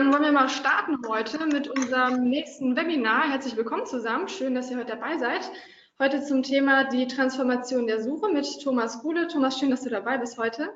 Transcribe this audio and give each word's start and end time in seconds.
Dann 0.00 0.14
wollen 0.14 0.22
wir 0.22 0.32
mal 0.32 0.48
starten 0.48 0.96
heute 1.06 1.44
mit 1.44 1.68
unserem 1.68 2.22
nächsten 2.22 2.74
Webinar. 2.74 3.28
Herzlich 3.28 3.54
willkommen 3.58 3.84
zusammen. 3.84 4.28
Schön, 4.28 4.54
dass 4.54 4.70
ihr 4.70 4.78
heute 4.78 4.96
dabei 4.96 5.18
seid. 5.18 5.42
Heute 5.98 6.24
zum 6.24 6.42
Thema 6.42 6.84
die 6.84 7.06
Transformation 7.06 7.86
der 7.86 8.02
Suche 8.02 8.32
mit 8.32 8.46
Thomas 8.64 9.02
Kuhle. 9.02 9.28
Thomas, 9.28 9.58
schön, 9.58 9.68
dass 9.68 9.82
du 9.82 9.90
dabei 9.90 10.16
bist 10.16 10.38
heute. 10.38 10.70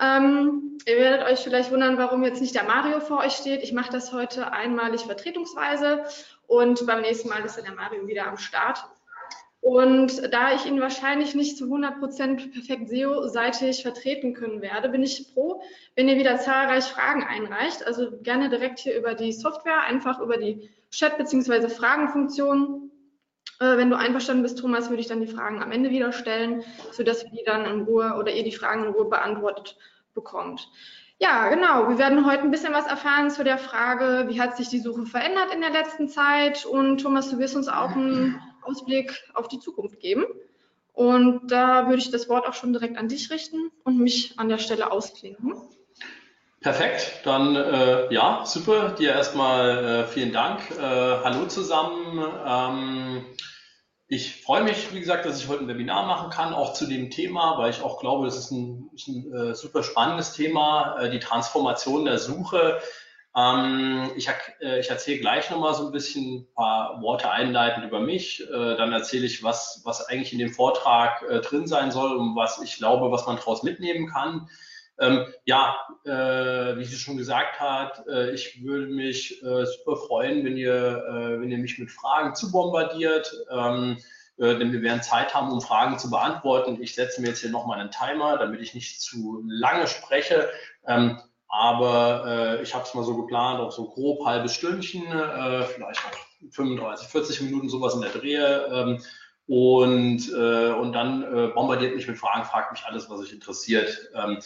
Ähm, 0.00 0.78
ihr 0.84 0.96
werdet 0.96 1.28
euch 1.28 1.38
vielleicht 1.38 1.70
wundern, 1.70 1.96
warum 1.96 2.24
jetzt 2.24 2.40
nicht 2.40 2.56
der 2.56 2.64
Mario 2.64 2.98
vor 2.98 3.18
euch 3.18 3.34
steht. 3.34 3.62
Ich 3.62 3.72
mache 3.72 3.92
das 3.92 4.12
heute 4.12 4.52
einmalig 4.52 5.02
vertretungsweise 5.02 6.02
und 6.48 6.84
beim 6.88 7.02
nächsten 7.02 7.28
Mal 7.28 7.44
ist 7.44 7.56
dann 7.56 7.66
der 7.66 7.76
Mario 7.76 8.08
wieder 8.08 8.26
am 8.26 8.36
Start. 8.36 8.84
Und 9.60 10.32
da 10.32 10.54
ich 10.54 10.64
ihn 10.64 10.80
wahrscheinlich 10.80 11.34
nicht 11.34 11.58
zu 11.58 11.66
100% 11.66 12.50
perfekt 12.50 12.88
SEO-seitig 12.88 13.82
vertreten 13.82 14.32
können 14.32 14.62
werde, 14.62 14.88
bin 14.88 15.02
ich 15.02 15.30
froh, 15.34 15.62
wenn 15.94 16.08
ihr 16.08 16.16
wieder 16.16 16.38
zahlreich 16.38 16.84
Fragen 16.84 17.22
einreicht. 17.22 17.86
Also 17.86 18.10
gerne 18.22 18.48
direkt 18.48 18.78
hier 18.78 18.96
über 18.96 19.14
die 19.14 19.32
Software, 19.32 19.82
einfach 19.82 20.18
über 20.20 20.38
die 20.38 20.70
Chat- 20.90 21.18
bzw. 21.18 21.68
Fragenfunktion. 21.68 22.90
Äh, 23.60 23.76
wenn 23.76 23.90
du 23.90 23.98
einverstanden 23.98 24.42
bist, 24.42 24.58
Thomas, 24.58 24.88
würde 24.88 25.02
ich 25.02 25.08
dann 25.08 25.20
die 25.20 25.26
Fragen 25.26 25.62
am 25.62 25.72
Ende 25.72 25.90
wieder 25.90 26.12
stellen, 26.12 26.64
sodass 26.92 27.24
wir 27.24 27.30
die 27.30 27.44
dann 27.44 27.66
in 27.66 27.82
Ruhe 27.82 28.16
oder 28.18 28.32
ihr 28.32 28.44
die 28.44 28.52
Fragen 28.52 28.84
in 28.84 28.92
Ruhe 28.92 29.04
beantwortet 29.04 29.76
bekommt. 30.14 30.70
Ja, 31.18 31.50
genau. 31.50 31.86
Wir 31.90 31.98
werden 31.98 32.24
heute 32.24 32.44
ein 32.44 32.50
bisschen 32.50 32.72
was 32.72 32.86
erfahren 32.86 33.30
zu 33.30 33.44
der 33.44 33.58
Frage, 33.58 34.24
wie 34.28 34.40
hat 34.40 34.56
sich 34.56 34.70
die 34.70 34.80
Suche 34.80 35.04
verändert 35.04 35.52
in 35.54 35.60
der 35.60 35.68
letzten 35.68 36.08
Zeit. 36.08 36.64
Und 36.64 37.02
Thomas, 37.02 37.28
du 37.28 37.38
wirst 37.38 37.56
uns 37.56 37.68
auch 37.68 37.90
einen 37.90 38.40
Ausblick 38.62 39.24
auf 39.34 39.48
die 39.48 39.58
Zukunft 39.58 40.00
geben. 40.00 40.24
Und 40.92 41.50
da 41.50 41.88
würde 41.88 42.02
ich 42.02 42.10
das 42.10 42.28
Wort 42.28 42.46
auch 42.46 42.54
schon 42.54 42.72
direkt 42.72 42.98
an 42.98 43.08
dich 43.08 43.30
richten 43.30 43.70
und 43.84 43.98
mich 43.98 44.38
an 44.38 44.48
der 44.48 44.58
Stelle 44.58 44.90
ausklinken. 44.90 45.54
Perfekt, 46.60 47.20
dann 47.24 47.56
äh, 47.56 48.12
ja, 48.12 48.42
super. 48.44 48.90
Dir 48.90 49.12
erstmal 49.12 49.84
äh, 49.84 50.04
vielen 50.06 50.32
Dank. 50.32 50.60
Äh, 50.72 50.78
hallo 50.78 51.46
zusammen. 51.46 52.22
Ähm, 52.46 53.24
ich 54.08 54.42
freue 54.42 54.64
mich, 54.64 54.92
wie 54.92 55.00
gesagt, 55.00 55.24
dass 55.24 55.40
ich 55.40 55.48
heute 55.48 55.62
ein 55.62 55.68
Webinar 55.68 56.04
machen 56.04 56.30
kann, 56.30 56.52
auch 56.52 56.74
zu 56.74 56.86
dem 56.86 57.10
Thema, 57.10 57.56
weil 57.56 57.70
ich 57.70 57.80
auch 57.80 58.00
glaube, 58.00 58.26
das 58.26 58.36
ist 58.36 58.50
ein, 58.50 58.90
ist 58.92 59.06
ein 59.08 59.32
äh, 59.32 59.54
super 59.54 59.82
spannendes 59.82 60.32
Thema, 60.32 60.98
äh, 60.98 61.10
die 61.10 61.20
Transformation 61.20 62.04
der 62.04 62.18
Suche. 62.18 62.80
Ähm, 63.36 64.10
ich, 64.16 64.28
äh, 64.60 64.80
ich 64.80 64.90
erzähle 64.90 65.20
gleich 65.20 65.50
nochmal 65.50 65.74
so 65.74 65.86
ein 65.86 65.92
bisschen 65.92 66.40
ein 66.40 66.54
paar 66.54 67.00
Worte 67.00 67.30
einleitend 67.30 67.86
über 67.86 68.00
mich. 68.00 68.42
Äh, 68.42 68.76
dann 68.76 68.92
erzähle 68.92 69.26
ich, 69.26 69.42
was, 69.42 69.82
was 69.84 70.06
eigentlich 70.08 70.32
in 70.32 70.38
dem 70.38 70.50
Vortrag 70.50 71.22
äh, 71.28 71.40
drin 71.40 71.66
sein 71.66 71.90
soll 71.90 72.16
und 72.16 72.34
was 72.34 72.60
ich 72.60 72.76
glaube, 72.76 73.12
was 73.12 73.26
man 73.26 73.36
daraus 73.36 73.62
mitnehmen 73.62 74.08
kann. 74.08 74.48
Ähm, 74.98 75.26
ja, 75.44 75.76
äh, 76.04 76.76
wie 76.76 76.84
sie 76.84 76.96
schon 76.96 77.16
gesagt 77.16 77.58
hat, 77.58 78.06
äh, 78.06 78.32
ich 78.32 78.62
würde 78.64 78.86
mich 78.86 79.42
äh, 79.42 79.64
super 79.64 79.96
freuen, 79.96 80.44
wenn 80.44 80.58
ihr, 80.58 81.38
wenn 81.40 81.50
ihr 81.50 81.58
mich 81.58 81.78
mit 81.78 81.90
Fragen 81.90 82.34
zu 82.34 82.52
bombardiert, 82.52 83.32
ähm, 83.50 83.96
äh, 84.40 84.58
denn 84.58 84.72
wir 84.72 84.80
werden 84.82 85.02
Zeit 85.02 85.34
haben, 85.34 85.52
um 85.52 85.60
Fragen 85.60 85.98
zu 85.98 86.10
beantworten. 86.10 86.82
Ich 86.82 86.94
setze 86.94 87.20
mir 87.20 87.28
jetzt 87.28 87.40
hier 87.40 87.50
nochmal 87.50 87.78
einen 87.78 87.90
Timer, 87.90 88.38
damit 88.38 88.60
ich 88.62 88.74
nicht 88.74 89.00
zu 89.00 89.42
lange 89.46 89.86
spreche. 89.86 90.48
Ähm, 90.86 91.20
aber 91.50 92.24
äh, 92.26 92.62
ich 92.62 92.74
habe 92.74 92.84
es 92.84 92.94
mal 92.94 93.04
so 93.04 93.16
geplant, 93.16 93.60
auf 93.60 93.72
so 93.72 93.88
grob 93.88 94.24
halbes 94.24 94.54
Stündchen, 94.54 95.04
äh, 95.06 95.64
vielleicht 95.64 96.00
auch 96.04 96.50
35, 96.52 97.08
40 97.08 97.40
Minuten 97.42 97.68
sowas 97.68 97.94
in 97.94 98.02
der 98.02 98.10
Drehe. 98.10 98.66
Ähm, 98.72 99.02
und, 99.48 100.32
äh, 100.32 100.70
und 100.72 100.92
dann 100.92 101.24
äh, 101.24 101.48
bombardiert 101.48 101.96
mich 101.96 102.06
mit 102.06 102.18
Fragen, 102.18 102.44
fragt 102.44 102.70
mich 102.70 102.84
alles, 102.84 103.10
was 103.10 103.20
euch 103.20 103.32
interessiert. 103.32 104.10
Ähm, 104.14 104.38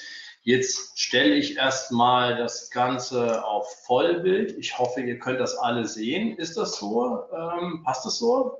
jetzt 0.45 0.99
stelle 0.99 1.35
ich 1.35 1.59
erstmal 1.59 2.37
das 2.37 2.71
Ganze 2.71 3.45
auf 3.45 3.85
Vollbild. 3.85 4.57
Ich 4.57 4.79
hoffe, 4.79 5.03
ihr 5.03 5.19
könnt 5.19 5.41
das 5.41 5.59
alle 5.59 5.87
sehen. 5.87 6.39
Ist 6.39 6.57
das 6.57 6.79
so? 6.79 7.23
Ähm, 7.37 7.83
passt 7.85 8.07
das 8.07 8.19
so? 8.19 8.59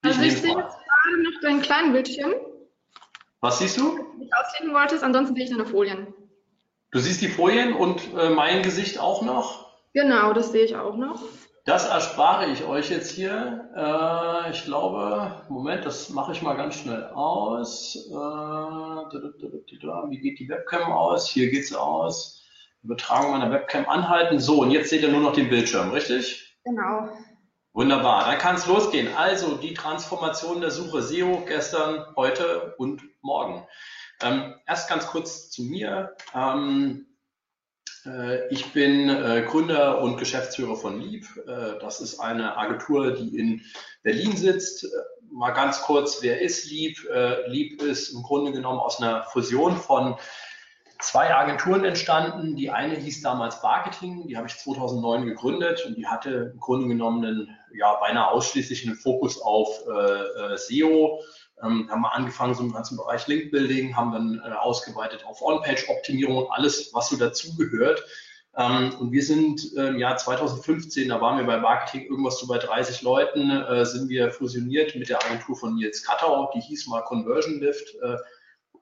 Also 0.00 0.22
ich 0.22 0.38
sehe 0.38 0.56
jetzt 0.56 0.78
gerade 0.78 1.22
noch 1.22 1.40
dein 1.42 1.60
kleinen 1.60 1.92
Bildchen. 1.92 2.32
Was 3.42 3.58
siehst 3.58 3.76
du? 3.76 3.96
Wenn 3.96 4.28
du 4.28 4.36
ausklicken 4.40 4.72
wolltest, 4.72 5.02
ansonsten 5.02 5.34
sehe 5.34 5.42
ich 5.44 5.50
deine 5.50 5.66
Folien. 5.66 6.14
Du 6.92 7.00
siehst 7.00 7.20
die 7.22 7.28
Folien 7.28 7.74
und 7.74 8.00
äh, 8.16 8.30
mein 8.30 8.62
Gesicht 8.62 9.00
auch 9.00 9.22
noch? 9.22 9.72
Genau, 9.94 10.32
das 10.32 10.52
sehe 10.52 10.64
ich 10.64 10.76
auch 10.76 10.96
noch. 10.96 11.20
Das 11.64 11.88
erspare 11.88 12.52
ich 12.52 12.64
euch 12.64 12.90
jetzt 12.90 13.10
hier. 13.10 13.68
Äh, 13.74 14.52
ich 14.52 14.64
glaube, 14.64 15.42
Moment, 15.48 15.84
das 15.84 16.10
mache 16.10 16.30
ich 16.30 16.42
mal 16.42 16.54
ganz 16.54 16.76
schnell 16.76 17.06
aus. 17.14 17.96
Äh, 17.96 18.14
wie 18.14 20.20
geht 20.20 20.38
die 20.38 20.48
Webcam 20.48 20.92
aus? 20.92 21.28
Hier 21.28 21.50
geht 21.50 21.64
es 21.64 21.74
aus. 21.74 22.44
Übertragung 22.84 23.32
meiner 23.32 23.50
Webcam 23.50 23.88
anhalten. 23.88 24.38
So, 24.38 24.62
und 24.62 24.70
jetzt 24.70 24.90
seht 24.90 25.02
ihr 25.02 25.10
nur 25.10 25.20
noch 25.20 25.32
den 25.32 25.48
Bildschirm, 25.48 25.90
richtig? 25.90 26.56
Genau. 26.64 27.08
Wunderbar, 27.74 28.26
dann 28.26 28.36
kann 28.36 28.56
es 28.56 28.66
losgehen. 28.66 29.14
Also 29.16 29.56
die 29.56 29.72
Transformation 29.72 30.60
der 30.60 30.70
Suche 30.70 31.00
SEO 31.00 31.42
gestern, 31.46 32.04
heute 32.16 32.74
und 32.76 33.02
morgen. 33.22 33.66
Ähm, 34.20 34.54
erst 34.66 34.90
ganz 34.90 35.06
kurz 35.06 35.48
zu 35.50 35.62
mir. 35.62 36.14
Ähm, 36.34 37.06
äh, 38.04 38.46
ich 38.48 38.74
bin 38.74 39.08
äh, 39.08 39.46
Gründer 39.48 40.02
und 40.02 40.18
Geschäftsführer 40.18 40.76
von 40.76 41.00
Lieb. 41.00 41.26
Äh, 41.46 41.78
das 41.80 42.02
ist 42.02 42.20
eine 42.20 42.58
Agentur, 42.58 43.12
die 43.12 43.38
in 43.38 43.62
Berlin 44.02 44.36
sitzt. 44.36 44.84
Äh, 44.84 44.88
mal 45.30 45.52
ganz 45.52 45.80
kurz, 45.80 46.20
wer 46.20 46.42
ist 46.42 46.70
Lieb? 46.70 47.02
Äh, 47.10 47.48
Lieb 47.48 47.80
ist 47.80 48.10
im 48.10 48.22
Grunde 48.22 48.52
genommen 48.52 48.80
aus 48.80 49.00
einer 49.00 49.24
Fusion 49.24 49.78
von 49.78 50.16
zwei 51.02 51.34
Agenturen 51.34 51.84
entstanden. 51.84 52.56
Die 52.56 52.70
eine 52.70 52.96
hieß 52.96 53.22
damals 53.22 53.62
Marketing, 53.62 54.26
die 54.26 54.36
habe 54.36 54.46
ich 54.46 54.56
2009 54.56 55.26
gegründet 55.26 55.84
und 55.86 55.96
die 55.96 56.06
hatte 56.06 56.52
im 56.54 56.60
Grunde 56.60 56.88
genommen 56.88 57.24
einen, 57.24 57.58
ja, 57.74 57.94
beinahe 57.94 58.28
ausschließlich 58.28 58.86
einen 58.86 58.96
Fokus 58.96 59.40
auf 59.40 59.68
äh, 59.86 60.56
SEO. 60.56 61.20
Ähm, 61.62 61.88
haben 61.90 62.00
wir 62.02 62.14
angefangen 62.14 62.54
so 62.54 62.62
im 62.62 62.72
ganzen 62.72 62.96
Bereich 62.96 63.26
Link-Building, 63.26 63.96
haben 63.96 64.12
dann 64.12 64.42
äh, 64.44 64.54
ausgeweitet 64.54 65.24
auf 65.26 65.42
On-Page-Optimierung 65.42 66.36
und 66.36 66.50
alles, 66.50 66.92
was 66.94 67.10
so 67.10 67.16
dazugehört. 67.16 68.02
Ähm, 68.56 68.94
und 68.98 69.12
wir 69.12 69.22
sind 69.22 69.72
äh, 69.76 69.88
im 69.88 69.98
Jahr 69.98 70.16
2015, 70.16 71.08
da 71.08 71.20
waren 71.20 71.38
wir 71.38 71.46
bei 71.46 71.58
Marketing 71.58 72.06
irgendwas 72.08 72.38
so 72.38 72.46
bei 72.46 72.58
30 72.58 73.02
Leuten, 73.02 73.50
äh, 73.50 73.86
sind 73.86 74.08
wir 74.08 74.30
fusioniert 74.30 74.94
mit 74.94 75.08
der 75.08 75.24
Agentur 75.24 75.56
von 75.56 75.74
Nils 75.74 76.04
Kattau, 76.04 76.50
die 76.54 76.60
hieß 76.60 76.86
mal 76.88 77.02
Conversion 77.02 77.60
Lift. 77.60 77.94
Äh, 78.02 78.16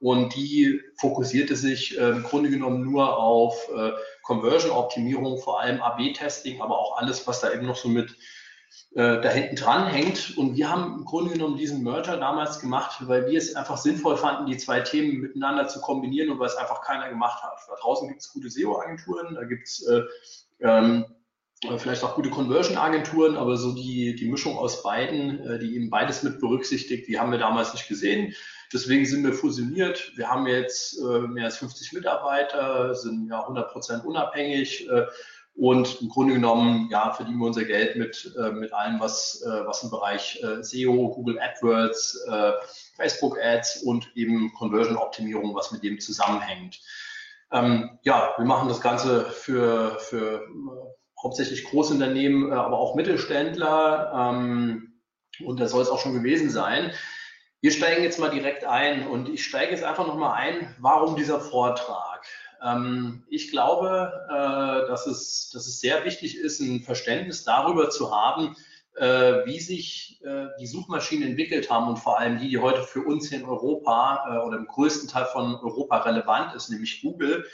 und 0.01 0.35
die 0.35 0.81
fokussierte 0.97 1.57
sich 1.57 1.99
äh, 1.99 2.11
im 2.11 2.23
Grunde 2.23 2.51
genommen 2.51 2.83
nur 2.83 3.19
auf 3.19 3.69
äh, 3.75 3.93
Conversion-Optimierung, 4.23 5.39
vor 5.39 5.61
allem 5.61 5.81
AB-Testing, 5.81 6.61
aber 6.61 6.79
auch 6.79 6.99
alles, 6.99 7.27
was 7.27 7.41
da 7.41 7.53
eben 7.53 7.67
noch 7.67 7.77
so 7.77 7.89
mit 7.89 8.17
äh, 8.95 9.21
da 9.21 9.29
hinten 9.29 9.57
dran 9.57 9.87
hängt. 9.89 10.39
Und 10.39 10.57
wir 10.57 10.71
haben 10.71 10.99
im 10.99 11.05
Grunde 11.05 11.33
genommen 11.33 11.59
diesen 11.59 11.83
Merger 11.83 12.17
damals 12.17 12.61
gemacht, 12.61 13.07
weil 13.07 13.27
wir 13.27 13.39
es 13.39 13.55
einfach 13.55 13.77
sinnvoll 13.77 14.17
fanden, 14.17 14.51
die 14.51 14.57
zwei 14.57 14.81
Themen 14.81 15.21
miteinander 15.21 15.69
zu 15.69 15.81
kombinieren 15.81 16.31
und 16.31 16.39
weil 16.39 16.49
es 16.49 16.57
einfach 16.57 16.81
keiner 16.83 17.09
gemacht 17.11 17.43
hat. 17.43 17.59
Da 17.69 17.75
draußen 17.81 18.09
gibt 18.09 18.21
es 18.21 18.33
gute 18.33 18.49
SEO-Agenturen, 18.49 19.35
da 19.35 19.45
gibt 19.45 19.69
es 19.69 19.87
äh, 19.87 20.03
ähm, 20.61 21.05
vielleicht 21.77 22.03
auch 22.05 22.15
gute 22.15 22.31
Conversion-Agenturen, 22.31 23.37
aber 23.37 23.59
so 23.59 23.75
die, 23.75 24.17
die 24.17 24.31
Mischung 24.31 24.57
aus 24.57 24.83
beiden, 24.83 25.41
äh, 25.47 25.59
die 25.59 25.77
eben 25.77 25.91
beides 25.91 26.23
mit 26.23 26.41
berücksichtigt, 26.41 27.07
die 27.07 27.19
haben 27.21 27.33
wir 27.33 27.39
damals 27.39 27.75
nicht 27.75 27.87
gesehen. 27.87 28.35
Deswegen 28.73 29.05
sind 29.05 29.25
wir 29.25 29.33
fusioniert. 29.33 30.13
Wir 30.17 30.29
haben 30.29 30.47
jetzt 30.47 30.99
äh, 31.01 31.21
mehr 31.21 31.47
als 31.47 31.59
50 31.59 31.93
Mitarbeiter, 31.93 32.95
sind 32.95 33.29
ja 33.29 33.41
100 33.41 33.73
Prozent 33.73 34.05
unabhängig 34.05 34.89
äh, 34.89 35.07
und 35.57 36.01
im 36.01 36.09
Grunde 36.09 36.35
genommen 36.35 36.89
ja, 36.91 37.13
verdienen 37.13 37.39
wir 37.39 37.47
unser 37.47 37.65
Geld 37.65 37.97
mit, 37.97 38.35
äh, 38.39 38.53
mit 38.53 38.73
allem, 38.73 39.01
was, 39.01 39.43
äh, 39.45 39.67
was 39.67 39.83
im 39.83 39.91
Bereich 39.91 40.41
äh, 40.43 40.63
SEO, 40.63 41.11
Google 41.11 41.39
AdWords, 41.41 42.25
äh, 42.31 42.53
Facebook 42.97 43.39
Ads 43.43 43.83
und 43.83 44.11
eben 44.15 44.53
Conversion-Optimierung, 44.55 45.55
was 45.55 45.73
mit 45.73 45.83
dem 45.83 45.99
zusammenhängt. 45.99 46.81
Ähm, 47.53 47.99
ja, 48.05 48.35
wir 48.37 48.45
machen 48.45 48.69
das 48.69 48.81
Ganze 48.81 49.25
für, 49.25 49.99
für 49.99 50.47
hauptsächlich 51.21 51.65
Großunternehmen, 51.65 52.53
aber 52.53 52.79
auch 52.79 52.95
Mittelständler. 52.95 54.13
Ähm, 54.15 55.01
und 55.45 55.59
das 55.59 55.73
soll 55.73 55.83
es 55.83 55.89
auch 55.89 56.01
schon 56.01 56.15
gewesen 56.15 56.51
sein. 56.51 56.93
Wir 57.63 57.73
steigen 57.73 58.03
jetzt 58.03 58.19
mal 58.19 58.31
direkt 58.31 58.65
ein 58.65 59.07
und 59.07 59.29
ich 59.29 59.45
steige 59.45 59.73
jetzt 59.73 59.85
einfach 59.85 60.07
nochmal 60.07 60.35
ein, 60.35 60.75
warum 60.79 61.15
dieser 61.15 61.41
Vortrag? 61.41 62.25
Ähm, 62.63 63.23
ich 63.29 63.51
glaube, 63.51 64.27
äh, 64.31 64.89
dass, 64.89 65.07
es, 65.07 65.51
dass 65.53 65.67
es 65.67 65.79
sehr 65.79 66.05
wichtig 66.07 66.39
ist, 66.39 66.61
ein 66.61 66.81
Verständnis 66.81 67.45
darüber 67.45 67.91
zu 67.91 68.15
haben, 68.17 68.57
äh, 68.97 69.45
wie 69.45 69.61
sich 69.61 70.21
äh, 70.25 70.47
die 70.59 70.67
Suchmaschinen 70.67 71.29
entwickelt 71.29 71.71
haben 71.71 71.89
und 71.89 71.99
vor 71.99 72.19
allem 72.19 72.39
die, 72.39 72.49
die 72.49 72.59
heute 72.59 72.83
für 72.83 73.03
uns 73.03 73.29
hier 73.29 73.41
in 73.41 73.45
Europa 73.45 74.25
äh, 74.27 74.47
oder 74.47 74.57
im 74.57 74.67
größten 74.67 75.09
Teil 75.09 75.27
von 75.27 75.55
Europa 75.57 75.99
relevant 75.99 76.55
ist, 76.55 76.71
nämlich 76.71 77.03
Google. 77.03 77.47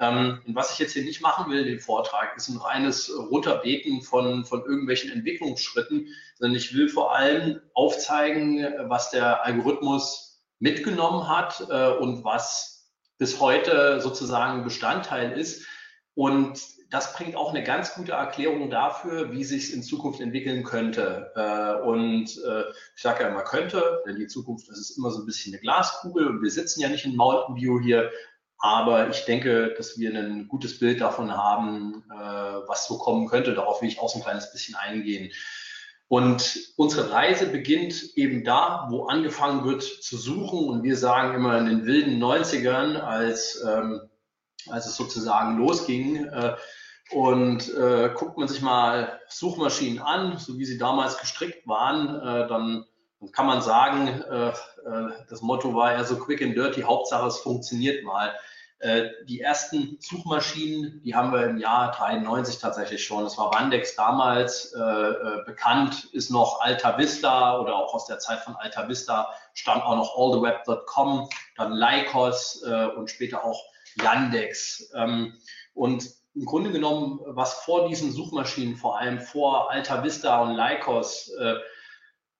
Ähm, 0.00 0.40
was 0.46 0.72
ich 0.72 0.78
jetzt 0.78 0.94
hier 0.94 1.04
nicht 1.04 1.20
machen 1.20 1.50
will 1.50 1.60
in 1.60 1.66
dem 1.66 1.78
Vortrag, 1.78 2.34
ist 2.36 2.48
ein 2.48 2.56
reines 2.56 3.12
Runterbeten 3.14 4.00
von, 4.00 4.44
von 4.46 4.64
irgendwelchen 4.64 5.12
Entwicklungsschritten, 5.12 6.08
sondern 6.38 6.56
ich 6.56 6.74
will 6.74 6.88
vor 6.88 7.14
allem 7.14 7.60
aufzeigen, 7.74 8.66
was 8.88 9.10
der 9.10 9.44
Algorithmus 9.44 10.42
mitgenommen 10.58 11.28
hat 11.28 11.66
äh, 11.68 11.90
und 11.90 12.24
was 12.24 12.88
bis 13.18 13.38
heute 13.40 14.00
sozusagen 14.00 14.64
Bestandteil 14.64 15.38
ist. 15.38 15.66
Und 16.14 16.58
das 16.90 17.14
bringt 17.14 17.36
auch 17.36 17.50
eine 17.50 17.62
ganz 17.62 17.94
gute 17.94 18.12
Erklärung 18.12 18.68
dafür, 18.68 19.30
wie 19.30 19.44
sich 19.44 19.64
es 19.64 19.70
in 19.70 19.82
Zukunft 19.82 20.20
entwickeln 20.20 20.64
könnte. 20.64 21.30
Äh, 21.36 21.86
und 21.86 22.24
äh, 22.24 22.64
ich 22.96 23.02
sage 23.02 23.22
ja 23.22 23.28
immer 23.28 23.44
könnte, 23.44 24.02
denn 24.06 24.16
die 24.16 24.26
Zukunft 24.26 24.68
das 24.68 24.78
ist 24.78 24.98
immer 24.98 25.10
so 25.10 25.20
ein 25.20 25.26
bisschen 25.26 25.54
eine 25.54 25.60
Glaskugel 25.60 26.26
und 26.26 26.42
wir 26.42 26.50
sitzen 26.50 26.80
ja 26.80 26.88
nicht 26.88 27.04
in 27.04 27.16
Mountain 27.16 27.56
View 27.56 27.80
hier. 27.80 28.10
Aber 28.60 29.08
ich 29.08 29.24
denke, 29.24 29.74
dass 29.76 29.98
wir 29.98 30.14
ein 30.14 30.46
gutes 30.46 30.78
Bild 30.78 31.00
davon 31.00 31.34
haben, 31.34 32.04
äh, 32.10 32.68
was 32.68 32.86
so 32.86 32.98
kommen 32.98 33.26
könnte. 33.26 33.54
Darauf 33.54 33.80
will 33.80 33.88
ich 33.88 33.98
auch 33.98 34.10
so 34.10 34.18
ein 34.18 34.22
kleines 34.22 34.52
bisschen 34.52 34.74
eingehen. 34.74 35.32
Und 36.08 36.58
unsere 36.76 37.10
Reise 37.10 37.46
beginnt 37.46 38.16
eben 38.16 38.44
da, 38.44 38.88
wo 38.90 39.04
angefangen 39.04 39.64
wird 39.64 39.82
zu 39.82 40.18
suchen. 40.18 40.68
Und 40.68 40.82
wir 40.82 40.96
sagen 40.96 41.34
immer 41.34 41.56
in 41.58 41.66
den 41.66 41.86
wilden 41.86 42.22
90ern, 42.22 42.96
als, 42.96 43.64
ähm, 43.66 44.00
als 44.68 44.86
es 44.86 44.96
sozusagen 44.96 45.56
losging, 45.56 46.26
äh, 46.26 46.54
und 47.12 47.74
äh, 47.74 48.10
guckt 48.14 48.38
man 48.38 48.46
sich 48.46 48.60
mal 48.60 49.20
Suchmaschinen 49.28 50.00
an, 50.00 50.38
so 50.38 50.58
wie 50.58 50.64
sie 50.64 50.78
damals 50.78 51.18
gestrickt 51.18 51.66
waren, 51.66 52.16
äh, 52.20 52.46
dann, 52.48 52.84
dann, 53.20 53.32
kann 53.32 53.46
man 53.46 53.62
sagen, 53.62 54.06
äh, 54.08 54.48
äh 54.48 55.10
das 55.28 55.42
Motto 55.42 55.74
war 55.74 55.92
ja 55.92 56.04
so 56.04 56.16
quick 56.16 56.40
and 56.42 56.56
dirty, 56.56 56.82
Hauptsache 56.82 57.26
es 57.26 57.38
funktioniert 57.38 58.04
mal. 58.04 58.32
Äh, 58.80 59.10
die 59.26 59.40
ersten 59.40 59.96
Suchmaschinen, 60.00 61.02
die 61.02 61.14
haben 61.14 61.32
wir 61.32 61.44
im 61.46 61.58
Jahr 61.58 61.92
93 61.92 62.58
tatsächlich 62.58 63.04
schon. 63.04 63.24
Das 63.24 63.38
war 63.38 63.52
Wandex 63.52 63.94
damals. 63.94 64.72
Äh, 64.72 65.44
bekannt 65.46 66.08
ist 66.12 66.30
noch 66.30 66.60
Alta 66.60 66.98
Vista 66.98 67.58
oder 67.58 67.76
auch 67.76 67.94
aus 67.94 68.06
der 68.06 68.18
Zeit 68.18 68.40
von 68.40 68.56
Alta 68.56 68.88
Vista 68.88 69.32
stammt 69.54 69.84
auch 69.84 69.96
noch 69.96 70.16
alltheweb.com, 70.16 71.28
dann 71.56 71.72
Lycos 71.72 72.62
und 72.96 73.10
später 73.10 73.44
auch 73.44 73.62
Yandex. 73.96 74.90
Ähm, 74.94 75.34
und 75.74 76.04
im 76.34 76.44
Grunde 76.44 76.70
genommen, 76.70 77.20
was 77.26 77.54
vor 77.64 77.88
diesen 77.88 78.12
Suchmaschinen, 78.12 78.76
vor 78.76 78.98
allem 78.98 79.20
vor 79.20 79.70
Alta 79.70 80.02
Vista 80.04 80.40
und 80.40 80.54
Lycos 80.54 81.28
äh, 81.38 81.56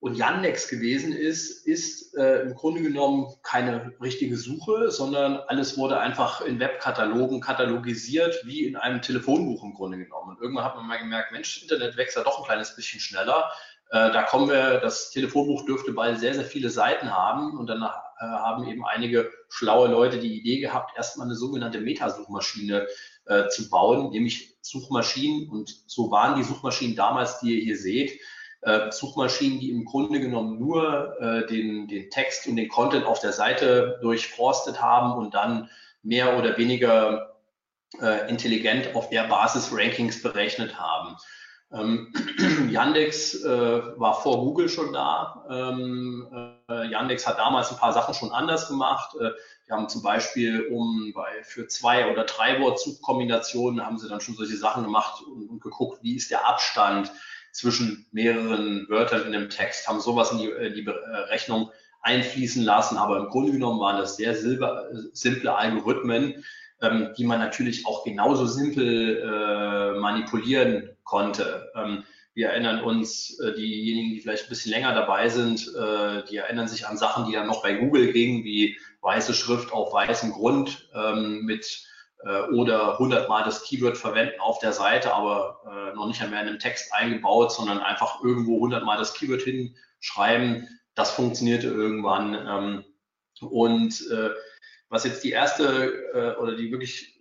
und 0.01 0.15
Yandex 0.15 0.69
gewesen 0.69 1.13
ist, 1.13 1.67
ist 1.67 2.17
äh, 2.17 2.41
im 2.41 2.55
Grunde 2.55 2.81
genommen 2.81 3.35
keine 3.43 3.93
richtige 4.01 4.37
Suche, 4.39 4.91
sondern 4.91 5.37
alles 5.37 5.77
wurde 5.77 6.01
einfach 6.01 6.41
in 6.41 6.59
Webkatalogen 6.59 7.43
katalogisiert, 7.43 8.41
wie 8.45 8.65
in 8.65 8.77
einem 8.77 9.03
Telefonbuch 9.03 9.63
im 9.63 9.75
Grunde 9.75 9.99
genommen. 9.99 10.31
Und 10.31 10.43
irgendwann 10.43 10.65
hat 10.65 10.77
man 10.77 10.87
mal 10.87 10.99
gemerkt, 10.99 11.33
Mensch, 11.33 11.63
Internet 11.63 11.99
wächst 11.99 12.17
ja 12.17 12.25
doch 12.25 12.39
ein 12.39 12.47
kleines 12.47 12.75
bisschen 12.75 12.99
schneller. 12.99 13.51
Äh, 13.91 14.11
da 14.11 14.23
kommen 14.23 14.49
wir, 14.49 14.79
das 14.81 15.11
Telefonbuch 15.11 15.67
dürfte 15.67 15.93
bald 15.93 16.19
sehr, 16.19 16.33
sehr 16.33 16.45
viele 16.45 16.71
Seiten 16.71 17.11
haben 17.11 17.59
und 17.59 17.67
dann 17.67 17.83
äh, 17.83 17.89
haben 18.21 18.67
eben 18.69 18.87
einige 18.87 19.31
schlaue 19.51 19.89
Leute 19.89 20.19
die 20.19 20.39
Idee 20.39 20.61
gehabt, 20.61 20.97
erstmal 20.97 21.27
eine 21.27 21.37
sogenannte 21.37 21.81
Metasuchmaschine 21.81 22.87
äh, 23.27 23.49
zu 23.49 23.69
bauen, 23.69 24.13
nämlich 24.13 24.57
Suchmaschinen. 24.63 25.51
Und 25.51 25.83
so 25.87 26.11
waren 26.11 26.37
die 26.37 26.45
Suchmaschinen 26.45 26.97
damals, 26.97 27.41
die 27.41 27.57
ihr 27.57 27.63
hier 27.63 27.77
seht, 27.77 28.19
äh, 28.63 28.91
Suchmaschinen, 28.91 29.61
die 29.61 29.71
im 29.71 29.85
Grunde 29.85 30.21
genommen 30.21 30.59
nur 30.59 31.21
äh, 31.21 31.47
den, 31.47 31.89
den 31.89 32.11
Text 32.11 32.47
und 32.47 32.57
den 32.57 32.69
Content 32.69 33.07
auf 33.07 33.21
der 33.21 33.33
Seite 33.33 33.99
durchforstet 34.03 34.83
haben 34.83 35.13
und 35.13 35.35
dann 35.35 35.71
mehr 36.03 36.39
oder 36.39 36.57
weniger 36.59 37.37
äh, 38.01 38.29
intelligent 38.29 38.95
auf 38.95 39.09
der 39.11 39.25
Basis 39.25 39.71
Rankings 39.73 40.23
berechnet 40.23 40.79
haben. 40.79 41.17
Ähm, 41.73 42.13
Yandex 42.71 43.45
äh, 43.45 43.49
war 43.97 44.21
vor 44.21 44.39
Google 44.41 44.69
schon 44.69 44.93
da. 44.93 45.45
Ähm, 45.49 46.57
äh, 46.69 46.91
Yandex 46.91 47.27
hat 47.27 47.39
damals 47.39 47.71
ein 47.71 47.79
paar 47.79 47.93
Sachen 47.93 48.15
schon 48.15 48.33
anders 48.33 48.69
gemacht. 48.69 49.15
Äh, 49.17 49.31
wir 49.67 49.77
haben 49.77 49.89
zum 49.89 50.03
Beispiel 50.03 50.67
um 50.67 51.13
bei 51.15 51.45
für 51.45 51.69
zwei 51.69 52.11
oder 52.11 52.25
drei 52.25 52.61
Wortzugkombinationen 52.61 53.87
haben 53.87 53.99
sie 53.99 54.09
dann 54.09 54.21
schon 54.21 54.35
solche 54.35 54.57
Sachen 54.57 54.83
gemacht 54.83 55.23
und, 55.23 55.49
und, 55.49 55.61
geguckt, 55.61 56.03
wie 56.03 56.17
ist 56.17 56.33
der 56.33 56.47
Abstand 56.49 57.13
zwischen 57.53 58.07
mehreren 58.13 58.87
Wörtern 58.89 59.27
in 59.27 59.35
einem 59.35 59.51
Text, 59.51 59.89
haben 59.89 60.01
sowas 60.01 60.33
in 60.33 60.39
die, 60.39 60.49
in 60.49 60.75
die 60.75 60.87
Rechnung 61.29 61.71
einfließen 62.03 62.63
lassen. 62.63 62.97
Aber 62.97 63.19
im 63.19 63.29
Grunde 63.29 63.53
genommen 63.53 63.81
waren 63.81 63.99
das 63.99 64.17
sehr 64.17 64.35
silber, 64.35 64.89
simple 65.13 65.55
Algorithmen, 65.55 66.45
ähm, 66.81 67.11
die 67.17 67.25
man 67.25 67.39
natürlich 67.39 67.87
auch 67.87 68.05
genauso 68.05 68.47
simpel 68.47 69.19
äh, 69.19 69.99
manipulieren 69.99 70.91
konnte. 71.05 71.71
Ähm, 71.75 72.05
wir 72.33 72.51
erinnern 72.51 72.83
uns, 72.83 73.39
äh, 73.41 73.55
diejenigen, 73.55 74.15
die 74.15 74.21
vielleicht 74.21 74.45
ein 74.45 74.49
bisschen 74.49 74.73
länger 74.73 74.95
dabei 74.95 75.29
sind, 75.29 75.69
äh, 75.75 76.23
die 76.31 76.37
erinnern 76.37 76.69
sich 76.69 76.87
an 76.87 76.97
Sachen, 76.97 77.27
die 77.27 77.33
dann 77.33 77.47
noch 77.47 77.63
bei 77.63 77.75
Google 77.75 78.13
gingen, 78.13 78.45
wie 78.45 78.79
weiße 79.03 79.35
Schrift 79.35 79.73
auf 79.73 79.93
weißem 79.93 80.33
Grund 80.33 80.89
ähm, 80.95 81.45
mit 81.45 81.85
äh, 82.25 82.43
oder 82.53 82.99
hundertmal 82.99 83.45
das 83.45 83.63
Keyword 83.65 83.97
verwenden 83.97 84.41
auf 84.41 84.59
der 84.59 84.73
Seite, 84.73 85.15
aber 85.15 85.61
äh, 85.67 85.95
noch 85.95 86.07
nicht 86.07 86.23
einmal 86.23 86.43
in 86.43 86.49
einem 86.49 86.59
Text 86.59 86.93
eingebaut, 86.93 87.53
sondern 87.53 87.79
einfach 87.79 88.23
irgendwo 88.23 88.61
hundertmal 88.61 88.99
das 88.99 89.15
Keyword 89.15 89.43
hinschreiben. 89.43 90.69
Das 90.95 91.11
funktionierte 91.11 91.69
irgendwann. 91.69 92.35
Ähm, 92.35 92.85
und 93.49 94.07
äh, 94.11 94.31
was 94.89 95.05
jetzt 95.05 95.23
die 95.25 95.31
erste 95.31 96.37
oder 96.41 96.57
die 96.57 96.73
wirklich 96.73 97.17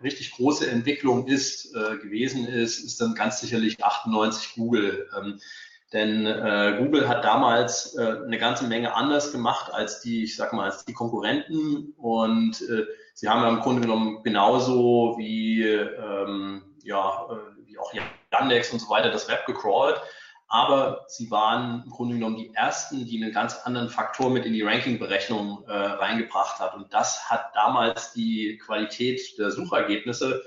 richtig 0.00 0.30
große 0.30 0.70
Entwicklung 0.70 1.26
ist, 1.26 1.74
gewesen 1.74 2.46
ist, 2.46 2.78
ist 2.78 3.00
dann 3.00 3.16
ganz 3.16 3.40
sicherlich 3.40 3.82
98 3.82 4.54
Google. 4.54 5.10
Ähm, 5.18 5.40
denn 5.92 6.24
äh, 6.24 6.76
Google 6.78 7.08
hat 7.08 7.24
damals 7.24 7.96
äh, 7.96 8.22
eine 8.24 8.38
ganze 8.38 8.64
Menge 8.66 8.94
anders 8.94 9.32
gemacht 9.32 9.72
als 9.72 10.00
die, 10.00 10.22
ich 10.22 10.36
sag 10.36 10.52
mal, 10.52 10.66
als 10.66 10.84
die 10.84 10.92
Konkurrenten. 10.92 11.94
Und 11.96 12.60
äh, 12.62 12.86
sie 13.20 13.28
haben 13.28 13.42
ja 13.42 13.48
im 13.50 13.60
Grunde 13.60 13.82
genommen 13.82 14.22
genauso 14.22 15.16
wie, 15.18 15.62
ähm, 15.62 16.62
ja, 16.82 17.26
äh, 17.30 17.66
wie 17.66 17.78
auch 17.78 17.92
Yandex 18.32 18.72
und 18.72 18.78
so 18.78 18.88
weiter 18.88 19.10
das 19.10 19.28
Web 19.28 19.44
gecrawlt 19.46 20.00
aber 20.52 21.04
sie 21.06 21.30
waren 21.30 21.84
im 21.84 21.90
Grunde 21.90 22.14
genommen 22.14 22.36
die 22.36 22.52
ersten, 22.54 23.06
die 23.06 23.22
einen 23.22 23.32
ganz 23.32 23.54
anderen 23.62 23.88
Faktor 23.88 24.30
mit 24.30 24.44
in 24.44 24.52
die 24.52 24.62
Ranking-Berechnung 24.62 25.62
äh, 25.68 25.72
reingebracht 25.72 26.58
hat. 26.58 26.74
Und 26.74 26.92
das 26.92 27.30
hat 27.30 27.54
damals 27.54 28.12
die 28.14 28.58
Qualität 28.58 29.38
der 29.38 29.52
Suchergebnisse, 29.52 30.42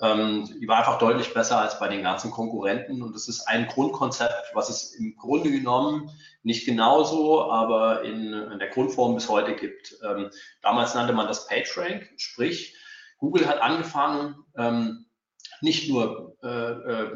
die 0.00 0.68
war 0.68 0.78
einfach 0.78 0.98
deutlich 0.98 1.34
besser 1.34 1.58
als 1.58 1.80
bei 1.80 1.88
den 1.88 2.04
ganzen 2.04 2.30
Konkurrenten. 2.30 3.02
Und 3.02 3.14
das 3.14 3.26
ist 3.26 3.48
ein 3.48 3.66
Grundkonzept, 3.66 4.52
was 4.54 4.68
es 4.68 4.94
im 4.94 5.16
Grunde 5.16 5.50
genommen 5.50 6.10
nicht 6.44 6.66
genauso, 6.66 7.50
aber 7.50 8.02
in, 8.02 8.32
in 8.32 8.58
der 8.58 8.68
Grundform 8.68 9.16
bis 9.16 9.28
heute 9.28 9.56
gibt. 9.56 9.96
Ähm, 10.04 10.30
damals 10.62 10.94
nannte 10.94 11.12
man 11.12 11.26
das 11.26 11.48
PageRank, 11.48 12.08
sprich, 12.16 12.76
Google 13.18 13.48
hat 13.48 13.60
angefangen, 13.60 14.36
ähm, 14.56 15.06
nicht 15.60 15.90
nur 15.90 16.36
äh, 16.42 16.48
äh, 16.48 17.10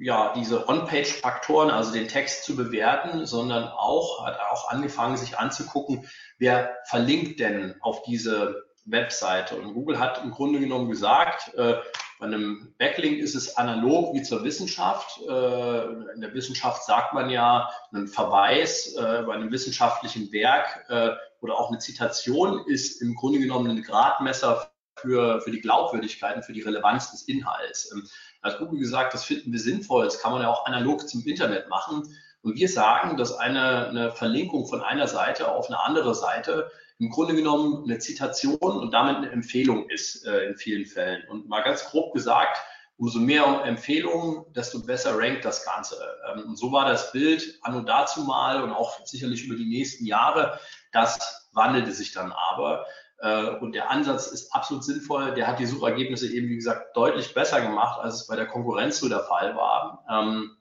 ja, 0.00 0.34
diese 0.36 0.68
On-Page-Faktoren, 0.68 1.70
also 1.70 1.92
den 1.92 2.08
Text 2.08 2.44
zu 2.44 2.54
bewerten, 2.54 3.24
sondern 3.26 3.64
auch 3.64 4.26
hat 4.26 4.38
auch 4.52 4.68
angefangen, 4.68 5.16
sich 5.16 5.38
anzugucken, 5.38 6.06
wer 6.38 6.76
verlinkt 6.84 7.40
denn 7.40 7.76
auf 7.80 8.02
diese 8.02 8.66
Webseite. 8.84 9.56
Und 9.56 9.74
Google 9.74 9.98
hat 9.98 10.22
im 10.22 10.30
Grunde 10.30 10.60
genommen 10.60 10.90
gesagt, 10.90 11.54
äh, 11.54 11.76
bei 12.18 12.26
einem 12.26 12.74
Backlink 12.78 13.18
ist 13.18 13.34
es 13.34 13.56
analog 13.56 14.14
wie 14.14 14.22
zur 14.22 14.42
Wissenschaft. 14.42 15.20
Äh, 15.28 16.12
in 16.14 16.20
der 16.20 16.32
Wissenschaft 16.32 16.84
sagt 16.84 17.12
man 17.12 17.28
ja, 17.28 17.70
ein 17.92 18.08
Verweis 18.08 18.94
äh, 18.94 19.22
bei 19.26 19.34
einem 19.34 19.52
wissenschaftlichen 19.52 20.32
Werk 20.32 20.86
äh, 20.88 21.10
oder 21.40 21.54
auch 21.58 21.70
eine 21.70 21.78
Zitation 21.78 22.64
ist 22.66 23.02
im 23.02 23.14
Grunde 23.14 23.38
genommen 23.38 23.70
ein 23.70 23.82
Gradmesser 23.82 24.70
für, 24.98 25.40
für 25.42 25.50
die 25.50 25.60
Glaubwürdigkeit 25.60 26.36
und 26.36 26.44
für 26.44 26.54
die 26.54 26.62
Relevanz 26.62 27.10
des 27.10 27.22
Inhalts. 27.22 27.92
Ähm, 27.92 28.08
hat 28.42 28.58
Google 28.58 28.78
gesagt, 28.78 29.12
das 29.12 29.24
finden 29.24 29.52
wir 29.52 29.60
sinnvoll, 29.60 30.04
das 30.04 30.20
kann 30.20 30.32
man 30.32 30.42
ja 30.42 30.48
auch 30.48 30.66
analog 30.66 31.08
zum 31.08 31.22
Internet 31.24 31.68
machen. 31.68 32.02
Und 32.42 32.56
wir 32.56 32.68
sagen, 32.68 33.16
dass 33.16 33.32
eine, 33.32 33.88
eine 33.88 34.12
Verlinkung 34.12 34.66
von 34.66 34.80
einer 34.80 35.08
Seite 35.08 35.48
auf 35.50 35.66
eine 35.66 35.80
andere 35.80 36.14
Seite 36.14 36.70
im 36.98 37.10
Grunde 37.10 37.34
genommen 37.34 37.84
eine 37.84 37.98
Zitation 37.98 38.56
und 38.56 38.92
damit 38.92 39.16
eine 39.16 39.30
Empfehlung 39.30 39.88
ist 39.90 40.26
äh, 40.26 40.46
in 40.46 40.56
vielen 40.56 40.86
Fällen. 40.86 41.28
Und 41.28 41.48
mal 41.48 41.62
ganz 41.62 41.84
grob 41.84 42.14
gesagt, 42.14 42.58
umso 42.96 43.18
mehr 43.18 43.62
Empfehlungen, 43.64 44.44
desto 44.54 44.82
besser 44.82 45.18
rankt 45.18 45.44
das 45.44 45.64
Ganze. 45.64 45.96
Ähm, 46.32 46.44
und 46.46 46.58
so 46.58 46.72
war 46.72 46.88
das 46.88 47.12
Bild 47.12 47.58
anno 47.62 47.80
dazu 47.80 48.22
mal 48.22 48.62
und 48.62 48.70
auch 48.70 49.04
sicherlich 49.04 49.44
über 49.44 49.56
die 49.56 49.66
nächsten 49.66 50.06
Jahre. 50.06 50.58
Das 50.92 51.48
wandelte 51.52 51.92
sich 51.92 52.12
dann 52.12 52.32
aber. 52.32 52.86
Äh, 53.18 53.50
und 53.60 53.74
der 53.74 53.90
Ansatz 53.90 54.28
ist 54.28 54.54
absolut 54.54 54.84
sinnvoll. 54.84 55.34
Der 55.34 55.46
hat 55.46 55.58
die 55.58 55.66
Suchergebnisse 55.66 56.32
eben, 56.32 56.48
wie 56.48 56.56
gesagt, 56.56 56.96
deutlich 56.96 57.34
besser 57.34 57.60
gemacht, 57.60 58.00
als 58.00 58.14
es 58.14 58.26
bei 58.26 58.36
der 58.36 58.46
Konkurrenz 58.46 58.98
so 59.00 59.08
der 59.08 59.24
Fall 59.24 59.54
war. 59.56 60.04
Ähm, 60.10 60.56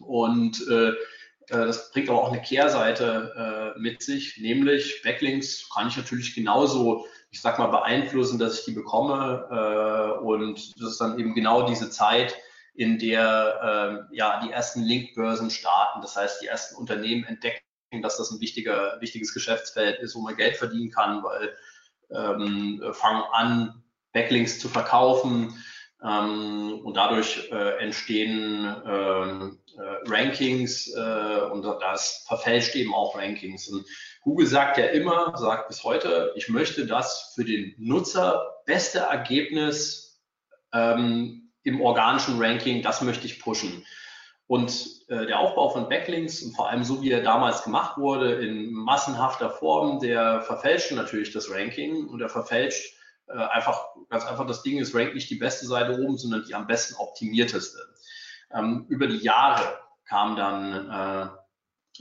und 0.00 0.66
äh, 0.68 0.92
das 1.48 1.90
bringt 1.90 2.08
aber 2.08 2.22
auch 2.22 2.32
eine 2.32 2.42
Kehrseite 2.42 3.74
mit 3.78 4.02
sich, 4.02 4.38
nämlich 4.38 5.02
Backlinks 5.02 5.68
kann 5.74 5.88
ich 5.88 5.96
natürlich 5.96 6.34
genauso, 6.34 7.06
ich 7.30 7.40
sag 7.40 7.58
mal, 7.58 7.66
beeinflussen, 7.66 8.38
dass 8.38 8.60
ich 8.60 8.64
die 8.64 8.72
bekomme. 8.72 10.18
und 10.22 10.80
das 10.80 10.92
ist 10.92 11.00
dann 11.00 11.18
eben 11.18 11.34
genau 11.34 11.66
diese 11.68 11.90
Zeit, 11.90 12.36
in 12.74 12.98
der 12.98 14.08
ja 14.12 14.40
die 14.44 14.52
ersten 14.52 14.82
Linkbörsen 14.82 15.50
starten. 15.50 16.00
Das 16.00 16.16
heißt, 16.16 16.40
die 16.42 16.46
ersten 16.46 16.76
Unternehmen 16.76 17.24
entdecken, 17.24 17.62
dass 18.02 18.16
das 18.16 18.30
ein 18.30 18.40
wichtiger, 18.40 19.00
wichtiges 19.00 19.34
Geschäftsfeld 19.34 20.00
ist, 20.00 20.14
wo 20.14 20.20
man 20.20 20.36
Geld 20.36 20.56
verdienen 20.56 20.90
kann, 20.90 21.22
weil 21.22 21.54
ähm, 22.10 22.82
fangen 22.92 23.22
an, 23.32 23.82
Backlinks 24.12 24.58
zu 24.58 24.68
verkaufen 24.68 25.62
ähm, 26.02 26.80
und 26.84 26.96
dadurch 26.96 27.50
äh, 27.50 27.78
entstehen 27.82 28.74
ähm, 28.86 29.58
äh, 29.76 30.10
Rankings 30.10 30.92
äh, 30.94 31.40
und 31.50 31.62
das 31.62 32.24
verfälscht 32.26 32.74
eben 32.76 32.94
auch 32.94 33.16
Rankings. 33.16 33.68
Und 33.68 33.86
Google 34.22 34.46
sagt 34.46 34.78
ja 34.78 34.86
immer, 34.86 35.36
sagt 35.36 35.68
bis 35.68 35.84
heute, 35.84 36.32
ich 36.36 36.48
möchte 36.48 36.86
das 36.86 37.32
für 37.34 37.44
den 37.44 37.74
Nutzer 37.78 38.62
beste 38.66 39.00
Ergebnis 39.00 40.22
ähm, 40.72 41.52
im 41.62 41.80
organischen 41.80 42.40
Ranking, 42.40 42.82
das 42.82 43.02
möchte 43.02 43.26
ich 43.26 43.40
pushen. 43.40 43.84
Und 44.46 45.04
äh, 45.08 45.26
der 45.26 45.40
Aufbau 45.40 45.70
von 45.70 45.88
Backlinks 45.88 46.42
und 46.42 46.54
vor 46.54 46.68
allem 46.68 46.84
so, 46.84 47.02
wie 47.02 47.10
er 47.10 47.22
damals 47.22 47.62
gemacht 47.62 47.96
wurde, 47.96 48.34
in 48.34 48.72
massenhafter 48.72 49.50
Form, 49.50 50.00
der 50.00 50.42
verfälscht 50.42 50.92
natürlich 50.92 51.32
das 51.32 51.50
Ranking 51.50 52.06
und 52.08 52.20
er 52.20 52.28
verfälscht 52.28 52.94
äh, 53.26 53.32
einfach 53.32 53.86
ganz 54.10 54.26
einfach 54.26 54.46
das 54.46 54.62
Ding, 54.62 54.78
es 54.78 54.94
rankt 54.94 55.14
nicht 55.14 55.30
die 55.30 55.36
beste 55.36 55.66
Seite 55.66 55.98
oben, 55.98 56.18
sondern 56.18 56.44
die 56.46 56.54
am 56.54 56.66
besten 56.66 56.94
optimierteste. 56.96 57.78
Ähm, 58.52 58.86
über 58.88 59.06
die 59.06 59.18
Jahre 59.18 59.78
kam 60.06 60.36
dann 60.36 60.90
äh, 60.90 61.28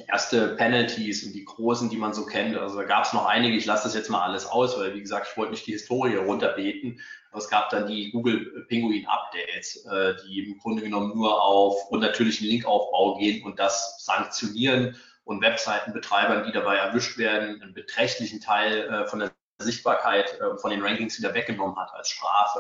erste 0.08 0.56
Penalties 0.56 1.24
und 1.24 1.34
die 1.34 1.46
großen, 1.46 1.90
die 1.90 1.98
man 1.98 2.14
so 2.14 2.26
kennt. 2.26 2.58
Also 2.58 2.78
da 2.78 2.84
gab 2.84 3.06
es 3.06 3.14
noch 3.14 3.26
einige, 3.26 3.56
ich 3.56 3.66
lasse 3.66 3.84
das 3.84 3.94
jetzt 3.94 4.10
mal 4.10 4.24
alles 4.24 4.46
aus, 4.46 4.78
weil 4.78 4.94
wie 4.96 5.02
gesagt, 5.02 5.28
ich 5.30 5.38
wollte 5.38 5.52
nicht 5.52 5.68
die 5.68 5.74
Historie 5.74 6.16
runterbeten. 6.16 7.00
Aber 7.32 7.40
es 7.40 7.50
gab 7.50 7.70
dann 7.70 7.88
die 7.88 8.12
Google 8.12 8.66
Penguin 8.68 9.08
Updates, 9.08 9.86
äh, 9.86 10.16
die 10.26 10.52
im 10.52 10.58
Grunde 10.60 10.84
genommen 10.84 11.16
nur 11.16 11.42
auf 11.42 11.90
unnatürlichen 11.90 12.48
Linkaufbau 12.48 13.18
gehen 13.18 13.44
und 13.44 13.60
das 13.60 14.04
sanktionieren 14.04 14.96
und 15.26 15.42
Webseitenbetreibern, 15.42 16.46
die 16.46 16.52
dabei 16.52 16.78
erwischt 16.78 17.18
werden, 17.18 17.62
einen 17.62 17.74
beträchtlichen 17.74 18.42
Teil 18.42 18.90
äh, 18.90 19.08
von 19.08 19.20
der 19.20 19.32
Sichtbarkeit 19.60 20.40
äh, 20.40 20.58
von 20.58 20.72
den 20.72 20.84
Rankings 20.84 21.18
wieder 21.18 21.34
weggenommen 21.34 21.78
hat 21.78 21.94
als 21.94 22.10
Strafe. 22.10 22.60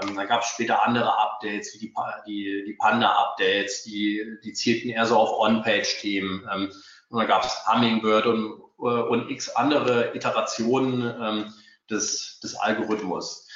Ähm, 0.00 0.16
dann 0.16 0.26
gab 0.26 0.42
es 0.42 0.48
später 0.48 0.84
andere 0.84 1.16
Updates, 1.18 1.74
wie 1.74 1.78
die, 1.78 1.94
die, 2.26 2.64
die 2.66 2.74
Panda-Updates, 2.74 3.84
die, 3.84 4.38
die 4.42 4.52
zielten 4.52 4.90
eher 4.90 5.06
so 5.06 5.16
auf 5.16 5.38
On-Page-Themen. 5.38 6.48
Ähm, 6.52 6.72
und 7.08 7.18
dann 7.18 7.28
gab 7.28 7.44
es 7.44 7.66
Hummingbird 7.66 8.26
und, 8.26 8.60
äh, 8.80 8.82
und 8.82 9.30
x 9.30 9.50
andere 9.50 10.14
Iterationen 10.14 11.14
ähm, 11.20 11.54
des, 11.90 12.40
des 12.40 12.56
Algorithmus. 12.56 13.48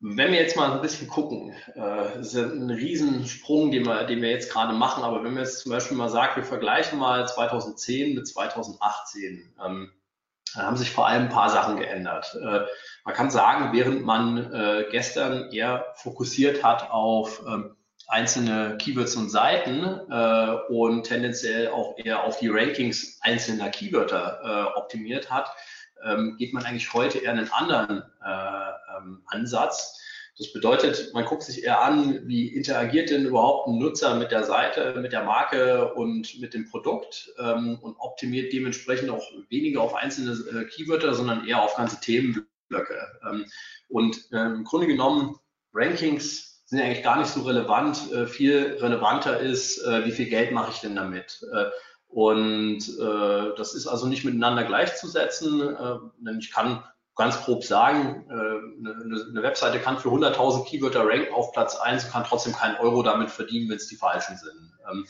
Wenn 0.00 0.32
wir 0.32 0.40
jetzt 0.40 0.56
mal 0.56 0.72
ein 0.72 0.82
bisschen 0.82 1.08
gucken, 1.08 1.54
äh, 1.74 2.16
das 2.16 2.34
ist 2.34 2.36
ein 2.36 2.70
Riesensprung, 2.70 3.70
den 3.70 3.86
wir, 3.86 4.04
den 4.04 4.20
wir 4.20 4.30
jetzt 4.30 4.52
gerade 4.52 4.72
machen, 4.72 5.04
aber 5.04 5.22
wenn 5.22 5.34
wir 5.34 5.42
jetzt 5.42 5.60
zum 5.60 5.70
Beispiel 5.70 5.96
mal 5.96 6.08
sagen, 6.08 6.36
wir 6.36 6.44
vergleichen 6.44 6.98
mal 6.98 7.26
2010 7.26 8.16
mit 8.16 8.26
2018, 8.26 9.54
ähm, 9.64 9.92
dann 10.54 10.66
haben 10.66 10.76
sich 10.76 10.90
vor 10.90 11.06
allem 11.06 11.24
ein 11.24 11.28
paar 11.28 11.48
Sachen 11.48 11.76
geändert. 11.76 12.36
Äh, 12.40 12.60
man 13.04 13.14
kann 13.14 13.30
sagen, 13.30 13.72
während 13.72 14.04
man 14.04 14.52
äh, 14.52 14.86
gestern 14.90 15.50
eher 15.50 15.86
fokussiert 15.94 16.62
hat 16.62 16.90
auf 16.90 17.42
ähm, 17.46 17.76
einzelne 18.08 18.76
Keywords 18.78 19.16
und 19.16 19.30
Seiten 19.30 19.84
äh, 20.10 20.72
und 20.72 21.04
tendenziell 21.04 21.68
auch 21.68 21.96
eher 21.96 22.24
auf 22.24 22.38
die 22.38 22.48
Rankings 22.48 23.18
einzelner 23.22 23.70
Keywörter 23.70 24.74
optimiert 24.76 25.30
hat, 25.30 25.48
ähm, 26.04 26.36
geht 26.38 26.52
man 26.52 26.64
eigentlich 26.64 26.92
heute 26.92 27.18
eher 27.18 27.32
einen 27.32 27.50
anderen 27.52 28.02
äh, 28.24 28.96
ähm, 28.96 29.22
Ansatz. 29.26 30.01
Das 30.42 30.52
bedeutet, 30.52 31.14
man 31.14 31.24
guckt 31.24 31.44
sich 31.44 31.62
eher 31.62 31.82
an, 31.82 32.26
wie 32.26 32.48
interagiert 32.48 33.10
denn 33.10 33.26
überhaupt 33.26 33.68
ein 33.68 33.78
Nutzer 33.78 34.16
mit 34.16 34.32
der 34.32 34.42
Seite, 34.42 34.98
mit 35.00 35.12
der 35.12 35.22
Marke 35.22 35.94
und 35.94 36.40
mit 36.40 36.52
dem 36.52 36.68
Produkt 36.68 37.32
ähm, 37.38 37.78
und 37.80 37.96
optimiert 38.00 38.52
dementsprechend 38.52 39.10
auch 39.10 39.24
weniger 39.50 39.82
auf 39.82 39.94
einzelne 39.94 40.32
äh, 40.32 40.64
Keywörter, 40.64 41.14
sondern 41.14 41.46
eher 41.46 41.62
auf 41.62 41.76
ganze 41.76 42.00
Themen 42.00 42.46
Blöcke. 42.68 43.06
Ähm, 43.30 43.44
und 43.88 44.16
ähm, 44.32 44.56
im 44.56 44.64
Grunde 44.64 44.88
genommen, 44.88 45.36
Rankings 45.72 46.64
sind 46.66 46.80
eigentlich 46.80 47.04
gar 47.04 47.18
nicht 47.18 47.28
so 47.28 47.42
relevant. 47.42 48.10
Äh, 48.12 48.26
viel 48.26 48.78
relevanter 48.80 49.38
ist, 49.38 49.78
äh, 49.84 50.04
wie 50.04 50.10
viel 50.10 50.26
Geld 50.26 50.50
mache 50.50 50.72
ich 50.72 50.80
denn 50.80 50.96
damit? 50.96 51.46
Äh, 51.52 51.66
und 52.08 52.98
das 52.98 53.72
ist 53.72 53.86
also 53.86 54.06
nicht 54.06 54.22
miteinander 54.22 54.64
gleichzusetzen, 54.64 55.74
denn 56.18 56.38
ich 56.40 56.52
kann 56.52 56.84
ganz 57.14 57.42
grob 57.42 57.62
sagen, 57.62 58.24
eine, 58.30 59.42
Webseite 59.42 59.78
kann 59.80 59.98
für 59.98 60.08
100.000 60.08 60.64
Keywörter 60.66 61.06
ranken 61.06 61.34
auf 61.34 61.52
Platz 61.52 61.76
1 61.76 62.04
und 62.04 62.10
kann 62.10 62.24
trotzdem 62.24 62.54
keinen 62.54 62.76
Euro 62.76 63.02
damit 63.02 63.30
verdienen, 63.30 63.68
wenn 63.68 63.76
es 63.76 63.88
die 63.88 63.96
falschen 63.96 64.36
sind. 64.36 64.72
Ähm, 64.90 65.06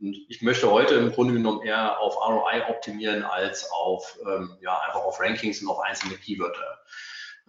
und 0.00 0.16
ich 0.28 0.42
möchte 0.42 0.70
heute 0.70 0.94
im 0.96 1.12
Grunde 1.12 1.34
genommen 1.34 1.62
eher 1.62 1.98
auf 2.00 2.16
ROI 2.16 2.68
optimieren 2.68 3.22
als 3.22 3.70
auf, 3.70 4.18
ähm, 4.26 4.56
ja, 4.60 4.78
einfach 4.86 5.00
auf 5.00 5.20
Rankings 5.20 5.62
und 5.62 5.68
auf 5.68 5.80
einzelne 5.80 6.16
Keywörter. 6.16 6.80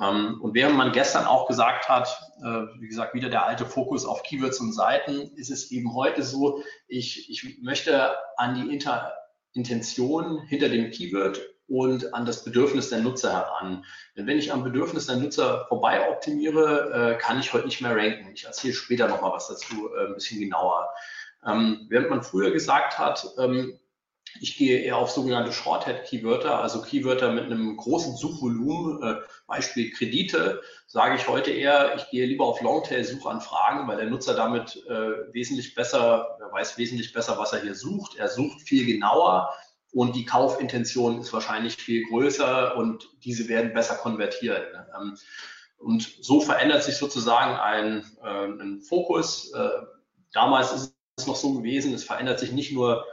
Ähm, 0.01 0.39
und 0.41 0.53
während 0.53 0.77
man 0.77 0.91
gestern 0.91 1.25
auch 1.25 1.47
gesagt 1.47 1.89
hat, 1.89 2.07
äh, 2.41 2.79
wie 2.79 2.87
gesagt, 2.87 3.13
wieder 3.13 3.29
der 3.29 3.45
alte 3.45 3.65
Fokus 3.65 4.05
auf 4.05 4.23
Keywords 4.23 4.59
und 4.59 4.71
Seiten, 4.71 5.31
ist 5.35 5.49
es 5.49 5.71
eben 5.71 5.93
heute 5.93 6.23
so, 6.23 6.63
ich, 6.87 7.29
ich 7.29 7.59
möchte 7.61 8.15
an 8.37 8.55
die 8.55 8.73
Inter 8.73 9.13
Intention 9.53 10.41
hinter 10.43 10.69
dem 10.69 10.91
Keyword 10.91 11.41
und 11.67 12.13
an 12.13 12.25
das 12.25 12.43
Bedürfnis 12.43 12.89
der 12.89 12.99
Nutzer 12.99 13.33
heran. 13.33 13.85
Denn 14.15 14.27
wenn 14.27 14.37
ich 14.37 14.51
am 14.51 14.63
Bedürfnis 14.63 15.07
der 15.07 15.17
Nutzer 15.17 15.65
vorbei 15.67 16.09
optimiere, 16.09 17.15
äh, 17.15 17.17
kann 17.17 17.39
ich 17.39 17.53
heute 17.53 17.65
nicht 17.65 17.81
mehr 17.81 17.95
ranken. 17.95 18.31
Ich 18.33 18.45
erzähle 18.45 18.73
später 18.73 19.07
nochmal 19.07 19.33
was 19.33 19.47
dazu, 19.47 19.89
äh, 19.95 20.07
ein 20.07 20.13
bisschen 20.13 20.39
genauer. 20.39 20.89
Ähm, 21.45 21.85
während 21.89 22.09
man 22.09 22.23
früher 22.23 22.51
gesagt 22.51 22.97
hat, 22.97 23.25
ähm, 23.37 23.79
ich 24.39 24.57
gehe 24.57 24.79
eher 24.79 24.97
auf 24.97 25.09
sogenannte 25.09 25.51
Shorthead-Keywörter, 25.51 26.61
also 26.61 26.81
Keywörter 26.81 27.31
mit 27.31 27.45
einem 27.45 27.75
großen 27.77 28.15
Suchvolumen, 28.15 29.01
äh, 29.01 29.15
Beispiel 29.47 29.91
Kredite, 29.91 30.61
sage 30.85 31.15
ich 31.15 31.27
heute 31.27 31.51
eher, 31.51 31.95
ich 31.95 32.09
gehe 32.09 32.25
lieber 32.25 32.45
auf 32.45 32.61
Longtail-Suchanfragen, 32.61 33.87
weil 33.87 33.97
der 33.97 34.09
Nutzer 34.09 34.35
damit 34.35 34.83
äh, 34.87 35.33
wesentlich 35.33 35.75
besser, 35.75 36.37
er 36.39 36.51
weiß 36.51 36.77
wesentlich 36.77 37.13
besser, 37.13 37.37
was 37.37 37.53
er 37.53 37.61
hier 37.61 37.75
sucht. 37.75 38.17
Er 38.17 38.27
sucht 38.27 38.61
viel 38.61 38.85
genauer 38.85 39.53
und 39.93 40.15
die 40.15 40.25
Kaufintention 40.25 41.19
ist 41.19 41.33
wahrscheinlich 41.33 41.75
viel 41.75 42.05
größer 42.07 42.75
und 42.75 43.09
diese 43.23 43.47
werden 43.47 43.73
besser 43.73 43.95
konvertieren. 43.95 44.63
Ähm, 44.95 45.17
und 45.77 46.17
so 46.21 46.41
verändert 46.41 46.83
sich 46.83 46.97
sozusagen 46.97 47.55
ein, 47.55 48.05
äh, 48.23 48.45
ein 48.45 48.81
Fokus. 48.81 49.51
Äh, 49.53 49.69
damals 50.33 50.73
ist 50.73 50.95
es 51.17 51.27
noch 51.27 51.35
so 51.35 51.53
gewesen, 51.53 51.93
es 51.93 52.03
verändert 52.03 52.39
sich 52.39 52.51
nicht 52.51 52.71
nur 52.73 53.05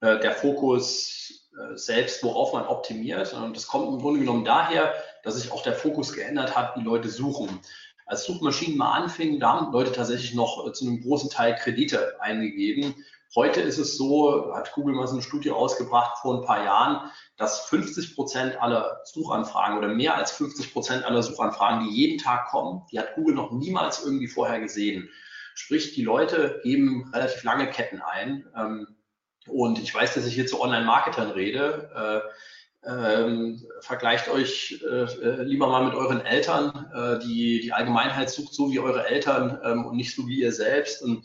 äh, 0.00 0.18
der 0.20 0.32
Fokus 0.32 1.36
selbst, 1.74 2.22
worauf 2.22 2.54
man 2.54 2.64
optimiert. 2.64 3.34
Und 3.34 3.56
das 3.56 3.66
kommt 3.66 3.88
im 3.88 3.98
Grunde 3.98 4.20
genommen 4.20 4.44
daher, 4.44 4.94
dass 5.24 5.34
sich 5.34 5.50
auch 5.50 5.64
der 5.64 5.74
Fokus 5.74 6.12
geändert 6.12 6.56
hat, 6.56 6.76
wie 6.76 6.82
Leute 6.82 7.08
suchen. 7.08 7.60
Als 8.06 8.24
Suchmaschinen 8.24 8.78
mal 8.78 8.92
anfingen, 8.92 9.40
da 9.40 9.54
haben 9.54 9.72
Leute 9.72 9.92
tatsächlich 9.92 10.32
noch 10.32 10.72
zu 10.72 10.86
einem 10.86 11.02
großen 11.02 11.28
Teil 11.28 11.56
Kredite 11.56 12.14
eingegeben. 12.20 12.94
Heute 13.36 13.60
ist 13.60 13.78
es 13.78 13.96
so, 13.96 14.52
hat 14.54 14.72
Google 14.72 14.94
mal 14.94 15.06
so 15.06 15.14
eine 15.14 15.22
Studie 15.22 15.52
ausgebracht 15.52 16.18
vor 16.18 16.40
ein 16.40 16.46
paar 16.46 16.64
Jahren, 16.64 17.10
dass 17.36 17.60
50 17.66 18.16
Prozent 18.16 18.60
aller 18.60 19.00
Suchanfragen 19.04 19.78
oder 19.78 19.88
mehr 19.88 20.16
als 20.16 20.32
50 20.32 20.72
Prozent 20.72 21.04
aller 21.04 21.22
Suchanfragen, 21.22 21.86
die 21.86 21.94
jeden 21.94 22.18
Tag 22.18 22.48
kommen, 22.48 22.82
die 22.90 22.98
hat 22.98 23.14
Google 23.14 23.36
noch 23.36 23.52
niemals 23.52 24.04
irgendwie 24.04 24.26
vorher 24.26 24.58
gesehen. 24.58 25.08
Sprich, 25.54 25.94
die 25.94 26.02
Leute 26.02 26.60
geben 26.64 27.10
relativ 27.14 27.44
lange 27.44 27.70
Ketten 27.70 28.02
ein. 28.02 28.46
Ähm, 28.56 28.96
und 29.46 29.78
ich 29.78 29.94
weiß, 29.94 30.14
dass 30.14 30.26
ich 30.26 30.34
hier 30.34 30.46
zu 30.46 30.60
Online-Marketern 30.60 31.30
rede. 31.30 31.90
Äh, 31.94 32.28
ähm, 32.82 33.62
vergleicht 33.80 34.28
euch 34.28 34.82
äh, 34.82 35.02
äh, 35.04 35.42
lieber 35.42 35.68
mal 35.68 35.84
mit 35.84 35.94
euren 35.94 36.20
Eltern. 36.24 36.90
Äh, 36.94 37.18
die, 37.24 37.60
die 37.60 37.72
Allgemeinheit 37.72 38.30
sucht 38.30 38.54
so 38.54 38.72
wie 38.72 38.80
eure 38.80 39.06
Eltern 39.06 39.60
ähm, 39.62 39.86
und 39.86 39.96
nicht 39.96 40.16
so 40.16 40.26
wie 40.26 40.40
ihr 40.40 40.52
selbst. 40.52 41.02
Und 41.02 41.24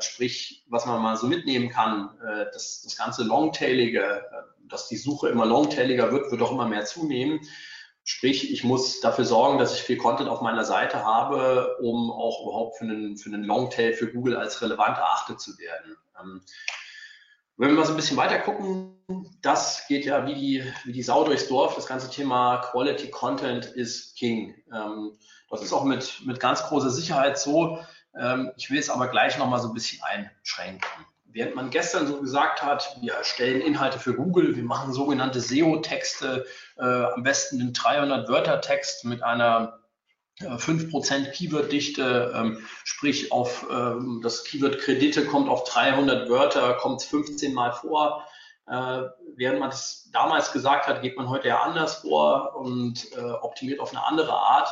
sprich, 0.00 0.64
was 0.68 0.86
man 0.86 1.02
mal 1.02 1.16
so 1.16 1.26
mitnehmen 1.26 1.68
kann, 1.68 2.10
äh, 2.22 2.46
das, 2.52 2.82
das 2.82 2.96
ganze 2.96 3.22
Longtailige, 3.24 4.22
dass 4.66 4.88
die 4.88 4.96
Suche 4.96 5.28
immer 5.28 5.46
longtailiger 5.46 6.10
wird, 6.12 6.30
wird 6.30 6.42
auch 6.42 6.52
immer 6.52 6.68
mehr 6.68 6.84
zunehmen. 6.84 7.40
Sprich, 8.04 8.50
ich 8.50 8.64
muss 8.64 9.00
dafür 9.00 9.26
sorgen, 9.26 9.58
dass 9.58 9.74
ich 9.74 9.82
viel 9.82 9.98
Content 9.98 10.30
auf 10.30 10.40
meiner 10.40 10.64
Seite 10.64 11.04
habe, 11.04 11.76
um 11.80 12.10
auch 12.10 12.42
überhaupt 12.42 12.78
für 12.78 12.84
einen, 12.84 13.18
für 13.18 13.28
einen 13.28 13.44
Longtail 13.44 13.92
für 13.92 14.10
Google 14.10 14.36
als 14.36 14.62
relevant 14.62 14.96
erachtet 14.96 15.40
zu 15.40 15.58
werden. 15.58 15.96
Ähm, 16.18 16.40
Wenn 17.58 17.68
wir 17.68 17.76
mal 17.76 17.84
so 17.84 17.92
ein 17.92 17.96
bisschen 17.96 18.16
weiter 18.16 18.38
gucken, 18.38 18.94
das 19.42 19.86
geht 19.88 20.06
ja 20.06 20.26
wie 20.26 20.34
die, 20.34 20.64
wie 20.84 20.92
die 20.92 21.02
Sau 21.02 21.24
durchs 21.24 21.48
Dorf. 21.48 21.74
Das 21.74 21.86
ganze 21.86 22.10
Thema 22.10 22.58
Quality 22.58 23.10
Content 23.10 23.66
ist 23.66 24.16
King. 24.16 24.54
Ähm, 24.72 25.18
das 25.50 25.62
ist 25.62 25.72
auch 25.74 25.84
mit, 25.84 26.22
mit 26.24 26.40
ganz 26.40 26.62
großer 26.62 26.90
Sicherheit 26.90 27.38
so. 27.38 27.78
Ähm, 28.16 28.52
ich 28.56 28.70
will 28.70 28.78
es 28.78 28.90
aber 28.90 29.08
gleich 29.08 29.38
nochmal 29.38 29.60
so 29.60 29.68
ein 29.68 29.74
bisschen 29.74 30.02
einschränken. 30.02 31.06
Während 31.30 31.54
man 31.54 31.70
gestern 31.70 32.06
so 32.06 32.20
gesagt 32.20 32.62
hat, 32.62 32.96
wir 33.00 33.12
erstellen 33.12 33.60
Inhalte 33.60 33.98
für 33.98 34.14
Google, 34.14 34.56
wir 34.56 34.62
machen 34.62 34.92
sogenannte 34.92 35.40
SEO-Texte, 35.40 36.46
äh, 36.78 36.82
am 36.82 37.22
besten 37.22 37.58
den 37.58 37.72
300-Wörter-Text 37.74 39.04
mit 39.04 39.22
einer 39.22 39.78
5% 40.40 41.32
Keyword-Dichte, 41.32 42.32
ähm, 42.34 42.66
sprich 42.84 43.32
auf 43.32 43.66
ähm, 43.70 44.20
das 44.22 44.44
Keyword 44.44 44.78
Kredite 44.78 45.26
kommt 45.26 45.48
auf 45.48 45.64
300 45.64 46.28
Wörter, 46.28 46.74
kommt 46.74 47.02
15 47.02 47.52
Mal 47.52 47.72
vor. 47.72 48.24
Äh, 48.68 49.02
während 49.34 49.60
man 49.60 49.70
das 49.70 50.10
damals 50.12 50.52
gesagt 50.52 50.86
hat, 50.86 51.02
geht 51.02 51.16
man 51.16 51.28
heute 51.28 51.48
ja 51.48 51.60
anders 51.62 51.96
vor 51.96 52.54
und 52.56 53.10
äh, 53.16 53.20
optimiert 53.20 53.80
auf 53.80 53.90
eine 53.90 54.06
andere 54.06 54.32
Art. 54.32 54.68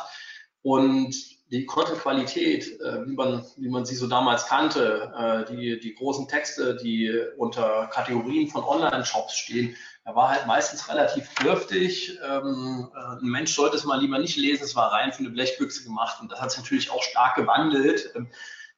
Und 0.61 1.15
die 1.49 1.65
Content-Qualität, 1.65 2.79
äh, 2.81 3.05
wie, 3.05 3.13
man, 3.13 3.45
wie 3.55 3.69
man 3.69 3.85
sie 3.85 3.95
so 3.95 4.07
damals 4.07 4.47
kannte, 4.47 5.11
äh, 5.17 5.53
die, 5.53 5.79
die 5.79 5.95
großen 5.95 6.27
Texte, 6.27 6.75
die 6.75 7.11
unter 7.37 7.87
Kategorien 7.87 8.49
von 8.49 8.63
Online-Shops 8.63 9.37
stehen, 9.37 9.75
er 10.03 10.15
war 10.15 10.29
halt 10.29 10.47
meistens 10.47 10.87
relativ 10.89 11.33
dürftig. 11.35 12.17
Ähm, 12.25 12.89
äh, 12.93 13.21
ein 13.21 13.29
Mensch 13.29 13.53
sollte 13.53 13.77
es 13.77 13.85
mal 13.85 13.99
lieber 13.99 14.19
nicht 14.19 14.37
lesen, 14.37 14.63
es 14.63 14.75
war 14.75 14.91
rein 14.91 15.13
für 15.13 15.19
eine 15.19 15.29
Blechbüchse 15.29 15.83
gemacht 15.83 16.21
und 16.21 16.31
das 16.31 16.41
hat 16.41 16.51
sich 16.51 16.61
natürlich 16.61 16.91
auch 16.91 17.03
stark 17.03 17.35
gewandelt. 17.35 18.11
Ähm, 18.15 18.29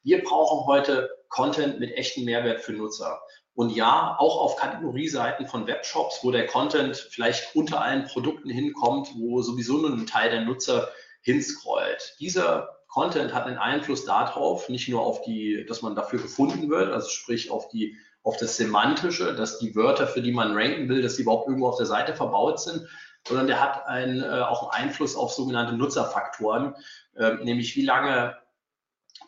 wir 0.02 0.22
brauchen 0.22 0.66
heute 0.66 1.10
Content 1.28 1.78
mit 1.80 1.92
echten 1.92 2.24
Mehrwert 2.24 2.60
für 2.60 2.72
Nutzer. 2.72 3.20
Und 3.54 3.70
ja, 3.70 4.16
auch 4.18 4.40
auf 4.40 4.56
Kategorieseiten 4.56 5.46
von 5.46 5.66
Webshops, 5.66 6.20
wo 6.22 6.30
der 6.30 6.46
Content 6.46 6.96
vielleicht 6.96 7.54
unter 7.54 7.82
allen 7.82 8.06
Produkten 8.06 8.48
hinkommt, 8.48 9.08
wo 9.16 9.42
sowieso 9.42 9.78
nur 9.78 9.90
ein 9.90 10.06
Teil 10.06 10.30
der 10.30 10.42
Nutzer 10.42 10.88
hinscrollt. 11.22 12.16
Dieser 12.20 12.76
Content 12.88 13.32
hat 13.32 13.46
einen 13.46 13.58
Einfluss 13.58 14.04
darauf, 14.04 14.68
nicht 14.68 14.88
nur 14.88 15.02
auf 15.02 15.22
die, 15.22 15.64
dass 15.66 15.82
man 15.82 15.94
dafür 15.94 16.20
gefunden 16.20 16.70
wird, 16.70 16.92
also 16.92 17.08
sprich 17.08 17.50
auf 17.50 17.68
die 17.68 17.96
auf 18.22 18.36
das 18.36 18.56
Semantische, 18.56 19.34
dass 19.34 19.58
die 19.58 19.74
Wörter, 19.74 20.06
für 20.06 20.20
die 20.20 20.32
man 20.32 20.52
ranken 20.52 20.88
will, 20.88 21.00
dass 21.00 21.16
die 21.16 21.22
überhaupt 21.22 21.48
irgendwo 21.48 21.68
auf 21.68 21.78
der 21.78 21.86
Seite 21.86 22.14
verbaut 22.14 22.60
sind, 22.60 22.86
sondern 23.26 23.46
der 23.46 23.60
hat 23.60 23.86
einen, 23.86 24.22
äh, 24.22 24.42
auch 24.42 24.70
einen 24.70 24.88
Einfluss 24.88 25.16
auf 25.16 25.32
sogenannte 25.32 25.72
Nutzerfaktoren, 25.74 26.74
äh, 27.16 27.34
nämlich 27.36 27.76
wie 27.76 27.84
lange 27.84 28.36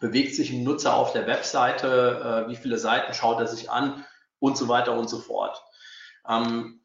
bewegt 0.00 0.34
sich 0.34 0.52
ein 0.52 0.64
Nutzer 0.64 0.94
auf 0.94 1.12
der 1.12 1.26
Webseite, 1.26 2.44
äh, 2.46 2.50
wie 2.50 2.56
viele 2.56 2.78
Seiten 2.78 3.14
schaut 3.14 3.38
er 3.38 3.46
sich 3.46 3.70
an 3.70 4.04
und 4.40 4.58
so 4.58 4.68
weiter 4.68 4.96
und 4.98 5.08
so 5.08 5.18
fort. 5.18 5.62
Ähm, 6.28 6.81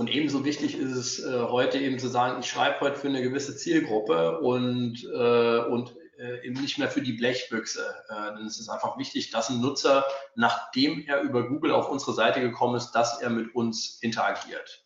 und 0.00 0.08
ebenso 0.08 0.46
wichtig 0.46 0.78
ist 0.78 0.96
es 0.96 1.22
äh, 1.22 1.40
heute 1.40 1.76
eben 1.76 1.98
zu 1.98 2.08
sagen, 2.08 2.40
ich 2.40 2.48
schreibe 2.48 2.80
heute 2.80 2.96
für 2.96 3.08
eine 3.08 3.20
gewisse 3.20 3.54
Zielgruppe 3.54 4.40
und, 4.40 5.04
äh, 5.04 5.58
und 5.58 5.94
äh, 6.18 6.42
eben 6.46 6.58
nicht 6.58 6.78
mehr 6.78 6.88
für 6.88 7.02
die 7.02 7.12
Blechbüchse. 7.12 7.84
Äh, 8.08 8.34
denn 8.34 8.46
es 8.46 8.58
ist 8.58 8.70
einfach 8.70 8.96
wichtig, 8.96 9.30
dass 9.30 9.50
ein 9.50 9.60
Nutzer, 9.60 10.06
nachdem 10.36 11.04
er 11.06 11.20
über 11.20 11.46
Google 11.46 11.72
auf 11.72 11.90
unsere 11.90 12.14
Seite 12.14 12.40
gekommen 12.40 12.76
ist, 12.76 12.92
dass 12.92 13.20
er 13.20 13.28
mit 13.28 13.54
uns 13.54 13.98
interagiert. 14.00 14.82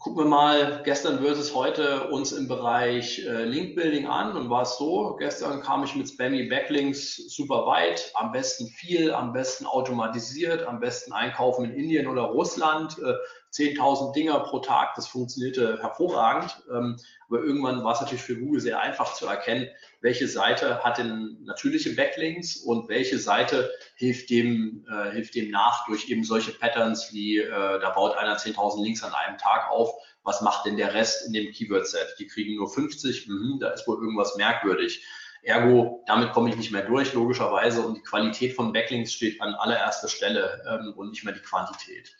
Gucken 0.00 0.24
wir 0.24 0.28
mal 0.30 0.80
gestern 0.82 1.20
versus 1.20 1.54
heute 1.54 2.08
uns 2.08 2.32
im 2.32 2.48
Bereich 2.48 3.18
äh, 3.18 3.44
Link-Building 3.44 4.06
an 4.06 4.34
und 4.34 4.48
war 4.48 4.62
es 4.62 4.78
so, 4.78 5.14
gestern 5.20 5.60
kam 5.60 5.84
ich 5.84 5.94
mit 5.94 6.08
Spammy 6.08 6.48
Backlinks 6.48 7.16
super 7.16 7.66
weit, 7.66 8.10
am 8.14 8.32
besten 8.32 8.66
viel, 8.66 9.12
am 9.12 9.34
besten 9.34 9.66
automatisiert, 9.66 10.66
am 10.66 10.80
besten 10.80 11.12
einkaufen 11.12 11.66
in 11.66 11.74
Indien 11.74 12.08
oder 12.08 12.22
Russland, 12.22 12.98
äh, 12.98 13.12
10.000 13.52 14.14
Dinger 14.14 14.40
pro 14.40 14.60
Tag, 14.60 14.94
das 14.94 15.08
funktionierte 15.08 15.78
hervorragend, 15.80 16.62
ähm, 16.70 16.96
aber 17.28 17.42
irgendwann 17.42 17.82
war 17.82 17.94
es 17.94 18.00
natürlich 18.00 18.22
für 18.22 18.36
Google 18.36 18.60
sehr 18.60 18.80
einfach 18.80 19.14
zu 19.14 19.26
erkennen, 19.26 19.68
welche 20.00 20.28
Seite 20.28 20.82
hat 20.84 20.98
denn 20.98 21.38
natürliche 21.42 21.94
Backlinks 21.94 22.56
und 22.56 22.88
welche 22.88 23.18
Seite 23.18 23.70
hilft 23.96 24.30
dem, 24.30 24.86
äh, 24.90 25.10
hilft 25.10 25.34
dem 25.34 25.50
nach 25.50 25.86
durch 25.86 26.08
eben 26.08 26.24
solche 26.24 26.52
Patterns 26.52 27.12
wie, 27.12 27.38
äh, 27.38 27.48
da 27.50 27.90
baut 27.90 28.16
einer 28.16 28.36
10.000 28.36 28.82
Links 28.82 29.02
an 29.02 29.12
einem 29.12 29.38
Tag 29.38 29.70
auf, 29.70 29.94
was 30.22 30.40
macht 30.42 30.66
denn 30.66 30.76
der 30.76 30.94
Rest 30.94 31.26
in 31.26 31.32
dem 31.32 31.50
Keyword-Set? 31.52 32.16
Die 32.18 32.26
kriegen 32.26 32.56
nur 32.56 32.68
50, 32.68 33.26
mh, 33.28 33.58
da 33.60 33.70
ist 33.70 33.86
wohl 33.88 34.00
irgendwas 34.00 34.36
merkwürdig. 34.36 35.04
Ergo, 35.42 36.04
damit 36.06 36.32
komme 36.32 36.50
ich 36.50 36.56
nicht 36.56 36.70
mehr 36.70 36.82
durch, 36.82 37.14
logischerweise, 37.14 37.80
und 37.80 37.94
die 37.94 38.02
Qualität 38.02 38.54
von 38.54 38.72
Backlinks 38.72 39.12
steht 39.12 39.40
an 39.40 39.54
allererster 39.54 40.08
Stelle 40.08 40.62
ähm, 40.68 40.92
und 40.94 41.10
nicht 41.10 41.24
mehr 41.24 41.32
die 41.32 41.40
Quantität. 41.40 42.14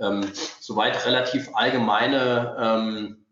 Ähm, 0.00 0.32
soweit 0.60 1.06
relativ 1.06 1.50
allgemeine 1.54 2.56
ähm, 2.58 3.26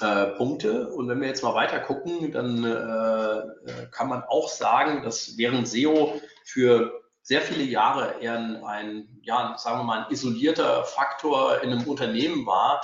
äh, 0.00 0.26
Punkte. 0.36 0.88
Und 0.88 1.08
wenn 1.08 1.20
wir 1.20 1.28
jetzt 1.28 1.42
mal 1.42 1.54
weiter 1.54 1.80
gucken, 1.80 2.32
dann 2.32 2.64
äh, 2.64 2.68
äh, 2.68 3.86
kann 3.90 4.08
man 4.08 4.22
auch 4.24 4.48
sagen, 4.48 5.02
dass 5.02 5.36
während 5.36 5.68
SEO 5.68 6.20
für 6.44 6.92
sehr 7.22 7.40
viele 7.40 7.64
Jahre 7.64 8.20
eher 8.20 8.34
ein, 8.34 8.64
ein, 8.64 9.20
ja, 9.22 9.56
sagen 9.56 9.80
wir 9.80 9.84
mal, 9.84 10.04
ein 10.04 10.12
isolierter 10.12 10.84
Faktor 10.84 11.62
in 11.62 11.72
einem 11.72 11.86
Unternehmen 11.86 12.46
war, 12.46 12.82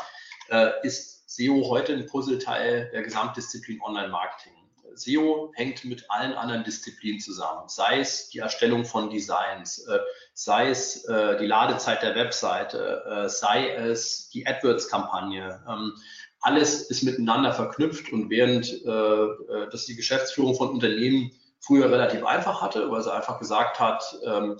äh, 0.48 0.70
ist 0.82 1.28
SEO 1.28 1.68
heute 1.68 1.92
ein 1.92 2.06
Puzzleteil 2.06 2.90
der 2.92 3.02
Gesamtdisziplin 3.02 3.80
Online-Marketing. 3.82 4.59
SEO 4.94 5.52
hängt 5.54 5.84
mit 5.84 6.10
allen 6.10 6.32
anderen 6.32 6.64
Disziplinen 6.64 7.20
zusammen, 7.20 7.68
sei 7.68 8.00
es 8.00 8.28
die 8.30 8.38
Erstellung 8.38 8.84
von 8.84 9.10
Designs, 9.10 9.86
äh, 9.86 9.98
sei 10.34 10.70
es 10.70 11.04
äh, 11.04 11.38
die 11.38 11.46
Ladezeit 11.46 12.02
der 12.02 12.14
Webseite, 12.14 13.04
äh, 13.06 13.28
sei 13.28 13.70
es 13.70 14.30
die 14.30 14.46
AdWords-Kampagne. 14.46 15.64
Ähm, 15.68 15.94
alles 16.40 16.82
ist 16.90 17.02
miteinander 17.02 17.52
verknüpft 17.52 18.12
und 18.12 18.30
während 18.30 18.84
äh, 18.84 18.90
äh 18.90 19.68
das 19.70 19.86
die 19.86 19.96
Geschäftsführung 19.96 20.54
von 20.54 20.70
Unternehmen 20.70 21.32
früher 21.60 21.90
relativ 21.90 22.24
einfach 22.24 22.62
hatte, 22.62 22.90
weil 22.90 23.02
sie 23.02 23.12
einfach 23.12 23.38
gesagt 23.38 23.78
hat, 23.78 24.02
ähm, 24.24 24.58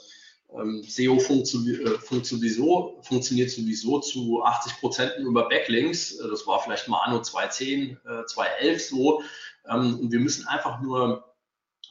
ähm, 0.55 0.83
SEO 0.83 1.19
funktio 1.19 1.61
äh, 1.61 1.99
funkt 1.99 2.27
sowieso, 2.27 2.99
funktioniert 3.03 3.51
sowieso 3.51 4.01
zu 4.01 4.43
80 4.43 4.81
Prozent 4.81 5.13
über 5.19 5.49
Backlinks. 5.49 6.17
Das 6.19 6.47
war 6.47 6.61
vielleicht 6.63 6.89
mal 6.89 7.01
anno 7.05 7.23
2010, 7.23 7.99
äh, 8.05 8.25
2011 8.27 8.89
so. 8.89 9.23
Ähm, 9.69 9.99
und 10.01 10.13
wir 10.13 10.21
müssen 10.21 10.47
einfach 10.47 10.81
nur 10.81 11.25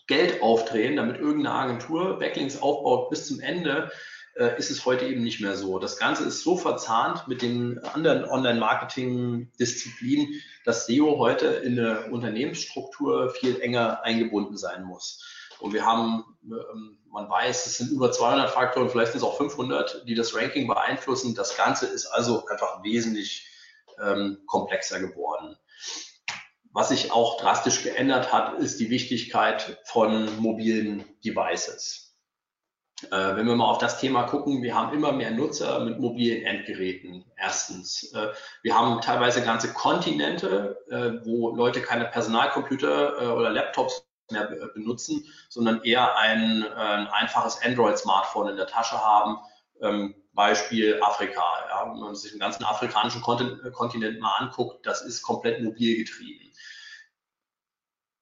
Geld 0.08 0.42
aufdrehen, 0.42 0.96
damit 0.96 1.18
irgendeine 1.18 1.56
Agentur 1.56 2.18
Backlinks 2.18 2.62
aufbaut 2.62 3.10
bis 3.10 3.28
zum 3.28 3.40
Ende 3.40 3.92
äh, 4.36 4.58
ist 4.58 4.72
es 4.72 4.86
heute 4.86 5.06
eben 5.06 5.22
nicht 5.22 5.42
mehr 5.42 5.56
so. 5.56 5.80
Das 5.80 5.98
Ganze 5.98 6.24
ist 6.24 6.44
so 6.44 6.58
verzahnt 6.58 7.28
mit 7.28 7.42
den 7.42 7.80
anderen 7.80 8.26
Online-Marketing-Disziplinen, 8.26 10.42
dass 10.66 10.88
SEO 10.88 11.18
heute 11.18 11.48
in 11.48 11.78
eine 11.78 12.12
Unternehmensstruktur 12.12 13.30
viel 13.32 13.60
enger 13.60 14.04
eingebunden 14.04 14.58
sein 14.58 14.84
muss. 14.84 15.24
Und 15.60 15.74
wir 15.74 15.86
haben, 15.86 16.24
ähm, 16.44 17.00
man 17.12 17.30
weiß, 17.30 17.66
es 17.66 17.78
sind 17.78 17.92
über 17.92 18.12
200 18.12 18.50
Faktoren, 18.50 18.90
vielleicht 18.90 19.12
sind 19.12 19.20
es 19.20 19.28
auch 19.28 19.38
500, 19.38 20.08
die 20.08 20.16
das 20.16 20.36
Ranking 20.36 20.68
beeinflussen. 20.68 21.36
Das 21.36 21.58
Ganze 21.58 21.88
ist 21.88 22.08
also 22.08 22.46
einfach 22.48 22.84
wesentlich 22.84 23.48
ähm, 24.02 24.40
komplexer 24.46 25.00
geworden. 25.00 25.58
Was 26.72 26.90
sich 26.90 27.12
auch 27.12 27.42
drastisch 27.42 27.84
geändert 27.84 28.32
hat, 28.32 28.60
ist 28.60 28.80
die 28.80 28.92
Wichtigkeit 28.92 29.82
von 29.86 30.38
mobilen 30.40 31.04
Devices. 31.26 32.16
Äh, 33.12 33.36
wenn 33.36 33.48
wir 33.48 33.56
mal 33.56 33.70
auf 33.70 33.80
das 33.80 34.00
Thema 34.00 34.24
gucken, 34.24 34.62
wir 34.62 34.76
haben 34.76 34.94
immer 34.94 35.12
mehr 35.12 35.32
Nutzer 35.32 35.80
mit 35.80 36.00
mobilen 36.00 36.46
Endgeräten. 36.46 37.26
Erstens, 37.38 38.14
äh, 38.14 38.28
wir 38.62 38.78
haben 38.78 39.02
teilweise 39.02 39.42
ganze 39.42 39.74
Kontinente, 39.74 40.78
äh, 40.90 41.26
wo 41.26 41.56
Leute 41.56 41.82
keine 41.82 42.06
Personalcomputer 42.06 43.36
oder 43.36 43.50
Laptops 43.50 44.06
mehr 44.32 44.46
benutzen, 44.76 45.26
sondern 45.50 45.82
eher 45.84 46.16
ein, 46.18 46.64
ein 46.64 47.08
einfaches 47.08 47.64
Android-Smartphone 47.64 48.50
in 48.50 48.58
der 48.58 48.68
Tasche 48.68 49.04
haben. 49.04 49.38
Ähm, 49.82 50.14
Beispiel 50.34 51.02
Afrika. 51.02 51.44
Ja, 51.68 51.92
wenn 51.92 52.00
man 52.00 52.14
sich 52.14 52.32
den 52.32 52.40
ganzen 52.40 52.64
afrikanischen 52.64 53.24
Kontinent 53.24 54.20
mal 54.20 54.36
anguckt, 54.38 54.86
das 54.86 55.02
ist 55.02 55.24
komplett 55.24 55.64
mobil 55.64 55.98
getrieben 55.98 56.49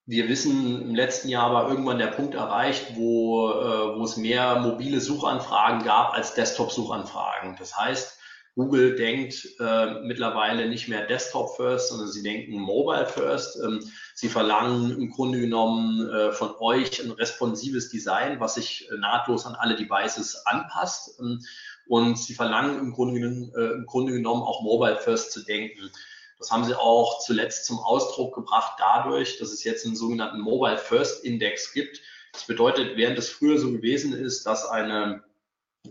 wir 0.08 0.30
wissen, 0.30 0.82
im 0.82 0.96
letzten 0.96 1.28
Jahr 1.28 1.54
war 1.54 1.70
irgendwann 1.70 2.00
der 2.00 2.08
Punkt 2.08 2.34
erreicht, 2.34 2.96
wo, 2.96 3.50
äh, 3.52 3.98
wo 3.98 4.04
es 4.06 4.16
mehr 4.16 4.60
mobile 4.60 5.02
Suchanfragen 5.02 5.84
gab 5.84 6.14
als 6.14 6.34
Desktop-Suchanfragen. 6.34 7.58
Das 7.60 7.78
heißt, 7.78 8.18
Google 8.56 8.96
denkt 8.96 9.48
äh, 9.60 10.02
mittlerweile 10.02 10.70
nicht 10.70 10.88
mehr 10.88 11.06
Desktop 11.06 11.58
First, 11.58 11.90
sondern 11.90 12.08
sie 12.08 12.24
denken 12.24 12.58
Mobile 12.58 13.06
First. 13.06 13.60
Ähm, 13.62 13.82
sie 14.16 14.30
verlangen 14.30 14.92
im 14.92 15.12
Grunde 15.12 15.42
genommen 15.42 16.10
äh, 16.10 16.32
von 16.32 16.56
euch 16.60 17.04
ein 17.04 17.12
responsives 17.12 17.90
Design, 17.90 18.40
was 18.40 18.56
sich 18.56 18.90
äh, 18.90 18.98
nahtlos 18.98 19.46
an 19.46 19.56
alle 19.56 19.76
Devices 19.76 20.44
anpasst. 20.46 21.20
Ähm, 21.20 21.42
und 21.86 22.18
sie 22.18 22.34
verlangen 22.34 22.80
im 22.80 22.94
Grunde, 22.94 23.20
äh, 23.20 23.74
im 23.74 23.86
Grunde 23.86 24.14
genommen 24.14 24.42
auch 24.42 24.64
Mobile 24.64 24.98
First 24.98 25.34
zu 25.34 25.44
denken. 25.44 25.92
Das 26.40 26.52
haben 26.52 26.66
sie 26.66 26.76
auch 26.76 27.20
zuletzt 27.20 27.66
zum 27.66 27.80
Ausdruck 27.80 28.36
gebracht 28.36 28.74
dadurch, 28.78 29.38
dass 29.40 29.52
es 29.52 29.64
jetzt 29.64 29.86
einen 29.86 29.96
sogenannten 29.96 30.40
Mobile 30.40 30.78
First 30.78 31.24
Index 31.24 31.74
gibt. 31.74 32.02
Das 32.34 32.46
bedeutet, 32.46 32.96
während 32.96 33.18
es 33.18 33.30
früher 33.30 33.58
so 33.58 33.72
gewesen 33.72 34.14
ist, 34.14 34.46
dass 34.46 34.66
eine 34.66 35.24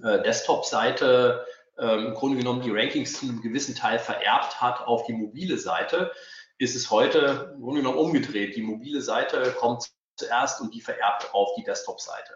äh, 0.03 0.23
Desktop-Seite 0.23 1.45
ähm, 1.79 2.07
im 2.07 2.15
Grunde 2.15 2.39
genommen 2.39 2.63
die 2.63 2.71
Rankings 2.71 3.19
zu 3.19 3.27
einem 3.27 3.43
gewissen 3.43 3.75
Teil 3.75 3.99
vererbt 3.99 4.61
hat 4.61 4.87
auf 4.87 5.05
die 5.07 5.13
mobile 5.13 5.59
Seite, 5.59 6.13
ist 6.59 6.77
es 6.77 6.91
heute 6.91 7.53
im 7.55 7.63
Grunde 7.63 7.81
genommen 7.81 7.99
umgedreht. 7.99 8.57
Die 8.57 8.63
mobile 8.63 9.03
Seite 9.03 9.55
kommt 9.59 9.91
zuerst 10.17 10.61
und 10.61 10.75
die 10.75 10.81
vererbt 10.81 11.35
auf 11.35 11.55
die 11.57 11.65
Desktop-Seite. 11.65 12.35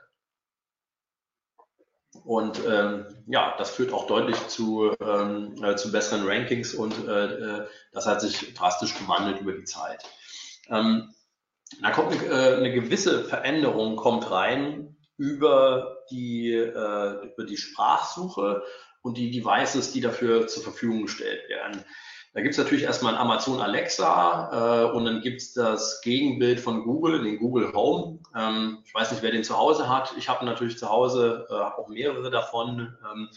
Und 2.24 2.60
ähm, 2.66 3.06
ja, 3.26 3.54
das 3.56 3.70
führt 3.70 3.92
auch 3.92 4.06
deutlich 4.06 4.48
zu, 4.48 4.92
ähm, 5.00 5.54
äh, 5.62 5.76
zu 5.76 5.92
besseren 5.92 6.26
Rankings 6.26 6.74
und 6.74 7.06
äh, 7.06 7.26
äh 7.26 7.66
das 7.92 8.06
hat 8.06 8.20
sich 8.20 8.54
drastisch 8.54 8.98
gewandelt 8.98 9.40
über 9.40 9.52
die 9.52 9.64
Zeit. 9.64 10.04
Ähm, 10.68 11.14
da 11.82 11.90
kommt 11.92 12.12
eine, 12.12 12.24
äh, 12.24 12.56
eine 12.56 12.72
gewisse 12.72 13.24
Veränderung 13.24 13.96
kommt 13.96 14.30
rein 14.30 14.96
über 15.16 15.98
die, 16.10 16.52
äh, 16.52 17.32
über 17.32 17.44
die 17.44 17.56
Sprachsuche 17.56 18.62
und 19.02 19.16
die 19.16 19.30
Devices, 19.30 19.92
die 19.92 20.00
dafür 20.00 20.46
zur 20.46 20.62
Verfügung 20.62 21.02
gestellt 21.02 21.48
werden. 21.48 21.84
Da 22.32 22.42
gibt 22.42 22.52
es 22.52 22.58
natürlich 22.58 22.84
erstmal 22.84 23.14
ein 23.14 23.20
Amazon 23.20 23.60
Alexa 23.60 24.84
äh, 24.86 24.92
und 24.92 25.04
dann 25.04 25.20
gibt 25.20 25.40
es 25.40 25.52
das 25.52 26.00
Gegenbild 26.00 26.60
von 26.60 26.84
Google, 26.84 27.24
den 27.24 27.38
Google 27.38 27.72
Home. 27.72 28.20
Ähm, 28.36 28.78
ich 28.84 28.94
weiß 28.94 29.10
nicht, 29.10 29.22
wer 29.22 29.32
den 29.32 29.42
zu 29.42 29.58
Hause 29.58 29.88
hat. 29.88 30.14
Ich 30.16 30.28
habe 30.28 30.44
natürlich 30.44 30.78
zu 30.78 30.88
Hause 30.88 31.48
äh, 31.50 31.54
auch 31.54 31.88
mehrere 31.88 32.30
davon. 32.30 32.96
Ähm, 33.10 33.28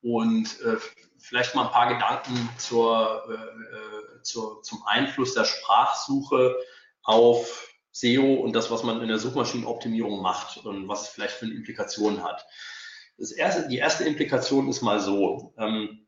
und 0.00 0.60
äh, 0.62 0.76
vielleicht 1.18 1.54
mal 1.54 1.66
ein 1.66 1.72
paar 1.72 1.92
Gedanken 1.92 2.48
zur, 2.56 3.24
äh, 3.28 3.34
äh, 3.34 4.22
zur, 4.22 4.62
zum 4.62 4.82
Einfluss 4.86 5.34
der 5.34 5.44
Sprachsuche 5.44 6.56
auf 7.02 7.68
SEO 7.92 8.34
und 8.34 8.54
das, 8.54 8.70
was 8.70 8.82
man 8.82 9.02
in 9.02 9.08
der 9.08 9.18
Suchmaschinenoptimierung 9.18 10.22
macht 10.22 10.64
und 10.64 10.88
was 10.88 11.02
es 11.02 11.08
vielleicht 11.08 11.34
für 11.34 11.46
eine 11.46 11.54
Implikation 11.54 12.22
hat. 12.22 12.46
Erste, 13.36 13.68
die 13.68 13.78
erste 13.78 14.04
Implikation 14.04 14.68
ist 14.68 14.82
mal 14.82 15.00
so. 15.00 15.52
Ähm, 15.58 16.06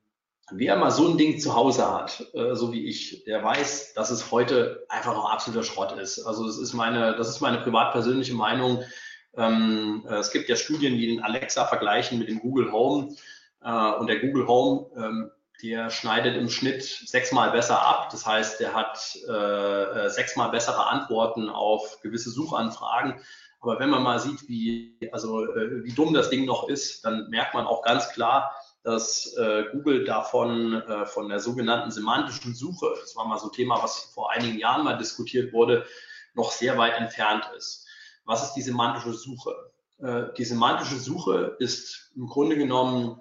wer 0.50 0.76
mal 0.76 0.90
so 0.90 1.08
ein 1.08 1.18
Ding 1.18 1.38
zu 1.38 1.54
Hause 1.54 1.92
hat, 1.92 2.26
äh, 2.34 2.54
so 2.54 2.72
wie 2.72 2.86
ich, 2.86 3.24
der 3.24 3.42
weiß, 3.42 3.94
dass 3.94 4.10
es 4.10 4.30
heute 4.30 4.84
einfach 4.88 5.14
noch 5.14 5.30
absoluter 5.30 5.64
Schrott 5.64 5.92
ist. 5.98 6.24
Also 6.24 6.46
das 6.46 6.58
ist 6.58 6.72
meine, 6.72 7.16
das 7.16 7.28
ist 7.28 7.40
meine 7.40 7.58
privat 7.58 7.92
persönliche 7.92 8.34
Meinung. 8.34 8.84
Ähm, 9.36 10.04
äh, 10.08 10.16
es 10.16 10.30
gibt 10.30 10.48
ja 10.48 10.56
Studien, 10.56 10.96
die 10.96 11.06
den 11.06 11.22
Alexa 11.22 11.66
vergleichen 11.66 12.18
mit 12.18 12.28
dem 12.28 12.40
Google 12.40 12.72
Home. 12.72 13.14
Äh, 13.62 13.92
und 13.92 14.06
der 14.08 14.20
Google 14.20 14.46
Home, 14.46 14.86
ähm, 14.96 15.30
der 15.62 15.90
schneidet 15.90 16.36
im 16.36 16.48
Schnitt 16.48 16.82
sechsmal 16.82 17.50
besser 17.50 17.82
ab. 17.82 18.08
Das 18.10 18.26
heißt, 18.26 18.60
der 18.60 18.74
hat 18.74 19.16
äh, 19.28 20.08
sechsmal 20.08 20.50
bessere 20.50 20.86
Antworten 20.86 21.50
auf 21.50 22.00
gewisse 22.02 22.30
Suchanfragen. 22.30 23.20
Aber 23.60 23.78
wenn 23.78 23.90
man 23.90 24.02
mal 24.02 24.18
sieht, 24.18 24.48
wie, 24.48 24.96
also, 25.12 25.44
äh, 25.44 25.84
wie 25.84 25.92
dumm 25.92 26.14
das 26.14 26.30
Ding 26.30 26.46
noch 26.46 26.68
ist, 26.68 27.04
dann 27.04 27.28
merkt 27.28 27.54
man 27.54 27.66
auch 27.66 27.82
ganz 27.82 28.08
klar, 28.10 28.54
dass 28.82 29.34
äh, 29.36 29.64
Google 29.72 30.04
davon 30.04 30.74
äh, 30.74 31.06
von 31.06 31.28
der 31.28 31.40
sogenannten 31.40 31.90
semantischen 31.90 32.54
Suche, 32.54 32.94
das 33.00 33.14
war 33.16 33.26
mal 33.26 33.38
so 33.38 33.48
ein 33.48 33.52
Thema, 33.52 33.82
was 33.82 33.98
vor 34.14 34.32
einigen 34.32 34.58
Jahren 34.58 34.84
mal 34.84 34.96
diskutiert 34.96 35.52
wurde, 35.52 35.84
noch 36.34 36.50
sehr 36.52 36.78
weit 36.78 36.98
entfernt 36.98 37.50
ist. 37.56 37.86
Was 38.24 38.44
ist 38.44 38.54
die 38.54 38.62
semantische 38.62 39.12
Suche? 39.12 39.54
Äh, 39.98 40.32
die 40.36 40.44
semantische 40.44 40.96
Suche 40.96 41.56
ist 41.58 42.12
im 42.16 42.26
Grunde 42.26 42.56
genommen, 42.56 43.20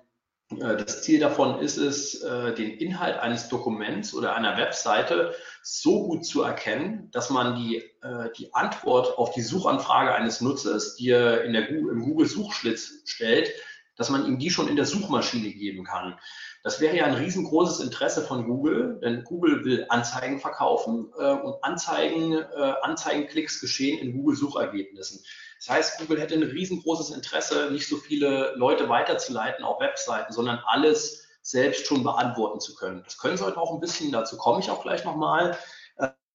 äh, 0.51 0.77
das 0.77 1.03
Ziel 1.03 1.19
davon 1.19 1.59
ist 1.59 1.77
es, 1.77 2.21
äh, 2.21 2.53
den 2.53 2.71
Inhalt 2.71 3.17
eines 3.17 3.49
Dokuments 3.49 4.13
oder 4.13 4.35
einer 4.35 4.57
Webseite 4.57 5.35
so 5.61 6.07
gut 6.07 6.25
zu 6.25 6.41
erkennen, 6.41 7.09
dass 7.11 7.29
man 7.29 7.55
die, 7.55 7.77
äh, 8.01 8.29
die 8.37 8.53
Antwort 8.53 9.17
auf 9.17 9.31
die 9.33 9.41
Suchanfrage 9.41 10.13
eines 10.13 10.41
Nutzers, 10.41 10.95
die 10.95 11.09
er 11.09 11.43
in 11.43 11.53
der, 11.53 11.69
im 11.69 12.01
Google-Suchschlitz 12.01 13.03
stellt, 13.05 13.51
dass 13.99 14.09
man 14.09 14.25
ihm 14.25 14.39
die 14.39 14.49
schon 14.49 14.69
in 14.69 14.77
der 14.77 14.85
Suchmaschine 14.85 15.51
geben 15.51 15.83
kann. 15.83 16.17
Das 16.63 16.79
wäre 16.79 16.95
ja 16.95 17.05
ein 17.05 17.15
riesengroßes 17.15 17.81
Interesse 17.81 18.21
von 18.21 18.45
Google, 18.45 18.97
denn 19.03 19.25
Google 19.25 19.65
will 19.65 19.85
Anzeigen 19.89 20.39
verkaufen 20.39 21.11
äh, 21.19 21.33
und 21.33 21.61
Anzeigen, 21.63 22.33
äh, 22.33 22.73
Anzeigenklicks 22.81 23.59
geschehen 23.59 23.99
in 23.99 24.13
Google-Suchergebnissen. 24.13 25.21
Das 25.57 25.69
heißt, 25.69 25.99
Google 25.99 26.21
hätte 26.21 26.35
ein 26.35 26.43
riesengroßes 26.43 27.13
Interesse, 27.13 27.71
nicht 27.71 27.89
so 27.89 27.97
viele 27.97 28.53
Leute 28.55 28.87
weiterzuleiten 28.87 29.65
auf 29.65 29.81
Webseiten, 29.81 30.31
sondern 30.31 30.59
alles 30.65 31.27
selbst 31.41 31.85
schon 31.85 32.03
beantworten 32.03 32.61
zu 32.61 32.75
können. 32.75 33.03
Das 33.03 33.17
können 33.17 33.35
sie 33.35 33.45
heute 33.45 33.57
auch 33.57 33.73
ein 33.73 33.81
bisschen, 33.81 34.13
dazu 34.13 34.37
komme 34.37 34.61
ich 34.61 34.71
auch 34.71 34.81
gleich 34.81 35.03
nochmal. 35.03 35.57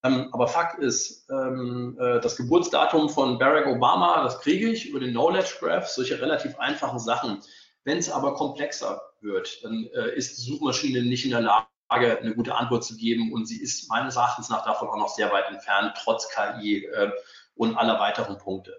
Ähm, 0.04 0.28
aber 0.32 0.46
Fakt 0.48 0.78
ist, 0.78 1.28
ähm, 1.30 1.96
äh, 1.98 2.20
das 2.20 2.36
Geburtsdatum 2.36 3.08
von 3.08 3.38
Barack 3.38 3.66
Obama, 3.66 4.22
das 4.22 4.38
kriege 4.40 4.68
ich 4.68 4.88
über 4.90 5.00
den 5.00 5.12
Knowledge 5.12 5.56
Graph, 5.60 5.88
solche 5.88 6.20
relativ 6.20 6.58
einfachen 6.58 6.98
Sachen. 6.98 7.40
Wenn 7.84 7.98
es 7.98 8.10
aber 8.10 8.34
komplexer 8.34 9.00
wird, 9.20 9.64
dann 9.64 9.88
äh, 9.94 10.14
ist 10.14 10.36
die 10.36 10.42
Suchmaschine 10.42 11.02
nicht 11.02 11.24
in 11.24 11.30
der 11.30 11.40
Lage, 11.40 11.66
eine 11.90 12.34
gute 12.34 12.54
Antwort 12.54 12.84
zu 12.84 12.96
geben 12.96 13.32
und 13.32 13.46
sie 13.46 13.60
ist 13.60 13.88
meines 13.88 14.16
Erachtens 14.16 14.48
nach 14.48 14.64
davon 14.64 14.88
auch 14.88 14.96
noch 14.96 15.08
sehr 15.08 15.32
weit 15.32 15.48
entfernt, 15.48 15.94
trotz 16.02 16.28
KI 16.28 16.84
äh, 16.84 17.10
und 17.54 17.76
aller 17.76 17.98
weiteren 17.98 18.36
Punkte. 18.36 18.74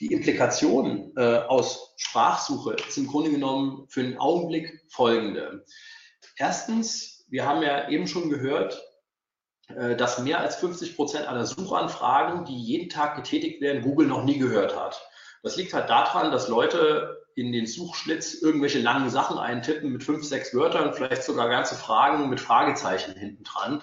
Die 0.00 0.12
Implikation 0.12 1.12
äh, 1.16 1.38
aus 1.38 1.94
Sprachsuche 1.96 2.74
ist 2.74 2.98
im 2.98 3.06
Grunde 3.06 3.30
genommen 3.30 3.86
für 3.88 4.02
den 4.02 4.18
Augenblick 4.18 4.84
folgende. 4.88 5.64
Erstens, 6.36 7.24
wir 7.28 7.46
haben 7.46 7.62
ja 7.62 7.88
eben 7.88 8.06
schon 8.06 8.28
gehört, 8.28 8.82
dass 9.68 10.18
mehr 10.18 10.40
als 10.40 10.56
50 10.56 10.94
Prozent 10.94 11.26
aller 11.26 11.46
Suchanfragen, 11.46 12.44
die 12.44 12.56
jeden 12.56 12.90
Tag 12.90 13.16
getätigt 13.16 13.60
werden, 13.60 13.82
Google 13.82 14.06
noch 14.06 14.24
nie 14.24 14.38
gehört 14.38 14.78
hat. 14.78 15.00
Das 15.42 15.56
liegt 15.56 15.74
halt 15.74 15.90
daran, 15.90 16.32
dass 16.32 16.48
Leute 16.48 17.24
in 17.34 17.52
den 17.52 17.66
Suchschlitz 17.66 18.34
irgendwelche 18.34 18.80
langen 18.80 19.10
Sachen 19.10 19.38
eintippen 19.38 19.92
mit 19.92 20.04
fünf, 20.04 20.24
sechs 20.24 20.54
Wörtern, 20.54 20.94
vielleicht 20.94 21.24
sogar 21.24 21.48
ganze 21.48 21.74
Fragen 21.74 22.28
mit 22.30 22.40
Fragezeichen 22.40 23.14
hinten 23.14 23.44
dran. 23.44 23.82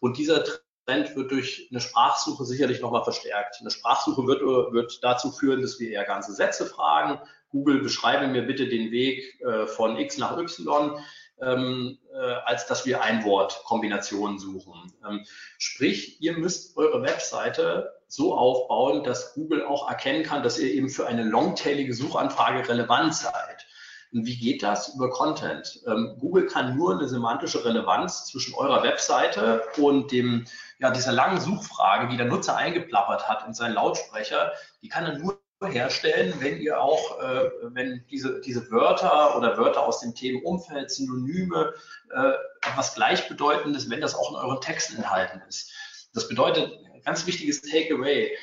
Und 0.00 0.18
dieser 0.18 0.44
Trend 0.86 1.14
wird 1.16 1.30
durch 1.30 1.68
eine 1.70 1.80
Sprachsuche 1.80 2.44
sicherlich 2.44 2.80
nochmal 2.80 3.04
verstärkt. 3.04 3.56
Eine 3.60 3.70
Sprachsuche 3.70 4.26
wird, 4.26 4.40
wird 4.40 5.02
dazu 5.02 5.30
führen, 5.30 5.62
dass 5.62 5.78
wir 5.78 5.90
eher 5.90 6.04
ganze 6.04 6.32
Sätze 6.32 6.66
fragen. 6.66 7.20
Google, 7.50 7.80
beschreibe 7.80 8.26
mir 8.26 8.42
bitte 8.42 8.66
den 8.68 8.90
Weg 8.90 9.40
äh, 9.40 9.66
von 9.66 9.96
X 9.96 10.18
nach 10.18 10.36
Y 10.36 10.98
ähm, 11.40 11.98
äh, 12.12 12.34
als 12.44 12.66
dass 12.66 12.86
wir 12.86 13.02
Einwortkombinationen 13.02 14.38
suchen. 14.38 14.92
Ähm, 15.08 15.24
sprich, 15.58 16.20
ihr 16.20 16.38
müsst 16.38 16.76
eure 16.76 17.02
Webseite 17.02 17.92
so 18.08 18.36
aufbauen, 18.36 19.04
dass 19.04 19.34
Google 19.34 19.64
auch 19.64 19.88
erkennen 19.88 20.22
kann, 20.22 20.42
dass 20.42 20.58
ihr 20.58 20.72
eben 20.72 20.88
für 20.88 21.06
eine 21.06 21.24
longtailige 21.24 21.94
Suchanfrage 21.94 22.68
relevant 22.68 23.14
seid. 23.14 23.66
Und 24.12 24.24
wie 24.24 24.36
geht 24.36 24.62
das? 24.62 24.94
Über 24.94 25.10
Content. 25.10 25.80
Ähm, 25.86 26.16
Google 26.20 26.46
kann 26.46 26.76
nur 26.76 26.94
eine 26.94 27.08
semantische 27.08 27.64
Relevanz 27.64 28.26
zwischen 28.26 28.54
eurer 28.54 28.82
Webseite 28.82 29.62
und 29.76 30.12
dem, 30.12 30.46
ja, 30.78 30.90
dieser 30.90 31.12
langen 31.12 31.40
Suchfrage, 31.40 32.08
die 32.08 32.16
der 32.16 32.26
Nutzer 32.26 32.56
eingeplappert 32.56 33.28
hat 33.28 33.46
in 33.46 33.52
seinen 33.52 33.74
Lautsprecher, 33.74 34.52
die 34.82 34.88
kann 34.88 35.04
er 35.04 35.18
nur 35.18 35.38
herstellen, 35.64 36.34
wenn 36.38 36.60
ihr 36.60 36.80
auch, 36.80 37.18
äh, 37.20 37.50
wenn 37.62 38.04
diese, 38.10 38.40
diese 38.40 38.70
Wörter 38.70 39.36
oder 39.36 39.56
Wörter 39.56 39.86
aus 39.86 40.00
dem 40.00 40.14
Themenumfeld, 40.14 40.90
Synonyme, 40.90 41.72
äh, 42.14 42.32
etwas 42.68 42.94
Gleichbedeutendes, 42.94 43.88
wenn 43.88 44.02
das 44.02 44.14
auch 44.14 44.30
in 44.30 44.36
euren 44.36 44.60
Texten 44.60 44.96
enthalten 44.96 45.40
ist. 45.48 45.72
Das 46.12 46.28
bedeutet, 46.28 46.72
ganz 47.04 47.26
wichtiges 47.26 47.62
Takeaway. 47.62 48.36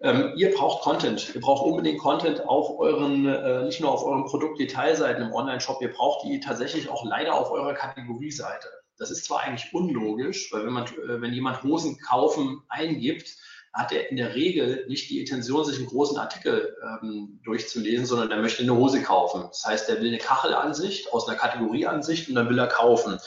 Ähm, 0.00 0.32
ihr 0.36 0.54
braucht 0.54 0.82
Content. 0.82 1.34
Ihr 1.34 1.40
braucht 1.40 1.64
unbedingt 1.64 2.00
Content 2.00 2.40
auf 2.40 2.78
euren, 2.78 3.26
äh, 3.26 3.62
nicht 3.64 3.80
nur 3.80 3.92
auf 3.92 4.04
euren 4.04 4.24
Produktdetailseiten 4.24 5.24
im 5.24 5.32
Online-Shop, 5.32 5.80
ihr 5.80 5.92
braucht 5.92 6.24
die 6.24 6.40
tatsächlich 6.40 6.88
auch 6.88 7.04
leider 7.04 7.34
auf 7.34 7.50
eurer 7.50 7.74
Kategorieseite. 7.74 8.68
Das 8.96 9.12
ist 9.12 9.24
zwar 9.24 9.40
eigentlich 9.40 9.72
unlogisch, 9.72 10.52
weil 10.52 10.66
wenn 10.66 10.72
man, 10.72 10.86
äh, 10.86 11.20
wenn 11.20 11.32
jemand 11.32 11.62
Hosen 11.62 11.98
kaufen 12.00 12.62
eingibt, 12.68 13.36
hat 13.78 13.92
er 13.92 14.10
in 14.10 14.16
der 14.16 14.34
Regel 14.34 14.84
nicht 14.88 15.08
die 15.08 15.20
Intention, 15.20 15.64
sich 15.64 15.78
einen 15.78 15.86
großen 15.86 16.18
Artikel 16.18 16.76
ähm, 16.82 17.40
durchzulesen, 17.44 18.06
sondern 18.06 18.32
er 18.32 18.38
möchte 18.38 18.62
eine 18.64 18.74
Hose 18.74 19.02
kaufen. 19.02 19.44
Das 19.48 19.64
heißt, 19.64 19.88
er 19.88 20.00
will 20.00 20.08
eine 20.08 20.18
Kachelansicht 20.18 21.12
aus 21.12 21.28
einer 21.28 21.38
Kategorieansicht 21.38 22.28
und 22.28 22.34
dann 22.34 22.48
will 22.48 22.58
er 22.58 22.66
kaufen. 22.66 23.20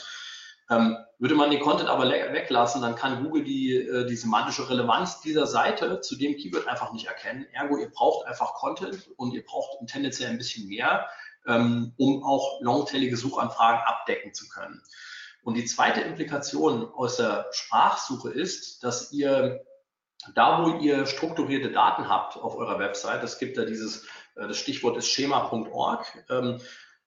Ähm, 0.68 0.98
würde 1.18 1.34
man 1.36 1.50
den 1.50 1.60
Content 1.60 1.88
aber 1.88 2.06
weglassen, 2.10 2.82
dann 2.82 2.96
kann 2.96 3.24
Google 3.24 3.44
die, 3.44 3.76
äh, 3.76 4.06
die 4.06 4.14
semantische 4.14 4.68
Relevanz 4.68 5.22
dieser 5.22 5.46
Seite 5.46 6.02
zu 6.02 6.16
dem 6.16 6.36
Keyword 6.36 6.68
einfach 6.68 6.92
nicht 6.92 7.06
erkennen. 7.06 7.46
Ergo, 7.52 7.78
ihr 7.78 7.90
braucht 7.90 8.26
einfach 8.26 8.52
Content 8.52 9.08
und 9.16 9.32
ihr 9.32 9.44
braucht 9.44 9.78
tendenziell 9.86 10.28
ein 10.28 10.38
bisschen 10.38 10.68
mehr, 10.68 11.08
ähm, 11.46 11.94
um 11.96 12.22
auch 12.24 12.60
longtailige 12.60 13.16
Suchanfragen 13.16 13.80
abdecken 13.86 14.34
zu 14.34 14.48
können. 14.50 14.82
Und 15.44 15.56
die 15.56 15.64
zweite 15.64 16.02
Implikation 16.02 16.92
aus 16.92 17.16
der 17.16 17.46
Sprachsuche 17.52 18.30
ist, 18.30 18.84
dass 18.84 19.12
ihr 19.12 19.64
da, 20.34 20.64
wo 20.64 20.78
ihr 20.78 21.06
strukturierte 21.06 21.70
Daten 21.70 22.08
habt 22.08 22.36
auf 22.36 22.56
eurer 22.56 22.78
Website, 22.78 23.22
es 23.22 23.38
gibt 23.38 23.58
da 23.58 23.64
dieses, 23.64 24.04
äh, 24.36 24.46
das 24.48 24.58
Stichwort 24.58 24.96
ist 24.96 25.08
schema.org, 25.08 26.06
ähm, 26.30 26.60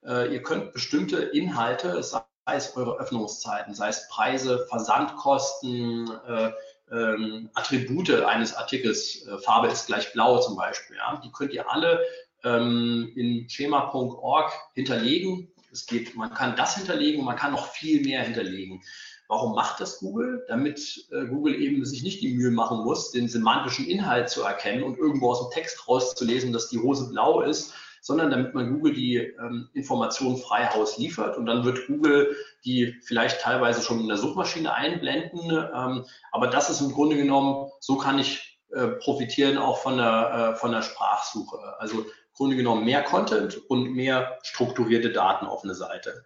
äh, 0.04 0.32
ihr 0.32 0.42
könnt 0.42 0.72
bestimmte 0.72 1.16
Inhalte, 1.16 2.02
sei 2.02 2.22
es 2.46 2.76
eure 2.76 2.98
Öffnungszeiten, 2.98 3.74
sei 3.74 3.88
es 3.88 4.08
Preise, 4.08 4.66
Versandkosten, 4.68 6.10
äh, 6.28 6.52
ähm, 6.92 7.50
Attribute 7.54 8.10
eines 8.10 8.54
Artikels, 8.54 9.26
Farbe 9.42 9.66
ist 9.66 9.86
gleich 9.86 10.12
blau 10.12 10.38
zum 10.38 10.56
Beispiel, 10.56 10.96
ja, 10.96 11.20
die 11.24 11.32
könnt 11.32 11.52
ihr 11.52 11.68
alle 11.68 12.00
ähm, 12.44 13.12
in 13.16 13.48
schema.org 13.48 14.52
hinterlegen. 14.74 15.52
Es 15.72 15.86
geht, 15.86 16.14
man 16.14 16.32
kann 16.32 16.54
das 16.54 16.76
hinterlegen, 16.76 17.24
man 17.24 17.36
kann 17.36 17.52
noch 17.52 17.66
viel 17.72 18.02
mehr 18.02 18.22
hinterlegen. 18.22 18.82
Warum 19.28 19.54
macht 19.54 19.80
das 19.80 19.98
Google? 19.98 20.44
Damit 20.48 21.06
äh, 21.10 21.26
Google 21.26 21.54
eben 21.54 21.84
sich 21.84 22.02
nicht 22.02 22.22
die 22.22 22.34
Mühe 22.34 22.50
machen 22.50 22.84
muss, 22.84 23.10
den 23.10 23.28
semantischen 23.28 23.86
Inhalt 23.86 24.28
zu 24.28 24.42
erkennen 24.42 24.82
und 24.82 24.98
irgendwo 24.98 25.30
aus 25.30 25.40
dem 25.40 25.52
Text 25.52 25.88
rauszulesen, 25.88 26.52
dass 26.52 26.68
die 26.68 26.78
Hose 26.78 27.10
blau 27.10 27.40
ist, 27.40 27.72
sondern 28.00 28.30
damit 28.30 28.54
man 28.54 28.72
Google 28.72 28.94
die 28.94 29.16
ähm, 29.16 29.68
Informationen 29.72 30.36
frei 30.36 30.66
Haus 30.66 30.96
liefert 30.96 31.36
und 31.36 31.46
dann 31.46 31.64
wird 31.64 31.88
Google 31.88 32.36
die 32.64 32.94
vielleicht 33.02 33.40
teilweise 33.40 33.82
schon 33.82 34.00
in 34.00 34.08
der 34.08 34.16
Suchmaschine 34.16 34.72
einblenden. 34.72 35.50
Ähm, 35.50 36.04
aber 36.30 36.46
das 36.46 36.70
ist 36.70 36.80
im 36.80 36.92
Grunde 36.92 37.16
genommen, 37.16 37.68
so 37.80 37.96
kann 37.96 38.20
ich 38.20 38.60
äh, 38.72 38.88
profitieren 38.88 39.58
auch 39.58 39.78
von 39.78 39.96
der, 39.96 40.52
äh, 40.54 40.56
von 40.56 40.72
der 40.72 40.82
Sprachsuche. 40.82 41.58
Also 41.78 42.02
im 42.02 42.06
Grunde 42.34 42.56
genommen 42.56 42.84
mehr 42.84 43.02
Content 43.02 43.58
und 43.68 43.92
mehr 43.92 44.38
strukturierte 44.42 45.10
Daten 45.10 45.46
auf 45.46 45.64
eine 45.64 45.74
Seite. 45.74 46.24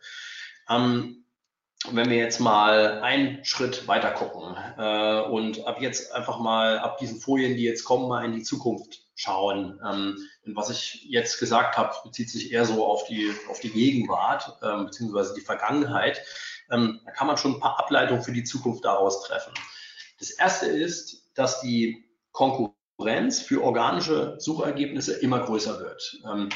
Ähm, 0.69 1.25
wenn 1.89 2.11
wir 2.11 2.19
jetzt 2.19 2.41
mal 2.41 3.01
einen 3.01 3.45
Schritt 3.45 3.89
weiter 3.89 4.11
gucken 4.11 4.55
äh, 4.77 5.23
und 5.23 5.67
ab 5.67 5.81
jetzt 5.81 6.13
einfach 6.13 6.39
mal, 6.39 6.79
ab 6.79 6.99
diesen 6.99 7.21
Folien, 7.21 7.57
die 7.57 7.63
jetzt 7.63 7.85
kommen, 7.85 8.09
mal 8.09 8.25
in 8.25 8.33
die 8.33 8.43
Zukunft 8.43 9.07
schauen. 9.15 9.81
Ähm, 9.87 10.19
denn 10.45 10.57
was 10.57 10.71
ich 10.71 11.05
jetzt 11.05 11.39
gesagt 11.39 11.79
habe, 11.79 11.95
bezieht 12.05 12.31
sich 12.31 12.53
eher 12.53 12.67
so 12.67 12.87
auf 12.87 13.07
die, 13.07 13.33
auf 13.49 13.61
die 13.61 13.71
Gegenwart 13.71 14.59
ähm, 14.63 14.87
beziehungsweise 14.87 15.35
die 15.35 15.41
Vergangenheit. 15.41 16.23
Ähm, 16.71 17.01
da 17.05 17.13
kann 17.13 17.27
man 17.27 17.39
schon 17.39 17.55
ein 17.55 17.61
paar 17.61 17.79
Ableitungen 17.79 18.23
für 18.23 18.33
die 18.33 18.45
Zukunft 18.45 18.85
daraus 18.85 19.23
treffen. 19.25 19.55
Das 20.19 20.31
erste 20.31 20.67
ist, 20.67 21.31
dass 21.35 21.63
die 21.63 22.05
Konkurrenz 22.33 23.41
für 23.41 23.65
organische 23.65 24.37
Suchergebnisse 24.39 25.15
immer 25.15 25.41
größer 25.41 25.81
wird. 25.81 26.21
Ähm, 26.31 26.51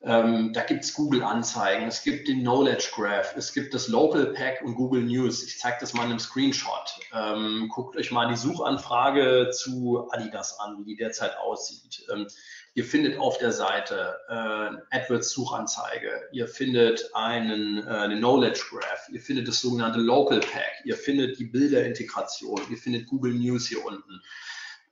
ähm, 0.00 0.52
da 0.52 0.62
gibt 0.62 0.84
es 0.84 0.94
Google-Anzeigen, 0.94 1.88
es 1.88 2.04
gibt 2.04 2.28
den 2.28 2.42
Knowledge 2.42 2.90
Graph, 2.94 3.34
es 3.36 3.52
gibt 3.52 3.74
das 3.74 3.88
Local 3.88 4.32
Pack 4.32 4.62
und 4.62 4.76
Google 4.76 5.02
News. 5.02 5.42
Ich 5.42 5.58
zeige 5.58 5.78
das 5.80 5.92
mal 5.92 6.04
in 6.04 6.10
einem 6.10 6.20
Screenshot. 6.20 7.00
Ähm, 7.12 7.68
guckt 7.74 7.96
euch 7.96 8.12
mal 8.12 8.28
die 8.28 8.36
Suchanfrage 8.36 9.50
zu 9.50 10.08
Adidas 10.12 10.60
an, 10.60 10.78
wie 10.78 10.84
die 10.84 10.96
derzeit 10.96 11.36
aussieht. 11.38 12.06
Ähm, 12.12 12.28
ihr 12.74 12.84
findet 12.84 13.18
auf 13.18 13.38
der 13.38 13.50
Seite 13.50 14.16
äh, 14.28 14.96
AdWords-Suchanzeige, 14.96 16.28
ihr 16.30 16.46
findet 16.46 17.10
einen, 17.14 17.78
äh, 17.78 17.90
einen 17.90 18.18
Knowledge 18.18 18.66
Graph, 18.70 19.08
ihr 19.10 19.20
findet 19.20 19.48
das 19.48 19.60
sogenannte 19.60 19.98
Local 19.98 20.38
Pack, 20.38 20.84
ihr 20.84 20.96
findet 20.96 21.40
die 21.40 21.46
Bilderintegration, 21.46 22.60
ihr 22.70 22.76
findet 22.76 23.08
Google 23.08 23.34
News 23.34 23.66
hier 23.66 23.84
unten. 23.84 24.22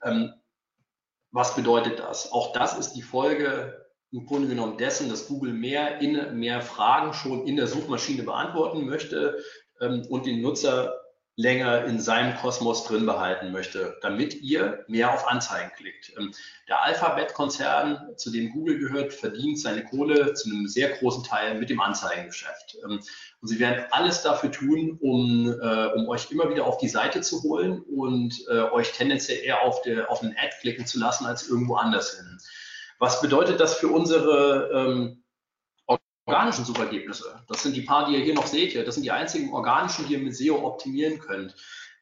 Ähm, 0.03 0.35
was 1.31 1.55
bedeutet 1.55 2.01
das? 2.01 2.33
Auch 2.33 2.53
das 2.53 2.77
ist 2.77 2.95
die 2.95 3.03
Folge 3.03 3.86
im 4.17 4.25
Grunde 4.25 4.49
genommen 4.49 4.79
dessen, 4.79 5.11
dass 5.11 5.29
Google 5.29 5.53
mehr, 5.53 6.01
in, 6.01 6.39
mehr 6.39 6.63
Fragen 6.63 7.13
schon 7.13 7.47
in 7.47 7.57
der 7.57 7.67
Suchmaschine 7.67 8.23
beantworten 8.23 8.87
möchte 8.87 9.39
ähm, 9.81 10.07
und 10.09 10.25
den 10.25 10.41
Nutzer 10.41 10.95
länger 11.39 11.85
in 11.85 12.01
seinem 12.01 12.35
Kosmos 12.39 12.85
drin 12.85 13.05
behalten 13.05 13.53
möchte, 13.53 13.99
damit 14.01 14.41
ihr 14.41 14.87
mehr 14.89 15.13
auf 15.13 15.29
Anzeigen 15.29 15.71
klickt. 15.77 16.15
Ähm, 16.17 16.33
der 16.67 16.83
Alphabet-Konzern, 16.83 18.17
zu 18.17 18.31
dem 18.31 18.53
Google 18.53 18.79
gehört, 18.79 19.13
verdient 19.13 19.61
seine 19.61 19.85
Kohle 19.85 20.33
zu 20.33 20.49
einem 20.49 20.67
sehr 20.67 20.97
großen 20.97 21.23
Teil 21.23 21.59
mit 21.59 21.69
dem 21.69 21.83
Anzeigengeschäft. 21.83 22.79
Ähm, 22.85 23.01
und 23.43 23.49
sie 23.49 23.59
werden 23.59 23.85
alles 23.91 24.23
dafür 24.23 24.51
tun, 24.51 24.97
um, 25.03 25.53
äh, 25.61 25.87
um 25.89 26.09
euch 26.09 26.31
immer 26.31 26.49
wieder 26.49 26.65
auf 26.65 26.79
die 26.79 26.89
Seite 26.89 27.21
zu 27.21 27.43
holen 27.43 27.83
und 27.83 28.35
äh, 28.49 28.63
euch 28.71 28.93
tendenziell 28.93 29.45
eher 29.45 29.63
auf, 29.63 29.83
der, 29.83 30.11
auf 30.11 30.23
einen 30.23 30.35
Ad 30.39 30.57
klicken 30.63 30.87
zu 30.87 30.99
lassen 30.99 31.27
als 31.27 31.51
irgendwo 31.51 31.75
anders 31.75 32.17
hin. 32.17 32.39
Was 32.99 33.21
bedeutet 33.21 33.61
das 33.61 33.75
für 33.75 33.89
unsere 33.89 34.71
ähm, 34.73 35.25
organischen 36.25 36.65
Suchergebnisse? 36.65 37.45
Das 37.49 37.63
sind 37.63 37.77
die 37.77 37.83
paar, 37.83 38.07
die 38.07 38.15
ihr 38.15 38.25
hier 38.25 38.35
noch 38.35 38.47
seht. 38.47 38.75
Das 38.87 38.95
sind 38.95 39.05
die 39.05 39.11
einzigen 39.11 39.53
organischen, 39.53 40.07
die 40.07 40.15
ihr 40.15 40.19
mit 40.19 40.37
SEO 40.37 40.67
optimieren 40.67 41.19
könnt. 41.19 41.55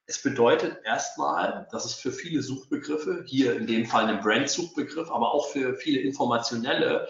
Es 0.07 0.20
bedeutet 0.20 0.78
erstmal, 0.85 1.66
dass 1.72 1.87
es 1.87 1.94
für 1.94 2.12
viele 2.12 2.42
Suchbegriffe, 2.42 3.24
hier 3.26 3.57
in 3.57 3.66
dem 3.66 3.87
Fall 3.87 4.04
einen 4.04 4.20
Brand-Suchbegriff, 4.20 5.11
aber 5.11 5.33
auch 5.33 5.48
für 5.48 5.74
viele 5.76 6.00
informationelle, 6.00 7.09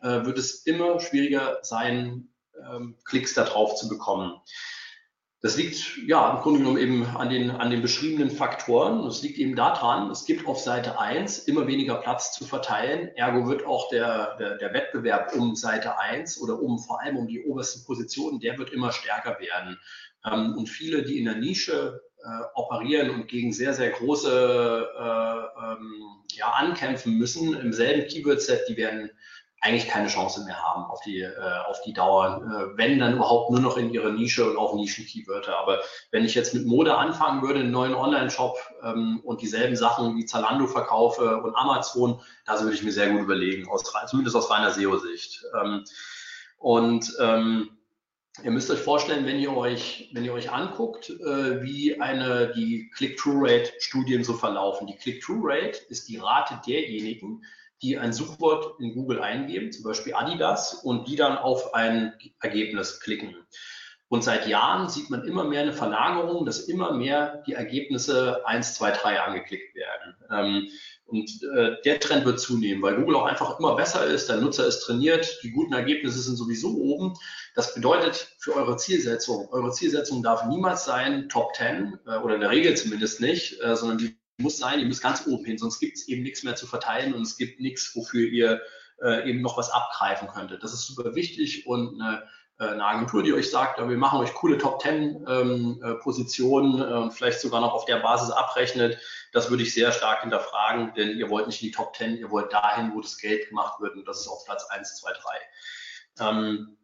äh, 0.00 0.24
wird 0.24 0.38
es 0.38 0.64
immer 0.64 1.00
schwieriger 1.00 1.58
sein, 1.62 2.28
ähm, 2.70 2.96
Klicks 3.04 3.34
darauf 3.34 3.74
zu 3.74 3.88
bekommen. 3.88 4.40
Das 5.40 5.56
liegt 5.56 5.98
ja 6.08 6.32
im 6.32 6.42
Grunde 6.42 6.58
genommen 6.58 6.78
eben 6.78 7.06
an 7.06 7.30
den, 7.30 7.52
an 7.52 7.70
den 7.70 7.80
beschriebenen 7.80 8.28
Faktoren. 8.28 9.04
Das 9.04 9.22
liegt 9.22 9.38
eben 9.38 9.54
daran, 9.54 10.10
es 10.10 10.24
gibt 10.24 10.48
auf 10.48 10.58
Seite 10.58 10.98
1 10.98 11.38
immer 11.40 11.68
weniger 11.68 11.94
Platz 11.94 12.32
zu 12.32 12.44
verteilen. 12.44 13.08
Ergo 13.14 13.46
wird 13.46 13.64
auch 13.64 13.88
der, 13.88 14.36
der, 14.38 14.56
der 14.56 14.74
Wettbewerb 14.74 15.32
um 15.36 15.54
Seite 15.54 15.96
1 15.96 16.40
oder 16.40 16.60
um 16.60 16.80
vor 16.80 17.00
allem 17.00 17.16
um 17.16 17.28
die 17.28 17.44
obersten 17.44 17.84
Positionen, 17.86 18.40
der 18.40 18.58
wird 18.58 18.72
immer 18.72 18.90
stärker 18.90 19.38
werden. 19.38 19.78
Ähm, 20.26 20.56
und 20.56 20.68
viele, 20.68 21.04
die 21.04 21.18
in 21.18 21.26
der 21.26 21.36
Nische 21.36 22.00
äh, 22.24 22.44
operieren 22.54 23.10
und 23.10 23.28
gegen 23.28 23.52
sehr, 23.52 23.74
sehr 23.74 23.90
große 23.90 24.88
äh, 24.98 25.72
ähm, 25.72 26.24
ja, 26.32 26.50
ankämpfen 26.50 27.16
müssen 27.16 27.54
im 27.54 27.72
selben 27.72 28.08
Keyword-Set, 28.08 28.64
die 28.68 28.76
werden 28.76 29.10
eigentlich 29.60 29.88
keine 29.88 30.08
Chance 30.08 30.44
mehr 30.44 30.62
haben 30.62 30.84
auf 30.84 31.00
die, 31.02 31.20
äh, 31.20 31.34
auf 31.66 31.80
die 31.82 31.92
Dauer. 31.92 32.42
Äh, 32.42 32.76
wenn 32.76 32.98
dann 32.98 33.16
überhaupt 33.16 33.50
nur 33.50 33.60
noch 33.60 33.76
in 33.76 33.92
ihrer 33.92 34.10
Nische 34.10 34.48
und 34.48 34.56
auf 34.56 34.74
Nischen-Keywörter. 34.74 35.58
Aber 35.58 35.80
wenn 36.10 36.24
ich 36.24 36.34
jetzt 36.34 36.54
mit 36.54 36.66
Mode 36.66 36.96
anfangen 36.96 37.42
würde, 37.42 37.60
einen 37.60 37.72
neuen 37.72 37.94
Online-Shop 37.94 38.56
ähm, 38.84 39.20
und 39.24 39.42
dieselben 39.42 39.76
Sachen 39.76 40.16
wie 40.16 40.26
Zalando 40.26 40.66
verkaufe 40.66 41.38
und 41.38 41.56
Amazon, 41.56 42.20
das 42.46 42.62
würde 42.62 42.74
ich 42.74 42.84
mir 42.84 42.92
sehr 42.92 43.10
gut 43.10 43.22
überlegen, 43.22 43.68
aus, 43.68 43.82
zumindest 44.06 44.36
aus 44.36 44.50
reiner 44.50 44.70
SEO-Sicht. 44.70 45.44
Ähm, 45.60 45.84
und 46.58 47.12
ähm, 47.20 47.70
Ihr 48.44 48.52
müsst 48.52 48.70
euch 48.70 48.78
vorstellen, 48.78 49.26
wenn 49.26 49.40
ihr 49.40 49.56
euch, 49.56 50.10
wenn 50.12 50.24
ihr 50.24 50.32
euch 50.32 50.52
anguckt, 50.52 51.10
äh, 51.10 51.60
wie 51.60 52.00
eine, 52.00 52.52
die 52.54 52.88
Click-Through-Rate-Studien 52.94 54.22
so 54.22 54.34
verlaufen. 54.34 54.86
Die 54.86 54.94
Click-Through-Rate 54.94 55.80
ist 55.88 56.08
die 56.08 56.18
Rate 56.18 56.60
derjenigen, 56.64 57.42
die 57.82 57.98
ein 57.98 58.12
Suchwort 58.12 58.80
in 58.80 58.94
Google 58.94 59.20
eingeben, 59.20 59.72
zum 59.72 59.84
Beispiel 59.84 60.14
Adidas, 60.14 60.74
und 60.74 61.08
die 61.08 61.16
dann 61.16 61.38
auf 61.38 61.74
ein 61.74 62.14
Ergebnis 62.40 63.00
klicken. 63.00 63.36
Und 64.10 64.24
seit 64.24 64.48
Jahren 64.48 64.88
sieht 64.88 65.10
man 65.10 65.24
immer 65.24 65.44
mehr 65.44 65.60
eine 65.60 65.74
Verlagerung, 65.74 66.46
dass 66.46 66.60
immer 66.60 66.92
mehr 66.92 67.42
die 67.46 67.52
Ergebnisse 67.52 68.46
1, 68.46 68.74
2, 68.74 68.90
3 68.92 69.20
angeklickt 69.20 69.74
werden. 69.74 70.16
Ähm, 70.30 70.68
und 71.04 71.30
äh, 71.56 71.76
der 71.84 72.00
Trend 72.00 72.24
wird 72.24 72.40
zunehmen, 72.40 72.82
weil 72.82 72.96
Google 72.96 73.16
auch 73.16 73.26
einfach 73.26 73.58
immer 73.58 73.76
besser 73.76 74.06
ist, 74.06 74.28
der 74.28 74.38
Nutzer 74.38 74.66
ist 74.66 74.80
trainiert, 74.80 75.40
die 75.42 75.50
guten 75.50 75.72
Ergebnisse 75.72 76.20
sind 76.20 76.36
sowieso 76.36 76.76
oben. 76.76 77.14
Das 77.54 77.74
bedeutet 77.74 78.34
für 78.38 78.54
eure 78.54 78.76
Zielsetzung, 78.76 79.48
eure 79.50 79.72
Zielsetzung 79.72 80.22
darf 80.22 80.46
niemals 80.46 80.84
sein 80.84 81.28
Top 81.28 81.54
10 81.54 81.98
äh, 82.06 82.16
oder 82.18 82.34
in 82.34 82.40
der 82.40 82.50
Regel 82.50 82.76
zumindest 82.76 83.20
nicht, 83.20 83.60
äh, 83.62 83.76
sondern 83.76 83.98
die 83.98 84.17
muss 84.38 84.58
sein, 84.58 84.78
ihr 84.78 84.86
müsst 84.86 85.02
ganz 85.02 85.26
oben 85.26 85.44
hin, 85.44 85.58
sonst 85.58 85.80
gibt 85.80 85.96
es 85.96 86.08
eben 86.08 86.22
nichts 86.22 86.44
mehr 86.44 86.54
zu 86.54 86.66
verteilen 86.66 87.12
und 87.12 87.22
es 87.22 87.36
gibt 87.36 87.60
nichts, 87.60 87.94
wofür 87.94 88.26
ihr 88.26 88.62
äh, 89.02 89.28
eben 89.28 89.42
noch 89.42 89.58
was 89.58 89.70
abgreifen 89.70 90.28
könntet. 90.28 90.62
Das 90.62 90.72
ist 90.72 90.86
super 90.86 91.14
wichtig 91.14 91.66
und 91.66 92.00
eine, 92.00 92.22
äh, 92.60 92.68
eine 92.68 92.84
Agentur, 92.84 93.24
die 93.24 93.32
euch 93.32 93.50
sagt, 93.50 93.78
wir 93.78 93.96
machen 93.96 94.20
euch 94.20 94.32
coole 94.34 94.56
Top 94.56 94.80
10 94.80 95.26
ähm, 95.28 95.82
äh, 95.82 95.94
Positionen 95.94 96.80
äh, 96.80 96.94
und 96.94 97.12
vielleicht 97.12 97.40
sogar 97.40 97.60
noch 97.60 97.74
auf 97.74 97.84
der 97.84 97.98
Basis 97.98 98.30
abrechnet, 98.30 99.00
das 99.32 99.50
würde 99.50 99.64
ich 99.64 99.74
sehr 99.74 99.90
stark 99.90 100.20
hinterfragen, 100.20 100.94
denn 100.94 101.18
ihr 101.18 101.28
wollt 101.28 101.48
nicht 101.48 101.60
in 101.60 101.68
die 101.68 101.74
Top 101.74 101.96
10, 101.96 102.16
ihr 102.16 102.30
wollt 102.30 102.52
dahin, 102.52 102.92
wo 102.94 103.00
das 103.00 103.18
Geld 103.18 103.48
gemacht 103.48 103.80
wird 103.80 103.96
und 103.96 104.06
das 104.06 104.20
ist 104.20 104.28
auf 104.28 104.44
Platz 104.44 104.64
1, 104.70 105.00
2, 105.00 105.12
3. 106.16 106.30
Ähm, 106.30 106.77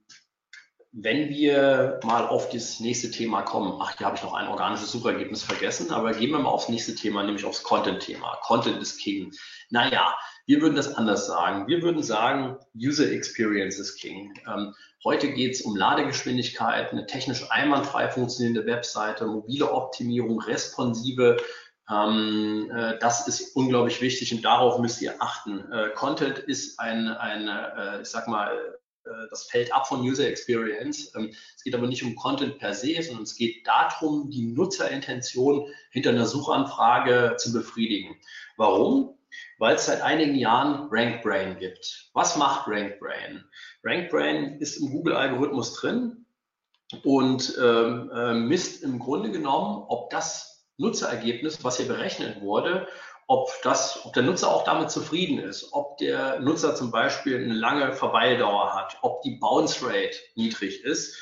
wenn 0.96 1.28
wir 1.28 1.98
mal 2.04 2.28
auf 2.28 2.50
das 2.50 2.78
nächste 2.78 3.10
Thema 3.10 3.42
kommen, 3.42 3.80
ach, 3.80 3.98
hier 3.98 4.06
habe 4.06 4.16
ich 4.16 4.22
noch 4.22 4.32
ein 4.32 4.46
organisches 4.46 4.92
Suchergebnis 4.92 5.42
vergessen, 5.42 5.90
aber 5.90 6.12
gehen 6.12 6.30
wir 6.30 6.38
mal 6.38 6.50
aufs 6.50 6.68
nächste 6.68 6.94
Thema, 6.94 7.24
nämlich 7.24 7.44
aufs 7.44 7.64
Content-Thema. 7.64 8.38
Content 8.42 8.80
is 8.80 8.96
King. 8.96 9.32
Naja, 9.70 10.16
wir 10.46 10.60
würden 10.60 10.76
das 10.76 10.94
anders 10.94 11.26
sagen. 11.26 11.66
Wir 11.66 11.82
würden 11.82 12.04
sagen, 12.04 12.58
User 12.76 13.10
Experience 13.10 13.76
is 13.80 13.96
King. 13.96 14.34
Ähm, 14.46 14.72
heute 15.02 15.32
geht 15.32 15.54
es 15.54 15.62
um 15.62 15.74
Ladegeschwindigkeit, 15.74 16.92
eine 16.92 17.06
technisch 17.06 17.50
einwandfrei 17.50 18.08
funktionierende 18.08 18.64
Webseite, 18.64 19.26
mobile 19.26 19.72
Optimierung, 19.72 20.40
responsive 20.42 21.38
ähm, 21.90 22.70
äh, 22.74 22.98
das 22.98 23.26
ist 23.26 23.54
unglaublich 23.56 24.00
wichtig 24.00 24.32
und 24.32 24.42
darauf 24.42 24.78
müsst 24.78 25.02
ihr 25.02 25.20
achten. 25.20 25.70
Äh, 25.70 25.90
Content 25.90 26.38
ist 26.38 26.78
ein, 26.80 27.08
ein 27.08 27.48
äh, 27.48 28.00
ich 28.00 28.08
sag 28.08 28.26
mal, 28.26 28.78
das 29.30 29.44
fällt 29.44 29.72
ab 29.72 29.86
von 29.86 30.00
User 30.00 30.26
Experience. 30.26 31.12
Ähm, 31.14 31.34
es 31.56 31.62
geht 31.62 31.74
aber 31.74 31.86
nicht 31.86 32.02
um 32.02 32.14
Content 32.14 32.58
per 32.58 32.74
se, 32.74 33.02
sondern 33.02 33.24
es 33.24 33.36
geht 33.36 33.66
darum, 33.66 34.30
die 34.30 34.46
Nutzerintention 34.46 35.68
hinter 35.90 36.10
einer 36.10 36.26
Suchanfrage 36.26 37.36
zu 37.38 37.52
befriedigen. 37.52 38.16
Warum? 38.56 39.18
Weil 39.58 39.76
es 39.76 39.86
seit 39.86 40.02
einigen 40.02 40.36
Jahren 40.36 40.88
RankBrain 40.90 41.58
gibt. 41.58 42.10
Was 42.12 42.36
macht 42.36 42.68
RankBrain? 42.68 43.44
RankBrain 43.82 44.58
ist 44.60 44.76
im 44.76 44.90
Google-Algorithmus 44.90 45.74
drin 45.74 46.26
und 47.02 47.56
ähm, 47.60 48.10
äh, 48.14 48.34
misst 48.34 48.82
im 48.84 48.98
Grunde 48.98 49.30
genommen, 49.30 49.84
ob 49.88 50.10
das 50.10 50.54
Nutzerergebnis, 50.76 51.62
was 51.62 51.76
hier 51.76 51.86
berechnet 51.86 52.40
wurde, 52.40 52.86
ob, 53.26 53.50
das, 53.62 54.04
ob 54.04 54.12
der 54.12 54.22
Nutzer 54.22 54.54
auch 54.54 54.64
damit 54.64 54.90
zufrieden 54.90 55.38
ist, 55.38 55.72
ob 55.72 55.96
der 55.98 56.40
Nutzer 56.40 56.74
zum 56.74 56.90
Beispiel 56.90 57.42
eine 57.42 57.54
lange 57.54 57.92
Verweildauer 57.92 58.74
hat, 58.74 58.98
ob 59.02 59.22
die 59.22 59.36
Bounce 59.40 59.84
Rate 59.84 60.16
niedrig 60.34 60.84
ist 60.84 61.16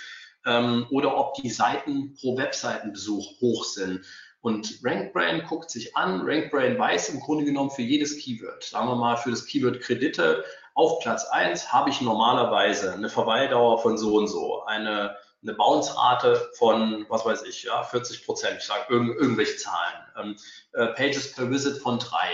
ähm, 0.47 0.87
oder 0.91 1.17
ob 1.17 1.35
die 1.35 1.51
Seiten 1.51 2.15
pro 2.15 2.37
Webseitenbesuch 2.37 3.41
hoch 3.41 3.65
sind. 3.65 4.05
Und 4.41 4.81
RankBrain 4.83 5.45
guckt 5.45 5.71
sich 5.71 5.97
an, 5.97 6.23
RankBrain 6.23 6.77
weiß 6.77 7.11
im 7.11 7.21
Grunde 7.21 7.45
genommen 7.45 7.71
für 7.71 7.83
jedes 7.83 8.19
Keyword, 8.19 8.65
sagen 8.65 8.89
wir 8.89 8.97
mal 8.97 9.17
für 9.17 9.31
das 9.31 9.47
Keyword 9.47 9.81
Kredite, 9.81 10.45
auf 10.75 11.01
Platz 11.01 11.27
1 11.27 11.73
habe 11.73 11.91
ich 11.91 12.01
normalerweise 12.01 12.93
eine 12.93 13.09
Verweildauer 13.09 13.79
von 13.83 13.99
so 13.99 14.17
und 14.17 14.27
so, 14.27 14.65
eine 14.65 15.15
eine 15.43 15.55
Bounce-Rate 15.55 16.51
von, 16.57 17.07
was 17.09 17.25
weiß 17.25 17.43
ich, 17.43 17.65
ja, 17.65 17.83
40 17.83 18.25
Prozent, 18.25 18.59
ich 18.59 18.65
sage 18.65 18.85
irgend, 18.89 19.17
irgendwelche 19.17 19.57
Zahlen, 19.57 20.07
ähm, 20.17 20.37
äh, 20.73 20.89
Pages 20.89 21.33
per 21.33 21.51
Visit 21.51 21.79
von 21.79 21.99
drei. 21.99 22.29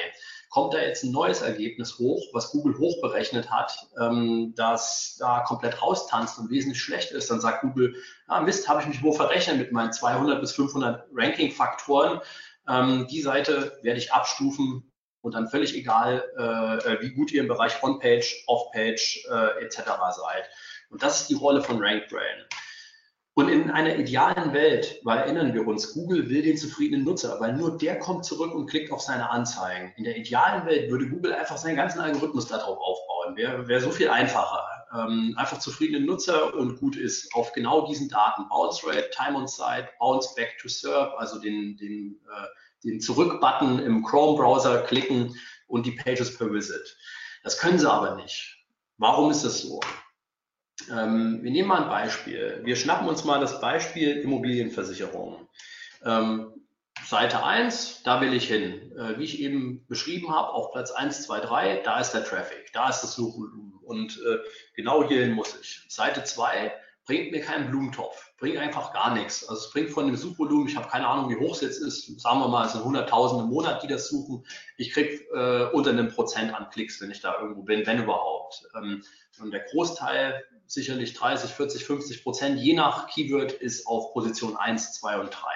Kommt 0.51 0.73
da 0.73 0.81
jetzt 0.81 1.05
ein 1.05 1.11
neues 1.11 1.43
Ergebnis 1.43 1.99
hoch, 1.99 2.23
was 2.33 2.51
Google 2.51 2.79
hochberechnet 2.79 3.51
hat, 3.51 3.87
ähm, 4.01 4.55
das 4.57 5.17
da 5.19 5.41
komplett 5.41 5.81
raustanzt 5.83 6.39
und 6.39 6.51
wesentlich 6.51 6.83
schlecht 6.83 7.11
ist, 7.11 7.31
dann 7.31 7.41
sagt 7.41 7.63
Google, 7.63 7.95
ah, 8.29 8.41
Mist, 8.41 8.69
habe 8.69 8.81
ich 8.81 8.89
mich 8.89 9.03
wo 9.03 9.13
verrechnet 9.13 9.59
mit 9.59 9.73
meinen 9.73 9.93
200 9.93 10.41
bis 10.41 10.53
500 10.53 11.07
Ranking-Faktoren. 11.13 12.21
Ähm, 12.69 13.07
die 13.11 13.23
Seite 13.23 13.79
werde 13.83 13.99
ich 13.99 14.13
abstufen 14.13 14.91
und 15.23 15.35
dann 15.35 15.49
völlig 15.49 15.75
egal, 15.75 16.25
äh, 16.39 16.93
äh 16.93 17.03
wie 17.03 17.11
gut 17.11 17.33
ihr 17.33 17.43
im 17.43 17.49
Bereich 17.49 17.83
On-Page, 17.83 18.45
Off-Page 18.47 19.27
äh, 19.31 19.65
etc. 19.65 19.81
seid. 20.17 20.49
Und 20.91 21.03
das 21.03 21.23
ist 21.23 21.31
die 21.31 21.35
Rolle 21.35 21.63
von 21.63 21.83
RankBrain. 21.83 22.47
Und 23.39 23.49
in 23.51 23.71
einer 23.71 23.95
idealen 23.95 24.53
Welt, 24.53 24.99
weil 25.05 25.19
erinnern 25.19 25.55
wir 25.55 25.65
uns, 25.65 25.95
Google 25.95 26.29
will 26.29 26.43
den 26.43 26.57
zufriedenen 26.57 27.05
Nutzer, 27.05 27.39
weil 27.39 27.57
nur 27.57 27.79
der 27.79 28.01
kommt 28.01 28.25
zurück 28.25 28.53
und 28.53 28.67
klickt 28.67 28.91
auf 28.91 29.01
seine 29.01 29.31
Anzeigen. 29.31 29.93
In 29.97 30.03
der 30.03 30.17
idealen 30.17 30.67
Welt 30.67 30.91
würde 30.91 31.09
Google 31.09 31.33
einfach 31.33 31.57
seinen 31.57 31.77
ganzen 31.77 32.01
Algorithmus 32.01 32.49
darauf 32.49 32.77
aufbauen. 32.77 33.37
Wäre 33.37 33.69
wär 33.69 33.81
so 33.81 33.93
viel 33.93 34.09
einfacher. 34.09 34.67
Ähm, 34.93 35.35
einfach 35.37 35.61
zufriedene 35.61 36.05
Nutzer 36.05 36.53
und 36.53 36.81
gut 36.81 36.97
ist 36.97 37.33
auf 37.33 37.53
genau 37.53 37.87
diesen 37.87 38.09
Daten. 38.09 38.49
Bounce 38.49 38.85
Rate, 38.85 39.09
Time 39.13 39.39
on 39.39 39.47
Site, 39.47 39.89
Bounce 40.01 40.35
Back 40.35 40.59
to 40.61 40.67
Serve, 40.67 41.17
also 41.17 41.39
den, 41.39 41.77
den, 41.77 42.19
äh, 42.27 42.47
den 42.83 43.01
Zurück-Button 43.01 43.79
im 43.79 44.03
Chrome-Browser 44.03 44.83
klicken 44.83 45.33
und 45.69 45.87
die 45.87 45.93
Pages 45.93 46.37
per 46.37 46.53
Visit. 46.53 46.97
Das 47.45 47.57
können 47.57 47.79
sie 47.79 47.89
aber 47.89 48.17
nicht. 48.17 48.67
Warum 48.97 49.31
ist 49.31 49.45
das 49.45 49.61
so? 49.61 49.79
Ähm, 50.91 51.41
wir 51.43 51.51
nehmen 51.51 51.69
mal 51.69 51.83
ein 51.83 51.89
Beispiel. 51.89 52.61
Wir 52.65 52.77
schnappen 52.77 53.09
uns 53.09 53.25
mal 53.25 53.41
das 53.41 53.61
Beispiel 53.61 54.19
Immobilienversicherung. 54.19 55.49
Ähm, 56.05 56.53
Seite 57.05 57.45
1, 57.45 58.03
da 58.03 58.21
will 58.21 58.35
ich 58.35 58.49
hin. 58.49 58.93
Äh, 58.97 59.19
wie 59.19 59.25
ich 59.25 59.41
eben 59.41 59.87
beschrieben 59.87 60.35
habe, 60.35 60.53
auf 60.53 60.73
Platz 60.73 60.91
1, 60.91 61.27
2, 61.27 61.41
3, 61.41 61.77
da 61.85 62.01
ist 62.01 62.13
der 62.13 62.25
Traffic, 62.25 62.73
da 62.73 62.91
ist 62.91 63.01
das 63.03 63.15
Suchvolumen 63.15 63.75
und 63.83 64.21
äh, 64.27 64.39
genau 64.75 65.07
hierhin 65.07 65.33
muss 65.33 65.59
ich. 65.61 65.85
Seite 65.89 66.25
2 66.25 66.73
bringt 67.09 67.33
mir 67.33 67.41
keinen 67.41 67.71
Blumentopf, 67.71 68.35
bringt 68.37 68.59
einfach 68.59 68.93
gar 68.93 69.15
nichts. 69.15 69.49
Also 69.49 69.65
es 69.65 69.71
bringt 69.73 69.91
von 69.91 70.07
dem 70.07 70.15
Suchvolumen, 70.15 70.69
ich 70.69 70.77
habe 70.77 70.89
keine 70.89 71.09
Ahnung, 71.09 71.31
wie 71.31 71.37
hoch 71.37 71.55
es 71.55 71.63
jetzt 71.63 71.79
ist, 71.79 72.21
sagen 72.21 72.39
wir 72.39 72.49
mal, 72.49 72.67
es 72.67 72.73
sind 72.73 72.83
100.000 72.83 73.45
im 73.45 73.49
Monat, 73.49 73.83
die 73.83 73.87
das 73.87 74.09
suchen. 74.09 74.45
Ich 74.77 74.93
kriege 74.93 75.25
äh, 75.35 75.75
unter 75.75 75.91
einem 75.91 76.09
Prozent 76.09 76.55
an 76.55 76.69
Klicks, 76.69 77.01
wenn 77.01 77.11
ich 77.11 77.23
da 77.23 77.41
irgendwo 77.41 77.63
bin, 77.63 77.87
wenn 77.87 78.03
überhaupt. 78.03 78.63
Ähm, 78.77 79.03
und 79.41 79.53
der 79.53 79.61
Großteil 79.61 80.45
sicherlich 80.67 81.15
30, 81.15 81.51
40, 81.51 81.83
50 81.83 82.23
Prozent, 82.23 82.61
je 82.61 82.75
nach 82.75 83.07
Keyword, 83.09 83.53
ist 83.53 83.87
auf 83.87 84.13
Position 84.13 84.59
1, 84.59 84.93
2 85.01 85.19
und 85.19 85.31
3. 85.31 85.49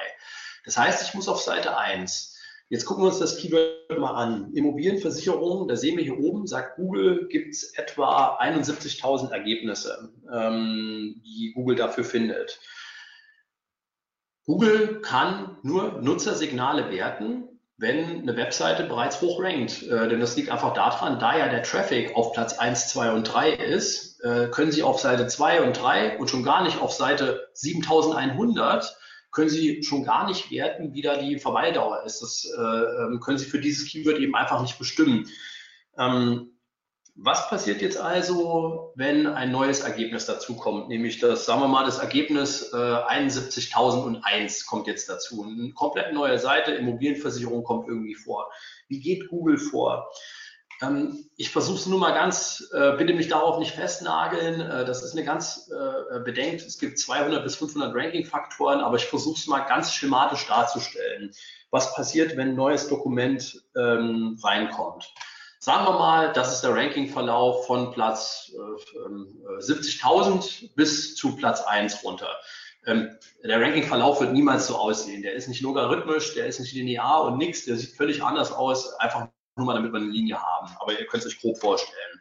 Das 0.64 0.78
heißt, 0.78 1.06
ich 1.06 1.12
muss 1.12 1.28
auf 1.28 1.42
Seite 1.42 1.76
1. 1.76 2.31
Jetzt 2.72 2.86
gucken 2.86 3.04
wir 3.04 3.08
uns 3.08 3.18
das 3.18 3.36
Keyword 3.36 3.98
mal 3.98 4.14
an. 4.14 4.50
Immobilienversicherung, 4.54 5.68
da 5.68 5.76
sehen 5.76 5.98
wir 5.98 6.04
hier 6.04 6.18
oben, 6.18 6.46
sagt 6.46 6.76
Google, 6.76 7.28
gibt 7.28 7.52
es 7.52 7.74
etwa 7.74 8.38
71.000 8.40 9.30
Ergebnisse, 9.30 10.10
ähm, 10.32 11.20
die 11.22 11.52
Google 11.54 11.76
dafür 11.76 12.02
findet. 12.02 12.60
Google 14.46 15.02
kann 15.02 15.58
nur 15.62 16.00
Nutzersignale 16.00 16.90
werten, 16.90 17.44
wenn 17.76 18.22
eine 18.22 18.38
Webseite 18.38 18.84
bereits 18.84 19.20
hoch 19.20 19.42
rankt. 19.42 19.82
Äh, 19.82 20.08
denn 20.08 20.20
das 20.20 20.34
liegt 20.36 20.48
einfach 20.48 20.72
daran, 20.72 21.18
da 21.18 21.36
ja 21.36 21.48
der 21.48 21.64
Traffic 21.64 22.16
auf 22.16 22.32
Platz 22.32 22.58
1, 22.58 22.88
2 22.88 23.12
und 23.12 23.24
3 23.24 23.52
ist, 23.52 24.18
äh, 24.24 24.48
können 24.50 24.72
Sie 24.72 24.82
auf 24.82 24.98
Seite 24.98 25.26
2 25.26 25.60
und 25.60 25.74
3 25.74 26.16
und 26.16 26.30
schon 26.30 26.42
gar 26.42 26.64
nicht 26.64 26.80
auf 26.80 26.92
Seite 26.92 27.50
7100 27.52 28.96
können 29.32 29.48
Sie 29.48 29.82
schon 29.82 30.04
gar 30.04 30.26
nicht 30.28 30.50
werten, 30.50 30.94
wie 30.94 31.02
da 31.02 31.16
die 31.16 31.38
Verweildauer 31.38 32.04
ist. 32.04 32.20
Das 32.20 32.44
äh, 32.56 32.60
ähm, 32.60 33.20
können 33.20 33.38
Sie 33.38 33.46
für 33.46 33.60
dieses 33.60 33.88
Keyword 33.88 34.18
eben 34.18 34.36
einfach 34.36 34.60
nicht 34.60 34.78
bestimmen. 34.78 35.28
Ähm, 35.98 36.50
was 37.14 37.48
passiert 37.50 37.82
jetzt 37.82 37.98
also, 37.98 38.92
wenn 38.94 39.26
ein 39.26 39.52
neues 39.52 39.80
Ergebnis 39.80 40.24
dazukommt? 40.24 40.88
Nämlich 40.88 41.18
das, 41.18 41.44
sagen 41.44 41.60
wir 41.60 41.68
mal, 41.68 41.84
das 41.84 41.98
Ergebnis 41.98 42.72
äh, 42.72 42.76
71.001 42.76 44.66
kommt 44.66 44.86
jetzt 44.86 45.10
dazu. 45.10 45.44
Eine 45.44 45.72
komplett 45.72 46.14
neue 46.14 46.38
Seite, 46.38 46.72
Immobilienversicherung 46.72 47.64
kommt 47.64 47.86
irgendwie 47.86 48.14
vor. 48.14 48.50
Wie 48.88 49.00
geht 49.00 49.28
Google 49.28 49.58
vor? 49.58 50.10
Ähm, 50.82 51.24
ich 51.36 51.50
versuche 51.50 51.78
es 51.78 51.86
nur 51.86 51.98
mal 51.98 52.12
ganz, 52.12 52.68
äh, 52.72 52.92
bitte 52.96 53.14
mich 53.14 53.28
darauf 53.28 53.58
nicht 53.58 53.72
festnageln. 53.72 54.60
Äh, 54.60 54.84
das 54.84 55.02
ist 55.02 55.12
eine 55.12 55.24
ganz 55.24 55.70
äh, 55.70 56.20
bedenkt. 56.20 56.62
Es 56.62 56.78
gibt 56.78 56.98
200 56.98 57.42
bis 57.44 57.56
500 57.56 57.94
Ranking-Faktoren, 57.94 58.80
aber 58.80 58.96
ich 58.96 59.06
versuche 59.06 59.38
es 59.38 59.46
mal 59.46 59.60
ganz 59.60 59.94
schematisch 59.94 60.46
darzustellen. 60.46 61.32
Was 61.70 61.94
passiert, 61.94 62.36
wenn 62.36 62.50
ein 62.50 62.56
neues 62.56 62.88
Dokument 62.88 63.62
ähm, 63.76 64.38
reinkommt? 64.42 65.12
Sagen 65.58 65.86
wir 65.86 65.98
mal, 65.98 66.32
das 66.32 66.52
ist 66.52 66.62
der 66.62 66.74
Rankingverlauf 66.74 67.66
von 67.66 67.92
Platz 67.92 68.52
äh, 68.52 69.60
70.000 69.60 70.64
äh, 70.64 70.68
bis 70.74 71.14
zu 71.14 71.36
Platz 71.36 71.62
1 71.62 72.02
runter. 72.04 72.28
Ähm, 72.84 73.16
der 73.44 73.60
Rankingverlauf 73.60 74.20
wird 74.20 74.32
niemals 74.32 74.66
so 74.66 74.76
aussehen. 74.76 75.22
Der 75.22 75.34
ist 75.34 75.46
nicht 75.46 75.60
logarithmisch, 75.60 76.34
der 76.34 76.46
ist 76.46 76.58
nicht 76.58 76.74
linear 76.74 77.22
und 77.22 77.38
nichts. 77.38 77.64
Der 77.64 77.76
sieht 77.76 77.96
völlig 77.96 78.22
anders 78.24 78.50
aus, 78.52 78.94
einfach 78.94 79.28
nur 79.56 79.66
mal, 79.66 79.74
damit 79.74 79.92
wir 79.92 80.00
eine 80.00 80.10
Linie 80.10 80.40
haben. 80.40 80.74
Aber 80.80 80.98
ihr 80.98 81.06
könnt 81.06 81.24
es 81.24 81.32
euch 81.32 81.40
grob 81.40 81.58
vorstellen. 81.58 82.20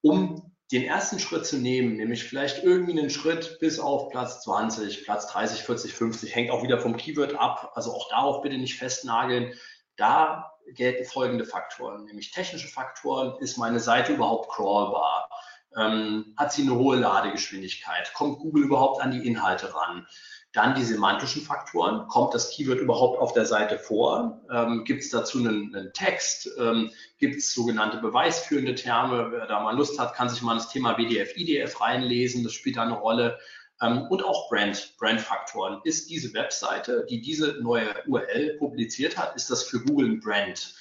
Um 0.00 0.54
den 0.70 0.84
ersten 0.84 1.18
Schritt 1.18 1.46
zu 1.46 1.56
nehmen, 1.56 1.96
nämlich 1.96 2.24
vielleicht 2.24 2.62
irgendwie 2.62 2.98
einen 2.98 3.10
Schritt 3.10 3.58
bis 3.58 3.80
auf 3.80 4.10
Platz 4.10 4.42
20, 4.42 5.04
Platz 5.04 5.26
30, 5.28 5.62
40, 5.62 5.94
50, 5.94 6.34
hängt 6.34 6.50
auch 6.50 6.62
wieder 6.62 6.78
vom 6.78 6.96
Keyword 6.96 7.34
ab. 7.34 7.72
Also 7.74 7.92
auch 7.92 8.08
darauf 8.10 8.42
bitte 8.42 8.58
nicht 8.58 8.78
festnageln. 8.78 9.54
Da 9.96 10.52
gelten 10.74 11.04
folgende 11.06 11.44
Faktoren, 11.44 12.04
nämlich 12.04 12.30
technische 12.30 12.68
Faktoren. 12.68 13.40
Ist 13.40 13.56
meine 13.56 13.80
Seite 13.80 14.12
überhaupt 14.12 14.50
crawlbar? 14.52 15.30
Ähm, 15.76 16.34
hat 16.36 16.52
sie 16.52 16.62
eine 16.62 16.74
hohe 16.74 16.96
Ladegeschwindigkeit? 16.96 18.12
Kommt 18.14 18.38
Google 18.38 18.64
überhaupt 18.64 19.00
an 19.00 19.10
die 19.10 19.26
Inhalte 19.26 19.74
ran? 19.74 20.06
Dann 20.52 20.74
die 20.74 20.84
semantischen 20.84 21.42
Faktoren. 21.42 22.08
Kommt 22.08 22.32
das 22.32 22.50
Keyword 22.50 22.78
überhaupt 22.78 23.20
auf 23.20 23.34
der 23.34 23.44
Seite 23.44 23.78
vor? 23.78 24.40
Ähm, 24.50 24.84
Gibt 24.84 25.02
es 25.02 25.10
dazu 25.10 25.38
einen, 25.38 25.74
einen 25.74 25.92
Text? 25.92 26.50
Ähm, 26.58 26.90
Gibt 27.18 27.36
es 27.36 27.52
sogenannte 27.52 27.98
beweisführende 27.98 28.74
Terme? 28.74 29.30
Wer 29.30 29.46
da 29.46 29.60
mal 29.60 29.76
Lust 29.76 29.98
hat, 29.98 30.14
kann 30.14 30.28
sich 30.30 30.40
mal 30.40 30.54
das 30.54 30.70
Thema 30.70 30.96
WDF, 30.96 31.36
IDF 31.36 31.80
reinlesen. 31.80 32.44
Das 32.44 32.54
spielt 32.54 32.76
da 32.76 32.82
eine 32.82 32.98
Rolle. 32.98 33.38
Ähm, 33.80 34.06
und 34.08 34.24
auch 34.24 34.48
Brand, 34.48 34.94
Brandfaktoren. 34.98 35.80
Ist 35.84 36.10
diese 36.10 36.32
Webseite, 36.34 37.06
die 37.08 37.20
diese 37.20 37.60
neue 37.62 37.88
URL 38.06 38.56
publiziert 38.58 39.16
hat, 39.16 39.36
ist 39.36 39.50
das 39.50 39.64
für 39.64 39.80
Google 39.80 40.08
ein 40.08 40.20
Brand? 40.20 40.74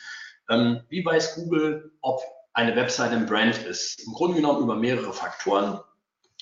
Ähm, 0.49 0.81
wie 0.89 1.03
weiß 1.03 1.35
Google, 1.35 1.91
ob 2.01 2.21
eine 2.53 2.75
Webseite 2.75 3.15
ein 3.15 3.25
Brand 3.25 3.57
ist? 3.65 4.01
Im 4.05 4.13
Grunde 4.13 4.37
genommen 4.37 4.63
über 4.63 4.75
mehrere 4.75 5.13
Faktoren. 5.13 5.79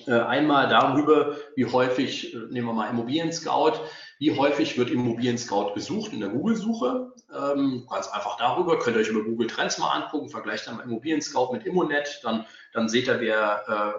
Äh, 0.08 0.12
einmal 0.12 0.68
darüber, 0.68 1.38
wie 1.56 1.66
häufig, 1.66 2.34
äh, 2.34 2.38
nehmen 2.50 2.68
wir 2.68 2.74
mal 2.74 2.90
Immobilien 2.90 3.32
Scout, 3.32 3.80
wie 4.20 4.38
häufig 4.38 4.78
wird 4.78 4.90
Immobilien 4.90 5.38
Scout 5.38 5.74
gesucht 5.74 6.12
in 6.12 6.20
der 6.20 6.30
Google-Suche? 6.30 7.14
Ähm, 7.34 7.88
ganz 7.90 8.10
einfach 8.10 8.36
darüber, 8.38 8.78
könnt 8.78 8.98
ihr 8.98 9.02
euch 9.02 9.08
über 9.08 9.24
Google 9.24 9.48
Trends 9.48 9.78
mal 9.78 9.92
angucken, 9.92 10.30
vergleicht 10.30 10.68
dann 10.68 10.78
mal 10.78 10.84
Immobilien 10.84 11.22
Scout 11.22 11.54
mit 11.54 11.66
Immonet, 11.66 12.20
dann, 12.24 12.46
dann 12.74 12.90
seht 12.90 13.08
ihr, 13.08 13.22
wer, 13.22 13.96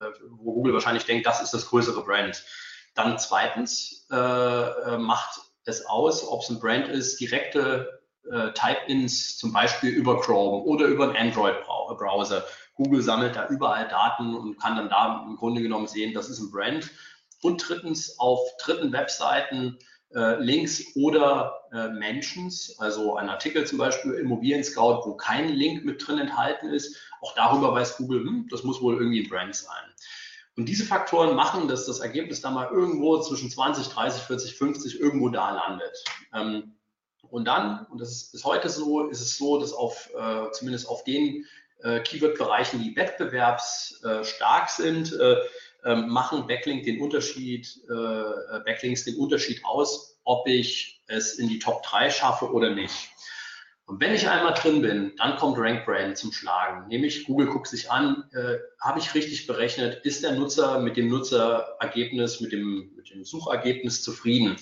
äh, 0.00 0.06
wo 0.30 0.54
Google 0.54 0.74
wahrscheinlich 0.74 1.06
denkt, 1.06 1.26
das 1.26 1.42
ist 1.42 1.52
das 1.52 1.68
größere 1.68 2.04
Brand. 2.04 2.44
Dann 2.94 3.18
zweitens 3.18 4.06
äh, 4.10 4.96
macht 4.98 5.40
es 5.64 5.86
aus, 5.86 6.26
ob 6.26 6.42
es 6.42 6.50
ein 6.50 6.60
Brand 6.60 6.88
ist, 6.88 7.20
direkte 7.20 8.02
äh, 8.30 8.52
Type-ins 8.52 9.38
zum 9.38 9.52
Beispiel 9.52 9.90
über 9.90 10.20
Chrome 10.20 10.62
oder 10.64 10.86
über 10.86 11.04
einen 11.04 11.16
Android-Browser. 11.16 12.44
Google 12.74 13.02
sammelt 13.02 13.36
da 13.36 13.48
überall 13.48 13.88
Daten 13.88 14.34
und 14.34 14.58
kann 14.58 14.76
dann 14.76 14.88
da 14.88 15.24
im 15.28 15.36
Grunde 15.36 15.62
genommen 15.62 15.86
sehen, 15.86 16.14
das 16.14 16.28
ist 16.28 16.40
ein 16.40 16.50
Brand. 16.50 16.90
Und 17.42 17.68
drittens 17.68 18.18
auf 18.18 18.40
dritten 18.58 18.92
Webseiten 18.92 19.78
äh, 20.14 20.36
Links 20.42 20.94
oder 20.94 21.62
äh, 21.72 21.88
Mentions, 21.88 22.76
also 22.78 23.16
ein 23.16 23.28
Artikel 23.28 23.66
zum 23.66 23.78
Beispiel 23.78 24.12
Immobilien 24.14 24.62
Scout, 24.62 25.02
wo 25.04 25.14
kein 25.14 25.48
Link 25.48 25.84
mit 25.84 26.06
drin 26.06 26.18
enthalten 26.18 26.68
ist. 26.68 26.96
Auch 27.20 27.34
darüber 27.34 27.72
weiß 27.72 27.96
Google, 27.96 28.20
hm, 28.20 28.48
das 28.50 28.62
muss 28.62 28.80
wohl 28.80 28.94
irgendwie 28.94 29.22
ein 29.22 29.28
Brand 29.28 29.54
sein. 29.54 29.84
Und 30.56 30.66
diese 30.66 30.84
Faktoren 30.84 31.34
machen, 31.34 31.66
dass 31.66 31.86
das 31.86 32.00
Ergebnis 32.00 32.42
da 32.42 32.50
mal 32.50 32.68
irgendwo 32.70 33.20
zwischen 33.20 33.50
20, 33.50 33.88
30, 33.88 34.22
40, 34.22 34.54
50 34.54 35.00
irgendwo 35.00 35.30
da 35.30 35.50
landet. 35.50 36.04
Ähm, 36.34 36.74
und 37.30 37.46
dann, 37.46 37.86
und 37.86 37.98
das 37.98 38.10
ist 38.10 38.32
bis 38.32 38.44
heute 38.44 38.68
so, 38.68 39.08
ist 39.08 39.22
es 39.22 39.38
so, 39.38 39.58
dass 39.58 39.72
auf, 39.72 40.10
äh, 40.14 40.50
zumindest 40.52 40.86
auf 40.88 41.04
den 41.04 41.46
Keyword-Bereichen, 42.00 42.82
die 42.82 42.96
wettbewerbsstark 42.96 44.70
sind, 44.70 45.12
äh, 45.18 45.36
ähm, 45.84 46.08
machen 46.08 46.46
Backlink 46.46 46.84
den 46.84 47.00
Unterschied, 47.00 47.68
äh, 47.88 48.60
Backlinks 48.64 49.04
den 49.04 49.16
Unterschied 49.16 49.64
aus, 49.64 50.20
ob 50.24 50.46
ich 50.46 51.02
es 51.08 51.34
in 51.34 51.48
die 51.48 51.58
Top 51.58 51.82
3 51.82 52.10
schaffe 52.10 52.52
oder 52.52 52.70
nicht. 52.70 53.08
Und 53.86 54.00
wenn 54.00 54.14
ich 54.14 54.28
einmal 54.28 54.54
drin 54.54 54.80
bin, 54.80 55.12
dann 55.18 55.36
kommt 55.36 55.58
Rank 55.58 55.84
Brand 55.84 56.16
zum 56.16 56.32
Schlagen. 56.32 56.86
Nämlich 56.86 57.24
Google 57.26 57.48
guckt 57.48 57.66
sich 57.66 57.90
an, 57.90 58.24
äh, 58.32 58.58
habe 58.80 59.00
ich 59.00 59.14
richtig 59.14 59.46
berechnet, 59.46 60.04
ist 60.04 60.22
der 60.22 60.32
Nutzer 60.32 60.78
mit 60.78 60.96
dem 60.96 61.08
Nutzerergebnis, 61.08 62.40
mit 62.40 62.52
dem, 62.52 62.92
mit 62.96 63.10
dem 63.10 63.24
Suchergebnis 63.24 64.02
zufrieden? 64.02 64.56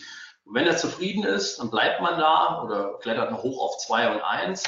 Und 0.45 0.55
wenn 0.55 0.67
er 0.67 0.77
zufrieden 0.77 1.23
ist, 1.23 1.59
dann 1.59 1.71
bleibt 1.71 2.01
man 2.01 2.19
da 2.19 2.63
oder 2.65 2.99
klettert 2.99 3.31
noch 3.31 3.43
hoch 3.43 3.63
auf 3.63 3.79
2 3.79 4.15
und 4.15 4.23
1. 4.23 4.65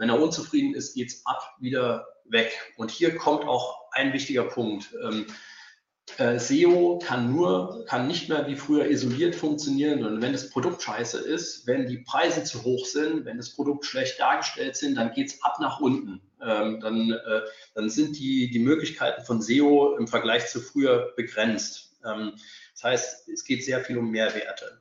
Wenn 0.00 0.08
er 0.08 0.18
unzufrieden 0.18 0.74
ist, 0.74 0.94
geht's 0.94 1.26
ab 1.26 1.56
wieder 1.60 2.08
weg. 2.24 2.52
Und 2.78 2.90
hier 2.90 3.16
kommt 3.16 3.44
auch 3.44 3.82
ein 3.92 4.14
wichtiger 4.14 4.44
Punkt. 4.44 4.94
Ähm, 5.04 5.26
äh, 6.16 6.38
SEO 6.38 6.98
kann 7.04 7.30
nur, 7.30 7.84
kann 7.84 8.06
nicht 8.06 8.30
mehr 8.30 8.46
wie 8.46 8.56
früher 8.56 8.88
isoliert 8.88 9.34
funktionieren. 9.34 10.06
Und 10.06 10.22
wenn 10.22 10.32
das 10.32 10.48
Produkt 10.48 10.80
scheiße 10.82 11.18
ist, 11.18 11.66
wenn 11.66 11.86
die 11.86 11.98
Preise 11.98 12.44
zu 12.44 12.62
hoch 12.64 12.86
sind, 12.86 13.26
wenn 13.26 13.36
das 13.36 13.50
Produkt 13.50 13.84
schlecht 13.84 14.18
dargestellt 14.18 14.74
sind, 14.74 14.94
dann 14.94 15.12
geht 15.12 15.28
es 15.28 15.42
ab 15.42 15.58
nach 15.60 15.80
unten. 15.80 16.22
Ähm, 16.42 16.80
dann, 16.80 17.10
äh, 17.10 17.42
dann 17.74 17.90
sind 17.90 18.18
die, 18.18 18.50
die 18.50 18.58
Möglichkeiten 18.58 19.22
von 19.26 19.42
SEO 19.42 19.98
im 19.98 20.08
Vergleich 20.08 20.46
zu 20.46 20.60
früher 20.60 21.12
begrenzt. 21.14 21.94
Ähm, 22.06 22.32
das 22.72 22.84
heißt, 22.84 23.28
es 23.28 23.44
geht 23.44 23.66
sehr 23.66 23.84
viel 23.84 23.98
um 23.98 24.10
Mehrwerte. 24.10 24.80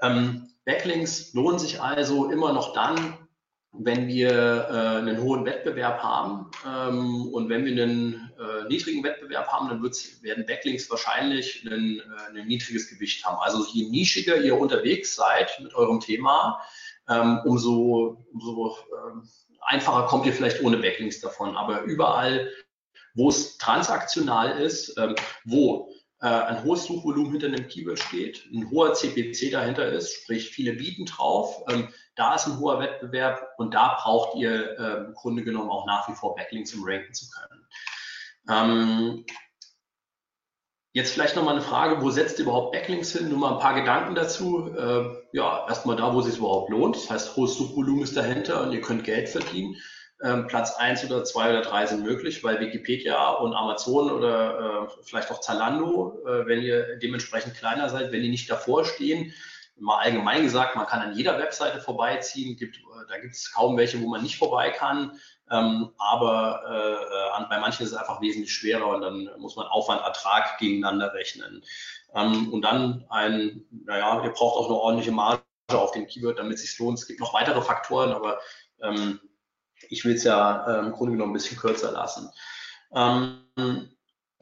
Ähm, 0.00 0.52
Backlinks 0.64 1.34
lohnen 1.34 1.58
sich 1.58 1.80
also 1.80 2.30
immer 2.30 2.52
noch 2.52 2.72
dann, 2.72 3.27
wenn 3.72 4.08
wir 4.08 4.30
äh, 4.30 4.98
einen 4.98 5.20
hohen 5.20 5.44
Wettbewerb 5.44 6.02
haben 6.02 6.50
ähm, 6.66 7.28
und 7.32 7.48
wenn 7.48 7.64
wir 7.64 7.82
einen 7.82 8.32
äh, 8.38 8.68
niedrigen 8.68 9.04
Wettbewerb 9.04 9.48
haben, 9.48 9.68
dann 9.68 9.82
werden 9.82 10.46
Backlinks 10.46 10.90
wahrscheinlich 10.90 11.66
ein, 11.66 12.00
äh, 12.00 12.38
ein, 12.38 12.46
niedriges 12.46 12.88
Gewicht 12.88 13.24
haben. 13.24 13.36
Also 13.40 13.66
je 13.72 13.88
nischiger 13.90 14.36
ihr 14.36 14.58
unterwegs 14.58 15.14
seid 15.14 15.50
mit 15.60 15.74
eurem 15.74 16.00
Thema, 16.00 16.60
ähm, 17.08 17.40
umso, 17.44 18.24
umso 18.32 18.76
ähm, 19.06 19.28
einfacher 19.60 20.06
kommt 20.06 20.26
ihr 20.26 20.32
vielleicht 20.32 20.62
ohne 20.62 20.78
Backlinks 20.78 21.20
davon. 21.20 21.56
Aber 21.56 21.82
überall, 21.82 22.50
wo 23.14 23.28
es 23.28 23.58
transaktional 23.58 24.60
ist, 24.60 24.96
ähm, 24.98 25.14
wo 25.44 25.90
äh, 25.90 25.97
ein 26.26 26.64
hohes 26.64 26.84
Suchvolumen 26.84 27.30
hinter 27.32 27.46
einem 27.46 27.68
Keyword 27.68 27.98
steht, 27.98 28.44
ein 28.52 28.70
hoher 28.70 28.94
CPC 28.94 29.52
dahinter 29.52 29.86
ist, 29.86 30.14
sprich 30.14 30.50
viele 30.50 30.72
bieten 30.72 31.06
drauf, 31.06 31.62
ähm, 31.68 31.88
da 32.16 32.34
ist 32.34 32.46
ein 32.46 32.58
hoher 32.58 32.80
Wettbewerb 32.80 33.46
und 33.58 33.74
da 33.74 33.96
braucht 34.00 34.36
ihr 34.36 34.78
äh, 34.78 35.04
im 35.06 35.14
Grunde 35.14 35.44
genommen 35.44 35.70
auch 35.70 35.86
nach 35.86 36.08
wie 36.08 36.14
vor 36.14 36.34
Backlinks, 36.34 36.74
um 36.74 36.82
ranken 36.84 37.14
zu 37.14 37.26
können. 37.30 37.66
Ähm, 38.48 39.26
jetzt 40.92 41.12
vielleicht 41.12 41.36
nochmal 41.36 41.54
eine 41.54 41.62
Frage, 41.62 42.02
wo 42.02 42.10
setzt 42.10 42.38
ihr 42.38 42.44
überhaupt 42.44 42.72
Backlinks 42.72 43.12
hin? 43.12 43.28
Nur 43.28 43.38
mal 43.38 43.52
ein 43.52 43.60
paar 43.60 43.74
Gedanken 43.74 44.14
dazu. 44.14 44.74
Äh, 44.74 45.04
ja, 45.32 45.66
erstmal 45.68 45.96
da, 45.96 46.12
wo 46.12 46.20
es 46.20 46.26
sich 46.26 46.38
überhaupt 46.38 46.70
lohnt. 46.70 46.96
Das 46.96 47.10
heißt, 47.10 47.36
hohes 47.36 47.56
Suchvolumen 47.56 48.02
ist 48.02 48.16
dahinter 48.16 48.62
und 48.62 48.72
ihr 48.72 48.80
könnt 48.80 49.04
Geld 49.04 49.28
verdienen. 49.28 49.76
Ähm, 50.20 50.48
Platz 50.48 50.74
eins 50.74 51.04
oder 51.04 51.22
zwei 51.22 51.50
oder 51.50 51.62
drei 51.62 51.86
sind 51.86 52.02
möglich, 52.02 52.42
weil 52.42 52.58
Wikipedia 52.58 53.30
und 53.34 53.54
Amazon 53.54 54.10
oder 54.10 54.88
äh, 54.88 55.02
vielleicht 55.04 55.30
auch 55.30 55.40
Zalando, 55.40 56.18
äh, 56.26 56.44
wenn 56.46 56.60
ihr 56.60 56.96
dementsprechend 56.98 57.54
kleiner 57.54 57.88
seid, 57.88 58.10
wenn 58.10 58.22
die 58.22 58.28
nicht 58.28 58.50
davor 58.50 58.84
stehen, 58.84 59.32
mal 59.76 59.98
allgemein 59.98 60.42
gesagt, 60.42 60.74
man 60.74 60.86
kann 60.86 61.02
an 61.02 61.16
jeder 61.16 61.38
Webseite 61.38 61.80
vorbeiziehen, 61.80 62.56
gibt, 62.56 62.78
äh, 62.78 62.80
da 63.08 63.18
gibt 63.18 63.34
es 63.34 63.52
kaum 63.52 63.76
welche, 63.76 64.00
wo 64.02 64.08
man 64.08 64.22
nicht 64.22 64.38
vorbei 64.38 64.70
kann. 64.70 65.20
Ähm, 65.50 65.90
aber 65.98 66.62
äh, 66.66 67.44
bei 67.48 67.60
manchen 67.60 67.84
ist 67.84 67.92
es 67.92 67.96
einfach 67.96 68.20
wesentlich 68.20 68.52
schwerer 68.52 68.88
und 68.88 69.00
dann 69.00 69.30
muss 69.38 69.56
man 69.56 69.66
Aufwand, 69.66 70.02
Ertrag 70.02 70.58
gegeneinander 70.58 71.14
rechnen. 71.14 71.64
Ähm, 72.14 72.52
und 72.52 72.62
dann 72.62 73.04
ein, 73.08 73.64
naja, 73.70 74.22
ihr 74.24 74.30
braucht 74.30 74.56
auch 74.56 74.66
eine 74.66 74.74
ordentliche 74.74 75.12
Marge 75.12 75.42
auf 75.72 75.92
dem 75.92 76.06
Keyword, 76.06 76.38
damit 76.38 76.56
es 76.56 76.62
sich 76.62 76.78
lohnt. 76.78 76.98
Es 76.98 77.06
gibt 77.06 77.20
noch 77.20 77.34
weitere 77.34 77.62
Faktoren, 77.62 78.12
aber 78.12 78.40
ähm, 78.82 79.20
ich 79.88 80.04
will 80.04 80.14
es 80.14 80.24
ja 80.24 80.66
äh, 80.66 80.78
im 80.80 80.92
Grunde 80.92 81.12
genommen 81.12 81.32
ein 81.32 81.34
bisschen 81.34 81.58
kürzer 81.58 81.92
lassen. 81.92 82.30
Ähm, 82.94 83.40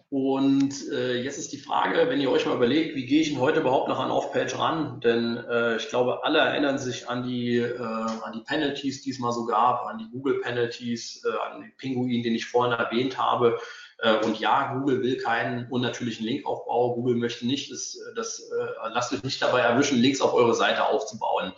und 0.08 0.88
äh, 0.92 1.20
jetzt 1.20 1.36
ist 1.36 1.52
die 1.52 1.58
Frage, 1.58 2.08
wenn 2.08 2.20
ihr 2.20 2.30
euch 2.30 2.46
mal 2.46 2.54
überlegt, 2.54 2.94
wie 2.94 3.06
gehe 3.06 3.22
ich 3.22 3.30
denn 3.30 3.40
heute 3.40 3.60
überhaupt 3.60 3.88
noch 3.88 3.98
an 3.98 4.12
Off-Page 4.12 4.56
ran? 4.56 5.00
Denn 5.00 5.36
äh, 5.36 5.76
ich 5.76 5.88
glaube, 5.88 6.22
alle 6.22 6.38
erinnern 6.38 6.78
sich 6.78 7.08
an 7.08 7.24
die, 7.24 7.56
äh, 7.56 7.80
an 7.80 8.32
die 8.32 8.42
Penalties, 8.42 9.02
die 9.02 9.10
es 9.10 9.18
mal 9.18 9.32
so 9.32 9.46
gab, 9.46 9.84
an 9.86 9.98
die 9.98 10.08
Google-Penalties, 10.12 11.24
äh, 11.24 11.52
an 11.52 11.62
den 11.62 11.76
Pinguin, 11.76 12.22
den 12.22 12.36
ich 12.36 12.46
vorhin 12.46 12.78
erwähnt 12.78 13.18
habe. 13.18 13.58
Äh, 13.98 14.24
und 14.24 14.38
ja, 14.38 14.74
Google 14.74 15.02
will 15.02 15.16
keinen 15.16 15.68
unnatürlichen 15.70 16.24
Linkaufbau. 16.24 16.94
Google 16.94 17.16
möchte 17.16 17.44
nicht, 17.44 17.72
das, 17.72 17.98
das 18.14 18.38
äh, 18.40 18.88
lasst 18.92 19.12
euch 19.12 19.24
nicht 19.24 19.42
dabei 19.42 19.62
erwischen, 19.62 19.98
Links 19.98 20.20
auf 20.20 20.34
eure 20.34 20.54
Seite 20.54 20.86
aufzubauen. 20.86 21.52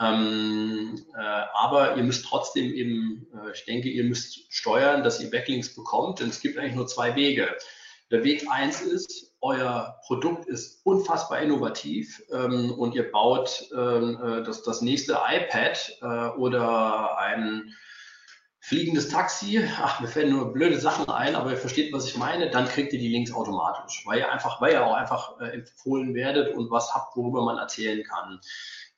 Ähm, 0.00 1.00
äh, 1.16 1.20
aber 1.54 1.96
ihr 1.96 2.02
müsst 2.02 2.24
trotzdem 2.26 2.72
eben, 2.72 3.26
äh, 3.32 3.52
ich 3.52 3.64
denke, 3.64 3.88
ihr 3.88 4.04
müsst 4.04 4.52
steuern, 4.52 5.04
dass 5.04 5.20
ihr 5.20 5.30
Backlinks 5.30 5.74
bekommt, 5.74 6.20
denn 6.20 6.28
es 6.28 6.40
gibt 6.40 6.58
eigentlich 6.58 6.74
nur 6.74 6.86
zwei 6.86 7.14
Wege. 7.14 7.48
Der 8.10 8.24
Weg 8.24 8.46
eins 8.50 8.80
ist, 8.82 9.34
euer 9.40 10.00
Produkt 10.06 10.46
ist 10.46 10.84
unfassbar 10.84 11.40
innovativ 11.40 12.22
ähm, 12.32 12.72
und 12.72 12.94
ihr 12.94 13.10
baut 13.10 13.68
ähm, 13.76 14.18
äh, 14.22 14.42
das, 14.42 14.62
das 14.62 14.82
nächste 14.82 15.18
iPad 15.28 15.98
äh, 16.02 16.28
oder 16.36 17.18
ein 17.18 17.74
fliegendes 18.64 19.10
Taxi, 19.10 19.62
ach, 19.76 20.00
mir 20.00 20.08
fällen 20.08 20.32
nur 20.32 20.54
blöde 20.54 20.80
Sachen 20.80 21.10
ein, 21.10 21.34
aber 21.34 21.50
ihr 21.50 21.58
versteht, 21.58 21.92
was 21.92 22.06
ich 22.06 22.16
meine, 22.16 22.48
dann 22.48 22.66
kriegt 22.66 22.94
ihr 22.94 22.98
die 22.98 23.08
Links 23.08 23.30
automatisch, 23.30 24.02
weil 24.06 24.20
ihr 24.20 24.32
einfach, 24.32 24.58
weil 24.62 24.72
ihr 24.72 24.86
auch 24.86 24.94
einfach 24.94 25.38
äh, 25.38 25.50
empfohlen 25.50 26.14
werdet 26.14 26.54
und 26.54 26.70
was 26.70 26.94
habt, 26.94 27.14
worüber 27.14 27.44
man 27.44 27.58
erzählen 27.58 28.02
kann. 28.04 28.40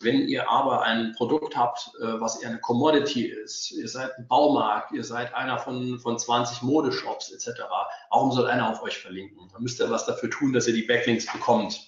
Wenn 0.00 0.28
ihr 0.28 0.50
aber 0.50 0.82
ein 0.82 1.14
Produkt 1.16 1.56
habt, 1.56 1.90
äh, 2.00 2.20
was 2.20 2.42
eher 2.42 2.50
eine 2.50 2.60
Commodity 2.60 3.26
ist, 3.26 3.70
ihr 3.72 3.88
seid 3.88 4.12
ein 4.18 4.28
Baumarkt, 4.28 4.92
ihr 4.92 5.04
seid 5.04 5.34
einer 5.34 5.58
von, 5.58 5.98
von 6.00 6.18
20 6.18 6.62
Modeshops 6.62 7.32
etc., 7.32 7.62
warum 8.10 8.30
soll 8.30 8.46
einer 8.46 8.70
auf 8.70 8.82
euch 8.82 8.98
verlinken? 8.98 9.48
Da 9.52 9.58
müsst 9.58 9.80
ihr 9.80 9.90
was 9.90 10.04
dafür 10.04 10.30
tun, 10.30 10.52
dass 10.52 10.68
ihr 10.68 10.74
die 10.74 10.82
Backlinks 10.82 11.32
bekommt. 11.32 11.80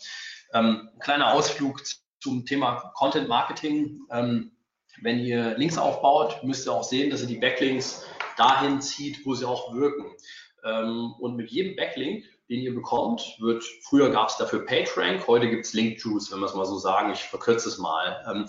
Ähm, 0.55 0.89
kleiner 1.01 1.35
Ausflug 1.35 1.83
zum 2.21 2.47
Thema 2.47 2.93
Content 2.95 3.29
Marketing. 3.29 4.01
Ähm, 4.11 4.53
wenn 5.03 5.19
ihr 5.19 5.57
Links 5.59 5.77
aufbaut, 5.77 6.43
müsst 6.43 6.67
ihr 6.67 6.73
auch 6.73 6.85
sehen, 6.85 7.11
dass 7.11 7.21
ihr 7.21 7.29
die 7.29 7.39
Backlinks 7.39 8.07
dahin 8.39 8.81
zieht, 8.81 9.25
wo 9.27 9.35
sie 9.35 9.45
auch 9.45 9.75
wirken. 9.75 10.07
Ähm, 10.65 11.13
und 11.19 11.37
mit 11.37 11.51
jedem 11.51 11.77
Backlink 11.77 12.25
den 12.49 12.61
ihr 12.61 12.75
bekommt, 12.75 13.37
wird, 13.41 13.65
früher 13.83 14.11
gab 14.11 14.29
es 14.29 14.37
dafür 14.37 14.65
PageRank, 14.65 15.27
heute 15.27 15.49
gibt 15.51 15.67
es 15.67 15.75
Link-Juice, 15.75 16.33
wenn 16.33 16.41
wir 16.41 16.47
es 16.47 16.55
mal 16.55 16.65
so 16.65 16.79
sagen, 16.79 17.13
ich 17.13 17.21
verkürze 17.21 17.69
es 17.69 17.79
mal. 17.79 18.25
Ähm, 18.31 18.49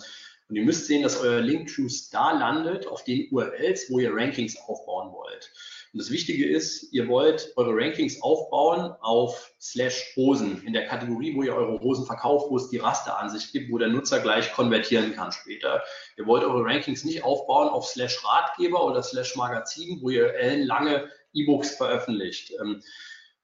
und 0.50 0.56
ihr 0.56 0.64
müsst 0.64 0.88
sehen, 0.88 1.04
dass 1.04 1.20
euer 1.22 1.41
Link-Juice 1.41 2.10
da 2.10 2.32
landet, 2.32 2.88
auf 2.88 3.04
den 3.04 3.30
URLs, 3.30 3.91
wo 3.91 4.00
ihr 4.00 4.12
Rankings 4.12 4.58
aufbauen 4.68 5.12
wollt. 5.14 5.52
Und 5.93 6.00
das 6.00 6.12
Wichtige 6.12 6.47
ist, 6.47 6.91
ihr 6.93 7.08
wollt 7.08 7.54
eure 7.56 7.76
Rankings 7.76 8.22
aufbauen 8.22 8.93
auf 9.02 9.52
slash 9.60 10.14
Hosen, 10.16 10.64
in 10.64 10.74
der 10.74 10.86
Kategorie, 10.86 11.36
wo 11.36 11.43
ihr 11.43 11.56
eure 11.56 11.80
Hosen 11.82 12.06
verkauft, 12.06 12.50
wo 12.50 12.58
es 12.58 12.70
die 12.70 12.78
Rasteransicht 12.78 13.52
gibt, 13.52 13.72
wo 13.72 13.78
der 13.78 13.89
Nutzer 13.89 14.20
gleich 14.20 14.52
konvertieren 14.54 15.14
kann 15.14 15.32
später. 15.32 15.84
Ihr 16.18 16.26
wollt 16.26 16.43
eure 16.43 16.64
Rankings 16.64 17.04
nicht 17.06 17.24
aufbauen 17.24 17.70
auf 17.70 17.88
slash 17.88 18.24
Ratgeber 18.24 18.86
oder 18.86 19.04
slash 19.04 19.36
Magazin, 19.36 20.00
wo 20.02 20.10
ihr 20.10 20.34
ellenlange 20.36 21.10
E-Books 21.34 21.76
veröffentlicht. 21.76 22.54
Ähm, 22.62 22.82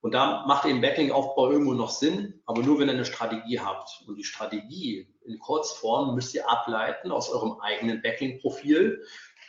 und 0.06 0.12
da 0.12 0.46
macht 0.46 0.68
eben 0.68 0.82
Backlink-Aufbau 0.82 1.50
irgendwo 1.50 1.74
noch 1.74 1.90
Sinn, 1.90 2.40
aber 2.46 2.62
nur 2.62 2.78
wenn 2.78 2.90
ihr 2.90 2.94
eine 2.94 3.06
Strategie 3.06 3.60
habt. 3.60 4.04
Und 4.06 4.18
die 4.18 4.24
Strategie 4.24 5.08
in 5.26 5.40
Kurzform 5.40 6.14
müsst 6.14 6.36
ihr 6.36 6.48
ableiten 6.48 7.10
aus 7.10 7.32
eurem 7.32 7.60
eigenen 7.60 8.04
Backlink-Profil, 8.04 9.02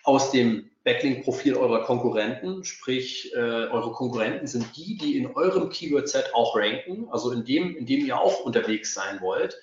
aus 0.03 0.31
dem 0.31 0.71
Backlink-Profil 0.83 1.57
eurer 1.57 1.85
Konkurrenten, 1.85 2.65
sprich 2.65 3.35
äh, 3.35 3.39
eure 3.39 3.93
Konkurrenten 3.93 4.47
sind 4.47 4.75
die, 4.75 4.97
die 4.97 5.19
in 5.19 5.27
eurem 5.37 5.69
Keyword-Set 5.69 6.31
auch 6.33 6.57
ranken, 6.57 7.07
also 7.11 7.33
in 7.33 7.45
dem, 7.45 7.77
in 7.77 7.85
dem 7.85 8.07
ihr 8.07 8.19
auch 8.19 8.41
unterwegs 8.41 8.95
sein 8.95 9.21
wollt. 9.21 9.61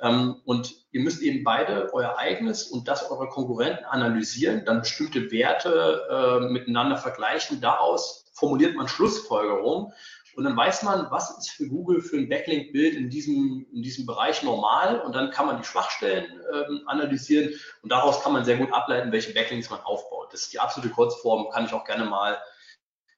Ähm, 0.00 0.36
und 0.46 0.74
ihr 0.92 1.02
müsst 1.02 1.20
eben 1.20 1.44
beide 1.44 1.92
euer 1.92 2.16
eigenes 2.16 2.62
und 2.62 2.88
das 2.88 3.10
eurer 3.10 3.28
Konkurrenten 3.28 3.84
analysieren, 3.84 4.64
dann 4.64 4.80
bestimmte 4.80 5.30
Werte 5.30 6.06
äh, 6.10 6.50
miteinander 6.50 6.96
vergleichen. 6.96 7.60
Daraus 7.60 8.24
formuliert 8.32 8.74
man 8.74 8.88
Schlussfolgerungen 8.88 9.92
und 10.36 10.44
dann 10.44 10.56
weiß 10.56 10.82
man, 10.84 11.10
was 11.10 11.36
ist 11.38 11.50
für 11.50 11.66
Google 11.66 12.00
für 12.00 12.16
ein 12.16 12.28
Backlink-Bild 12.28 12.94
in 12.94 13.10
diesem, 13.10 13.66
in 13.72 13.82
diesem 13.82 14.06
Bereich 14.06 14.42
normal. 14.42 15.00
Und 15.00 15.14
dann 15.14 15.30
kann 15.30 15.46
man 15.46 15.58
die 15.58 15.64
Schwachstellen 15.64 16.40
ähm, 16.52 16.82
analysieren. 16.86 17.54
Und 17.82 17.90
daraus 17.90 18.22
kann 18.22 18.32
man 18.32 18.44
sehr 18.44 18.56
gut 18.56 18.72
ableiten, 18.72 19.12
welche 19.12 19.34
Backlinks 19.34 19.70
man 19.70 19.80
aufbaut. 19.80 20.32
Das 20.32 20.42
ist 20.42 20.52
die 20.52 20.60
absolute 20.60 20.94
Kurzform, 20.94 21.50
kann 21.50 21.64
ich 21.64 21.72
auch 21.72 21.84
gerne 21.84 22.04
mal 22.04 22.38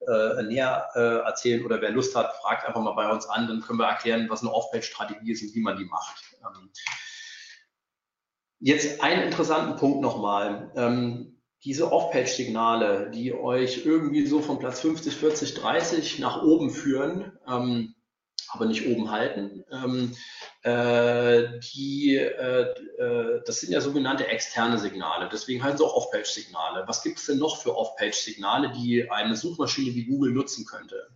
äh, 0.06 0.42
näher 0.42 0.88
äh, 0.94 1.26
erzählen. 1.26 1.64
Oder 1.64 1.80
wer 1.80 1.90
Lust 1.90 2.16
hat, 2.16 2.34
fragt 2.36 2.66
einfach 2.66 2.80
mal 2.80 2.92
bei 2.92 3.10
uns 3.10 3.26
an. 3.26 3.46
Dann 3.46 3.60
können 3.60 3.78
wir 3.78 3.86
erklären, 3.86 4.28
was 4.30 4.40
eine 4.40 4.52
Off-Page-Strategie 4.52 5.32
ist 5.32 5.42
und 5.42 5.54
wie 5.54 5.60
man 5.60 5.76
die 5.76 5.84
macht. 5.84 6.36
Ähm, 6.40 6.70
Jetzt 8.64 9.02
einen 9.02 9.22
interessanten 9.22 9.74
Punkt 9.74 10.02
nochmal. 10.02 10.70
Ähm, 10.76 11.41
diese 11.64 11.92
Off-Page-Signale, 11.92 13.10
die 13.10 13.32
euch 13.32 13.86
irgendwie 13.86 14.26
so 14.26 14.40
von 14.40 14.58
Platz 14.58 14.80
50, 14.80 15.14
40, 15.14 15.54
30 15.54 16.18
nach 16.18 16.42
oben 16.42 16.70
führen, 16.70 17.38
ähm, 17.48 17.94
aber 18.48 18.66
nicht 18.66 18.86
oben 18.86 19.10
halten, 19.10 19.64
ähm, 19.70 20.14
äh, 20.62 21.60
die, 21.60 22.16
äh, 22.16 22.74
äh, 22.98 23.42
das 23.46 23.60
sind 23.60 23.72
ja 23.72 23.80
sogenannte 23.80 24.26
externe 24.26 24.78
Signale. 24.78 25.28
Deswegen 25.32 25.62
heißen 25.62 25.78
sie 25.78 25.84
auch 25.84 25.94
Off-Page-Signale. 25.94 26.84
Was 26.86 27.02
gibt 27.02 27.18
es 27.18 27.26
denn 27.26 27.38
noch 27.38 27.62
für 27.62 27.76
Off-Page-Signale, 27.76 28.72
die 28.72 29.10
eine 29.10 29.36
Suchmaschine 29.36 29.94
wie 29.94 30.04
Google 30.04 30.32
nutzen 30.32 30.66
könnte? 30.66 31.08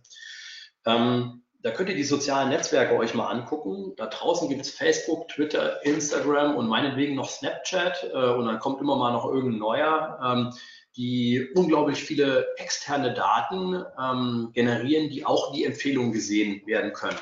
Ähm, 0.85 1.43
da 1.61 1.71
könnt 1.71 1.89
ihr 1.89 1.95
die 1.95 2.03
sozialen 2.03 2.49
Netzwerke 2.49 2.95
euch 2.95 3.13
mal 3.13 3.27
angucken. 3.27 3.93
Da 3.97 4.07
draußen 4.07 4.47
gibt 4.49 4.61
es 4.61 4.71
Facebook, 4.71 5.27
Twitter, 5.29 5.83
Instagram 5.85 6.55
und 6.55 6.67
meinetwegen 6.67 7.15
noch 7.15 7.29
Snapchat 7.29 8.11
äh, 8.13 8.29
und 8.29 8.45
dann 8.45 8.59
kommt 8.59 8.81
immer 8.81 8.95
mal 8.95 9.11
noch 9.11 9.25
irgendein 9.25 9.59
neuer, 9.59 10.19
ähm, 10.23 10.53
die 10.95 11.47
unglaublich 11.55 12.03
viele 12.03 12.47
externe 12.57 13.13
Daten 13.13 13.83
ähm, 14.01 14.51
generieren, 14.53 15.09
die 15.09 15.25
auch 15.25 15.53
die 15.53 15.65
Empfehlungen 15.65 16.11
gesehen 16.11 16.65
werden 16.65 16.93
können. 16.93 17.19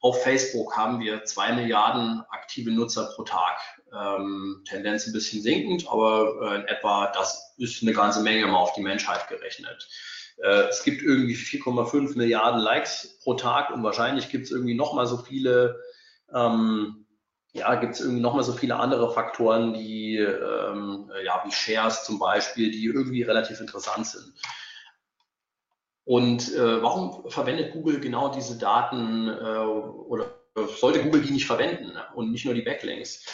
Auf 0.00 0.22
Facebook 0.22 0.76
haben 0.76 0.98
wir 0.98 1.24
zwei 1.24 1.52
Milliarden 1.52 2.22
aktive 2.30 2.72
Nutzer 2.72 3.12
pro 3.14 3.22
Tag. 3.22 3.58
Ähm, 3.94 4.62
Tendenz 4.68 5.06
ein 5.06 5.12
bisschen 5.12 5.42
sinkend, 5.42 5.86
aber 5.88 6.34
äh, 6.42 6.54
in 6.56 6.66
etwa 6.66 7.12
das 7.14 7.54
ist 7.58 7.82
eine 7.82 7.92
ganze 7.92 8.22
Menge 8.22 8.46
mal 8.46 8.56
auf 8.58 8.72
die 8.72 8.82
Menschheit 8.82 9.28
gerechnet. 9.28 9.88
Äh, 10.38 10.68
es 10.68 10.82
gibt 10.84 11.02
irgendwie 11.02 11.34
4,5 11.34 12.16
Milliarden 12.16 12.60
Likes 12.60 13.18
pro 13.22 13.34
Tag 13.34 13.70
und 13.70 13.82
wahrscheinlich 13.82 14.28
gibt 14.28 14.46
es 14.46 14.50
irgendwie 14.50 14.74
noch 14.74 14.94
mal 14.94 15.06
so 15.06 15.18
viele, 15.18 15.80
ähm, 16.34 17.06
ja, 17.52 17.74
gibt 17.74 17.94
es 17.94 18.00
irgendwie 18.00 18.20
noch 18.22 18.34
mal 18.34 18.42
so 18.42 18.52
viele 18.52 18.76
andere 18.76 19.12
Faktoren, 19.12 19.74
die, 19.74 20.16
ähm, 20.16 21.10
ja, 21.24 21.42
wie 21.44 21.52
Shares 21.52 22.04
zum 22.04 22.18
Beispiel, 22.18 22.70
die 22.70 22.84
irgendwie 22.84 23.22
relativ 23.22 23.60
interessant 23.60 24.06
sind. 24.06 24.32
Und 26.04 26.54
äh, 26.54 26.82
warum 26.82 27.30
verwendet 27.30 27.72
Google 27.72 28.00
genau 28.00 28.28
diese 28.28 28.58
Daten 28.58 29.28
äh, 29.28 29.32
oder 29.32 30.26
sollte 30.80 31.02
Google 31.02 31.22
die 31.22 31.32
nicht 31.32 31.46
verwenden 31.46 31.96
und 32.14 32.32
nicht 32.32 32.44
nur 32.44 32.54
die 32.54 32.62
Backlinks? 32.62 33.24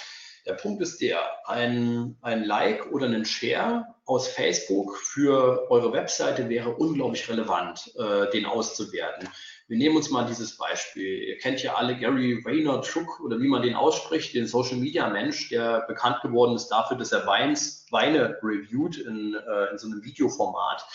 Der 0.49 0.55
Punkt 0.55 0.81
ist 0.81 1.01
der, 1.03 1.21
ein, 1.45 2.17
ein 2.23 2.45
Like 2.45 2.91
oder 2.91 3.07
ein 3.07 3.27
Share 3.27 3.87
aus 4.07 4.29
Facebook 4.29 4.97
für 4.97 5.71
eure 5.71 5.93
Webseite 5.93 6.49
wäre 6.49 6.71
unglaublich 6.71 7.29
relevant, 7.29 7.93
äh, 7.99 8.31
den 8.31 8.47
auszuwerten. 8.47 9.29
Wir 9.69 9.77
nehmen 9.77 9.97
uns 9.97 10.09
mal 10.09 10.25
dieses 10.25 10.57
Beispiel. 10.57 11.25
Ihr 11.25 11.37
kennt 11.37 11.63
ja 11.63 11.75
alle 11.75 11.99
Gary 11.99 12.43
Vaynerchuk 12.43 13.21
oder 13.21 13.39
wie 13.39 13.49
man 13.49 13.61
den 13.61 13.75
ausspricht, 13.75 14.35
den 14.35 14.47
Social 14.47 14.79
Media 14.79 15.11
Mensch, 15.11 15.51
der 15.51 15.83
bekannt 15.83 16.23
geworden 16.23 16.57
ist 16.57 16.69
dafür, 16.69 16.97
dass 16.97 17.13
er 17.13 17.27
Weins, 17.27 17.85
Weine 17.91 18.39
reviewt 18.43 18.97
in, 18.97 19.35
äh, 19.35 19.71
in 19.71 19.77
so 19.77 19.87
einem 19.87 20.03
Videoformat. 20.03 20.87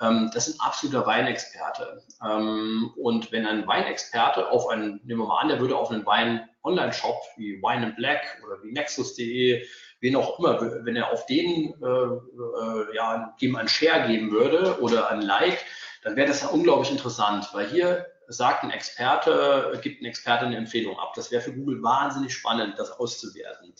Ähm, 0.00 0.30
das 0.34 0.48
ist 0.48 0.60
ein 0.60 0.66
absoluter 0.66 1.06
Weinexperte. 1.06 2.02
Ähm, 2.24 2.92
und 2.96 3.30
wenn 3.30 3.46
ein 3.46 3.66
Weinexperte 3.68 4.50
auf 4.50 4.68
einen, 4.68 5.00
nehmen 5.04 5.20
wir 5.20 5.28
mal 5.28 5.40
an, 5.40 5.48
der 5.48 5.60
würde 5.60 5.76
auf 5.76 5.92
einen 5.92 6.04
Wein 6.04 6.47
Online-Shop 6.64 7.20
wie 7.36 7.60
Wine 7.62 7.86
and 7.86 7.96
Black 7.96 8.42
oder 8.44 8.62
wie 8.62 8.72
Nexus.de, 8.72 9.64
wen 10.00 10.16
auch 10.16 10.38
immer, 10.38 10.60
wenn 10.84 10.96
er 10.96 11.12
auf 11.12 11.26
den 11.26 11.74
äh, 11.82 11.86
äh, 11.86 12.96
ja, 12.96 13.36
dem 13.40 13.56
ein 13.56 13.68
Share 13.68 14.06
geben 14.06 14.30
würde 14.30 14.80
oder 14.80 15.10
ein 15.10 15.22
Like, 15.22 15.64
dann 16.02 16.16
wäre 16.16 16.28
das 16.28 16.42
ja 16.42 16.48
unglaublich 16.48 16.90
interessant, 16.90 17.48
weil 17.52 17.68
hier 17.68 18.06
sagt 18.28 18.62
ein 18.62 18.70
Experte, 18.70 19.78
gibt 19.82 20.02
ein 20.02 20.06
Experte 20.06 20.46
eine 20.46 20.56
Empfehlung 20.56 20.98
ab. 20.98 21.12
Das 21.14 21.30
wäre 21.30 21.42
für 21.42 21.52
Google 21.52 21.82
wahnsinnig 21.82 22.34
spannend, 22.34 22.78
das 22.78 22.90
auszuwerten. 22.92 23.74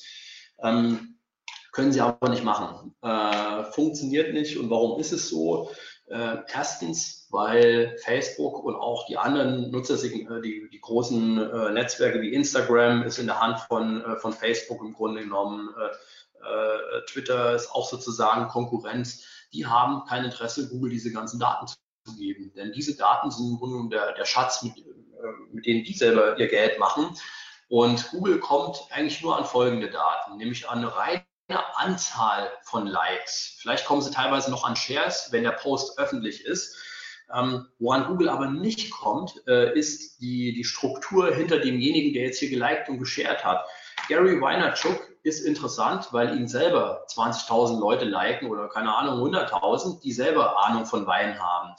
Ähm, 0.62 1.18
können 1.72 1.93
sie 1.93 2.01
aber 2.01 2.31
nicht 2.31 2.45
machen. 2.45 2.95
Äh, 3.03 3.64
funktioniert 3.72 4.33
nicht. 4.33 4.57
Und 4.57 4.70
warum 4.70 4.99
ist 4.99 5.12
es 5.12 5.29
so? 5.29 5.70
Äh, 6.11 6.38
erstens, 6.52 7.26
weil 7.30 7.96
Facebook 8.02 8.64
und 8.64 8.76
auch 8.76 9.06
die 9.06 9.18
anderen 9.18 9.70
Nutzer, 9.70 10.02
äh, 10.02 10.40
die, 10.40 10.68
die 10.72 10.80
großen 10.80 11.38
äh, 11.38 11.72
Netzwerke 11.72 12.22
wie 12.22 12.32
Instagram 12.32 13.02
ist 13.02 13.18
in 13.18 13.26
der 13.26 13.40
Hand 13.40 13.61
von, 13.61 14.02
äh, 14.02 14.16
von 14.16 14.32
Facebook 14.32 14.80
im 14.82 14.94
Grunde 14.94 15.22
genommen. 15.22 15.68
Äh, 15.78 16.46
äh, 16.46 17.04
Twitter 17.06 17.54
ist 17.54 17.70
auch 17.72 17.88
sozusagen 17.88 18.48
Konkurrenz. 18.48 19.22
Die 19.52 19.66
haben 19.66 20.04
kein 20.06 20.24
Interesse, 20.24 20.70
Google 20.70 20.90
diese 20.90 21.12
ganzen 21.12 21.40
Daten 21.40 21.66
zu 21.66 21.76
geben. 22.16 22.52
Denn 22.56 22.72
diese 22.72 22.96
Daten 22.96 23.30
sind 23.30 23.50
im 23.50 23.59
Grunde 23.59 23.74
genommen 23.74 23.90
der, 23.90 24.12
der 24.14 24.24
Schatz, 24.24 24.62
mit, 24.62 24.74
mit 25.52 25.66
denen 25.66 25.84
die 25.84 25.92
selber 25.92 26.38
ihr 26.38 26.48
Geld 26.48 26.78
machen. 26.78 27.14
Und 27.68 28.11
Google 28.11 28.38
kommt 28.40 28.86
eigentlich 28.90 29.22
nur 29.22 29.36
an 29.36 29.44
folgende 29.44 29.90
Daten, 29.90 30.38
nämlich 30.38 30.68
an 30.70 30.84
rein 30.84 31.22
Anzahl 31.57 32.51
von 32.62 32.86
Likes. 32.86 33.57
Vielleicht 33.61 33.86
kommen 33.86 34.03
sie 34.03 34.11
teilweise 34.11 34.51
noch 34.51 34.64
an 34.64 34.76
Shares, 34.76 35.28
wenn 35.30 35.44
der 35.44 35.53
Post 35.53 35.99
öffentlich 35.99 36.44
ist. 36.44 36.76
Ähm, 37.34 37.66
woran 37.78 38.07
Google 38.07 38.28
aber 38.28 38.46
nicht 38.46 38.90
kommt, 38.90 39.42
äh, 39.46 39.76
ist 39.78 40.20
die, 40.20 40.55
die 40.55 40.64
Struktur 40.64 41.34
hinter 41.34 41.59
demjenigen, 41.59 42.14
der 42.14 42.24
jetzt 42.24 42.38
hier 42.38 42.49
geliked 42.49 42.88
und 42.88 42.99
geshared 42.99 43.44
hat. 43.44 43.66
Gary 44.09 44.40
Vaynerchuk 44.40 45.07
ist 45.22 45.40
interessant, 45.40 46.09
weil 46.12 46.36
ihn 46.36 46.49
selber 46.49 47.05
20.000 47.09 47.78
Leute 47.78 48.07
liken 48.07 48.49
oder 48.49 48.68
keine 48.68 48.94
Ahnung 48.96 49.20
100.000, 49.20 50.01
die 50.01 50.12
selber 50.12 50.64
Ahnung 50.66 50.86
von 50.86 51.07
Wein 51.07 51.38
haben. 51.38 51.74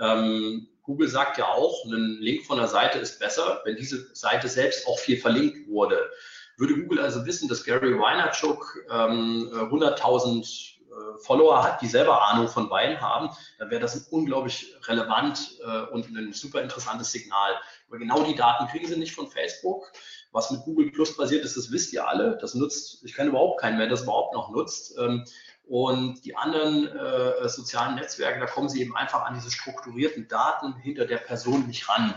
Ähm, 0.00 0.68
Google 0.82 1.08
sagt 1.08 1.38
ja 1.38 1.46
auch, 1.46 1.84
ein 1.84 2.18
Link 2.20 2.44
von 2.44 2.58
der 2.58 2.68
Seite 2.68 2.98
ist 2.98 3.18
besser, 3.18 3.60
wenn 3.64 3.76
diese 3.76 4.14
Seite 4.14 4.48
selbst 4.48 4.86
auch 4.86 4.98
viel 4.98 5.16
verlinkt 5.16 5.68
wurde. 5.68 6.10
Würde 6.56 6.80
Google 6.80 7.00
also 7.00 7.24
wissen, 7.26 7.48
dass 7.48 7.64
Gary 7.64 7.98
Vaynerchuk 7.98 8.84
ähm, 8.90 9.50
100.000 9.52 10.72
äh, 10.92 11.18
Follower 11.20 11.62
hat, 11.62 11.80
die 11.80 11.86
selber 11.86 12.22
Ahnung 12.28 12.48
von 12.48 12.68
Wein 12.68 13.00
haben, 13.00 13.30
dann 13.58 13.70
wäre 13.70 13.80
das 13.80 13.94
ein 13.94 14.06
unglaublich 14.10 14.74
relevant 14.86 15.58
äh, 15.64 15.82
und 15.92 16.08
ein 16.08 16.32
super 16.32 16.60
interessantes 16.60 17.12
Signal. 17.12 17.52
Aber 17.88 17.98
genau 17.98 18.22
die 18.24 18.34
Daten 18.34 18.66
kriegen 18.68 18.86
sie 18.86 18.98
nicht 18.98 19.14
von 19.14 19.28
Facebook. 19.28 19.90
Was 20.32 20.50
mit 20.50 20.62
Google 20.62 20.90
Plus 20.90 21.16
basiert 21.16 21.44
ist, 21.44 21.56
das 21.56 21.70
wisst 21.70 21.92
ihr 21.92 22.06
alle. 22.06 22.38
Das 22.40 22.54
nutzt, 22.54 23.04
ich 23.04 23.14
kenne 23.14 23.30
überhaupt 23.30 23.60
keinen 23.60 23.76
mehr, 23.76 23.86
der 23.86 23.96
das 23.96 24.04
überhaupt 24.04 24.34
noch 24.34 24.50
nutzt. 24.50 24.96
Ähm, 24.98 25.24
und 25.64 26.24
die 26.24 26.36
anderen 26.36 26.88
äh, 26.88 27.48
sozialen 27.48 27.94
Netzwerke, 27.94 28.40
da 28.40 28.46
kommen 28.46 28.68
sie 28.68 28.80
eben 28.80 28.96
einfach 28.96 29.22
an 29.22 29.34
diese 29.34 29.50
strukturierten 29.50 30.28
Daten 30.28 30.74
hinter 30.76 31.06
der 31.06 31.18
Person 31.18 31.66
nicht 31.66 31.88
ran. 31.88 32.14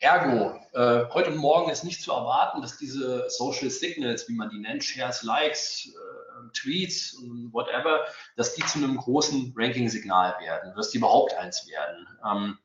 Ergo, 0.00 0.54
äh, 0.74 1.06
heute 1.12 1.30
und 1.30 1.38
morgen 1.38 1.72
ist 1.72 1.82
nicht 1.82 2.02
zu 2.02 2.12
erwarten, 2.12 2.62
dass 2.62 2.78
diese 2.78 3.28
Social 3.28 3.68
Signals, 3.68 4.28
wie 4.28 4.34
man 4.34 4.48
die 4.48 4.60
nennt, 4.60 4.84
Shares, 4.84 5.24
Likes, 5.24 5.88
äh, 5.88 6.52
Tweets 6.52 7.14
und 7.14 7.52
whatever, 7.52 8.04
dass 8.36 8.54
die 8.54 8.64
zu 8.64 8.78
einem 8.78 8.96
großen 8.96 9.54
Ranking-Signal 9.56 10.36
werden, 10.40 10.72
dass 10.76 10.90
die 10.90 10.98
überhaupt 10.98 11.34
eins 11.34 11.66
werden. 11.68 12.06
Ähm, 12.24 12.58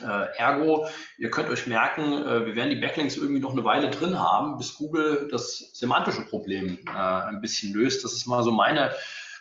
äh, 0.00 0.38
ergo, 0.38 0.86
ihr 1.18 1.30
könnt 1.30 1.48
euch 1.48 1.66
merken, 1.66 2.12
äh, 2.12 2.46
wir 2.46 2.54
werden 2.54 2.70
die 2.70 2.80
Backlinks 2.80 3.16
irgendwie 3.16 3.40
noch 3.40 3.52
eine 3.52 3.64
Weile 3.64 3.90
drin 3.90 4.20
haben, 4.20 4.56
bis 4.56 4.76
Google 4.76 5.26
das 5.28 5.70
semantische 5.72 6.22
Problem 6.22 6.78
äh, 6.86 6.92
ein 6.92 7.40
bisschen 7.40 7.72
löst. 7.74 8.04
Das 8.04 8.12
ist 8.12 8.26
mal 8.26 8.44
so 8.44 8.52
meine 8.52 8.94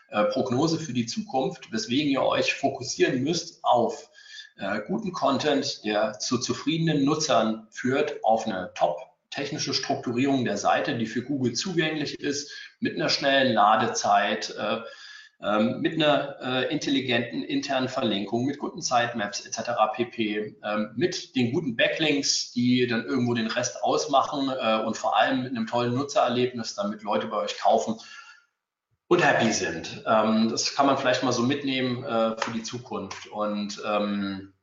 äh, 0.09 0.23
Prognose 0.25 0.79
für 0.79 0.93
die 0.93 1.05
Zukunft, 1.05 1.71
weswegen 1.71 2.09
ihr 2.09 2.23
euch 2.23 2.55
fokussieren 2.55 3.23
müsst 3.23 3.63
auf 3.63 4.09
äh, 4.59 4.81
guten 4.87 5.11
Content, 5.11 5.83
der 5.85 6.19
zu 6.19 6.37
zufriedenen 6.37 7.05
Nutzern 7.05 7.67
führt, 7.71 8.23
auf 8.23 8.45
eine 8.45 8.71
top 8.75 8.97
technische 9.29 9.73
Strukturierung 9.73 10.43
der 10.45 10.57
Seite, 10.57 10.97
die 10.97 11.05
für 11.05 11.21
Google 11.21 11.53
zugänglich 11.53 12.19
ist, 12.19 12.51
mit 12.79 12.95
einer 12.95 13.09
schnellen 13.09 13.53
Ladezeit, 13.53 14.55
äh, 14.57 14.79
ähm, 15.41 15.79
mit 15.79 15.93
einer 15.93 16.35
äh, 16.41 16.73
intelligenten 16.73 17.43
internen 17.43 17.87
Verlinkung, 17.87 18.45
mit 18.45 18.59
guten 18.59 18.81
Sitemaps 18.81 19.45
etc. 19.45 19.71
pp, 19.93 20.57
ähm, 20.63 20.91
mit 20.97 21.35
den 21.35 21.53
guten 21.53 21.77
Backlinks, 21.77 22.51
die 22.51 22.85
dann 22.87 23.05
irgendwo 23.05 23.33
den 23.33 23.47
Rest 23.47 23.81
ausmachen 23.81 24.49
äh, 24.49 24.83
und 24.83 24.97
vor 24.97 25.17
allem 25.17 25.43
mit 25.43 25.55
einem 25.55 25.67
tollen 25.67 25.93
Nutzererlebnis, 25.93 26.75
damit 26.75 27.03
Leute 27.03 27.27
bei 27.27 27.37
euch 27.37 27.57
kaufen 27.57 27.95
und 29.09 29.25
happy 29.25 29.51
sind. 29.51 30.03
Ähm, 30.05 30.49
das 30.49 30.75
kann 30.75 30.85
man 30.85 30.97
vielleicht 30.97 31.23
mal 31.23 31.33
so 31.33 31.41
mitnehmen 31.41 32.03
äh, 32.03 32.37
für 32.37 32.51
die 32.51 32.63
Zukunft. 32.63 33.27
Und 33.27 33.81
ähm, 33.85 34.53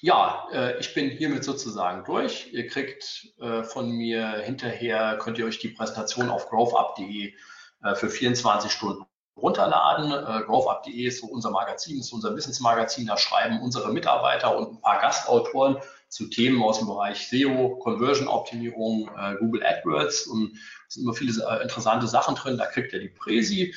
ja, 0.00 0.48
äh, 0.52 0.80
ich 0.80 0.94
bin 0.94 1.10
hiermit 1.10 1.44
sozusagen 1.44 2.02
durch. 2.04 2.52
Ihr 2.52 2.66
kriegt 2.66 3.28
äh, 3.38 3.62
von 3.62 3.90
mir 3.90 4.38
hinterher, 4.38 5.18
könnt 5.20 5.38
ihr 5.38 5.44
euch 5.44 5.58
die 5.58 5.68
Präsentation 5.68 6.30
auf 6.30 6.48
growthup.de 6.48 7.34
äh, 7.82 7.94
für 7.94 8.08
24 8.08 8.72
Stunden 8.72 9.04
runterladen. 9.36 10.10
Äh, 10.10 10.44
growthup.de 10.46 11.06
ist 11.06 11.20
so 11.20 11.26
unser 11.26 11.50
Magazin, 11.50 12.00
ist 12.00 12.12
unser 12.14 12.34
Wissensmagazin. 12.34 13.06
Da 13.06 13.18
schreiben 13.18 13.60
unsere 13.60 13.92
Mitarbeiter 13.92 14.56
und 14.56 14.72
ein 14.72 14.80
paar 14.80 15.02
Gastautoren 15.02 15.76
zu 16.12 16.28
Themen 16.28 16.62
aus 16.62 16.78
dem 16.78 16.88
Bereich 16.88 17.26
SEO, 17.28 17.78
Conversion-Optimierung, 17.78 19.10
äh, 19.16 19.36
Google 19.36 19.64
AdWords 19.64 20.26
und 20.26 20.58
es 20.86 20.94
sind 20.94 21.04
immer 21.04 21.14
viele 21.14 21.32
äh, 21.42 21.62
interessante 21.62 22.06
Sachen 22.06 22.34
drin. 22.34 22.58
Da 22.58 22.66
kriegt 22.66 22.92
ihr 22.92 23.00
die 23.00 23.08
Präsi. 23.08 23.74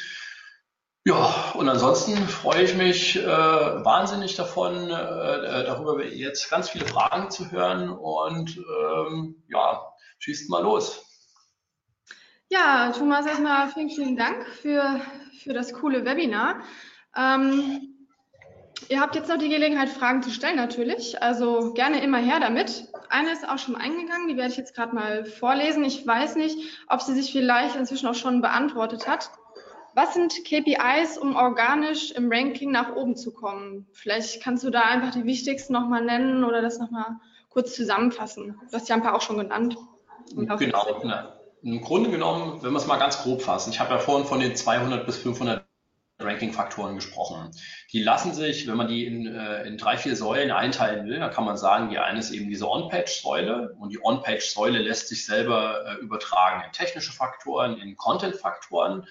Ja, 1.06 1.54
und 1.54 1.70
ansonsten 1.70 2.18
freue 2.28 2.64
ich 2.64 2.76
mich 2.76 3.16
äh, 3.16 3.26
wahnsinnig 3.26 4.36
davon, 4.36 4.90
äh, 4.90 5.64
darüber 5.64 6.04
jetzt 6.04 6.50
ganz 6.50 6.70
viele 6.70 6.86
Fragen 6.86 7.32
zu 7.32 7.52
hören 7.52 7.90
und 7.90 8.58
ähm, 8.58 9.42
ja, 9.48 9.94
schießt 10.20 10.50
mal 10.50 10.64
los. 10.64 11.06
Ja, 12.50 12.92
Thomas, 12.92 13.26
erstmal 13.26 13.70
vielen, 13.70 13.90
vielen 13.90 14.18
Dank 14.18 14.46
für, 14.62 15.00
für 15.42 15.54
das 15.54 15.72
coole 15.72 16.04
Webinar. 16.04 16.64
Ähm, 17.16 17.95
ihr 18.90 19.02
habt 19.02 19.16
jetzt 19.16 19.30
noch 19.30 19.38
die 19.38 19.50
Gelegenheit, 19.50 19.90
Fragen 19.90 20.24
zu 20.24 20.30
stellen 20.30 20.56
natürlich. 20.56 21.22
Also 21.22 21.74
gerne 21.74 22.04
immer 22.04 22.18
her 22.18 22.40
damit. 22.40 22.88
Eine 23.10 23.32
ist 23.32 23.48
auch 23.48 23.58
schon 23.58 23.76
eingegangen, 23.76 24.28
die 24.28 24.38
werde 24.38 24.52
ich 24.52 24.58
jetzt 24.58 24.76
gerade 24.76 24.96
mal 24.96 25.26
vorlesen. 25.26 25.84
Ich 25.84 26.06
weiß 26.06 26.36
nicht, 26.36 26.58
ob 26.88 27.02
sie 27.02 27.14
sich 27.14 27.32
vielleicht 27.32 27.76
inzwischen 27.76 28.08
auch 28.08 28.16
schon 28.16 28.42
beantwortet 28.42 29.08
hat. 29.08 29.32
Was 29.94 30.14
sind 30.14 30.34
KPIs, 30.44 31.18
um 31.18 31.36
organisch 31.36 32.12
im 32.12 32.30
Ranking 32.32 32.72
nach 32.72 32.96
oben 32.96 33.16
zu 33.16 33.32
kommen? 33.32 33.88
Vielleicht 33.94 34.44
kannst 34.44 34.64
du 34.64 34.70
da 34.70 34.82
einfach 34.82 35.12
die 35.12 35.26
wichtigsten 35.26 35.72
nochmal 35.72 36.04
nennen 36.04 36.44
oder 36.44 36.62
das 36.62 36.80
nochmal 36.80 37.16
kurz 37.50 37.74
zusammenfassen. 37.76 38.60
Du 38.70 38.76
hast 38.76 38.90
ja 38.90 38.96
ein 38.96 39.02
paar 39.02 39.16
auch 39.16 39.22
schon 39.22 39.38
genannt. 39.38 39.78
Genau. 40.36 40.58
Na, 41.04 41.40
Im 41.64 41.82
Grunde 41.82 42.10
genommen, 42.10 42.62
wenn 42.62 42.74
wir 42.74 42.78
es 42.78 42.88
mal 42.88 42.98
ganz 42.98 43.22
grob 43.24 43.42
fassen, 43.42 43.70
ich 43.70 43.80
habe 43.80 43.94
ja 43.94 44.00
vorhin 44.00 44.28
von 44.28 44.42
den 44.42 44.56
200 44.56 45.06
bis 45.06 45.18
500 45.18 45.65
Ranking-Faktoren 46.26 46.96
gesprochen. 46.96 47.52
Die 47.94 48.02
lassen 48.02 48.34
sich, 48.34 48.68
wenn 48.68 48.78
man 48.78 48.88
die 48.88 49.06
in, 49.06 49.28
äh, 49.28 49.64
in 49.64 49.78
drei, 49.78 49.98
vier 49.98 50.16
Säulen 50.16 50.52
einteilen 50.52 51.08
will, 51.08 51.20
dann 51.20 51.32
kann 51.32 51.46
man 51.46 51.58
sagen, 51.58 51.90
die 51.90 52.00
eine 52.00 52.20
ist 52.20 52.32
eben 52.32 52.50
diese 52.50 52.70
On-Page-Säule 52.70 53.76
und 53.80 53.90
die 53.90 54.04
On-Page-Säule 54.04 54.80
lässt 54.80 55.08
sich 55.08 55.26
selber 55.26 55.86
äh, 55.86 55.94
übertragen 56.02 56.64
in 56.66 56.72
technische 56.72 57.12
Faktoren, 57.12 57.78
in 57.78 57.96
Content-Faktoren. 57.96 59.08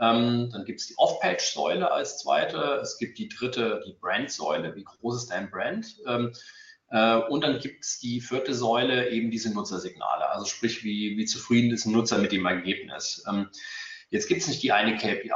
Ähm, 0.00 0.50
dann 0.52 0.64
gibt 0.64 0.80
es 0.80 0.86
die 0.86 0.94
Off-Page-Säule 0.96 1.90
als 1.90 2.18
zweite. 2.18 2.80
Es 2.82 2.98
gibt 2.98 3.18
die 3.18 3.28
dritte, 3.28 3.82
die 3.86 3.96
Brand-Säule. 4.00 4.74
Wie 4.76 4.84
groß 4.84 5.16
ist 5.22 5.30
dein 5.30 5.50
Brand? 5.50 5.96
Ähm, 6.06 6.32
äh, 6.90 7.16
und 7.16 7.42
dann 7.42 7.58
gibt 7.58 7.84
es 7.84 7.98
die 7.98 8.20
vierte 8.20 8.54
Säule, 8.54 9.10
eben 9.10 9.30
diese 9.30 9.52
Nutzersignale. 9.52 10.28
Also 10.30 10.46
sprich, 10.46 10.84
wie, 10.84 11.16
wie 11.16 11.24
zufrieden 11.24 11.72
ist 11.72 11.86
ein 11.86 11.92
Nutzer 11.92 12.18
mit 12.18 12.32
dem 12.32 12.46
Ergebnis. 12.46 13.24
Ähm, 13.28 13.48
jetzt 14.10 14.28
gibt 14.28 14.40
es 14.40 14.48
nicht 14.48 14.62
die 14.62 14.72
eine 14.72 14.96
KPI. 14.96 15.30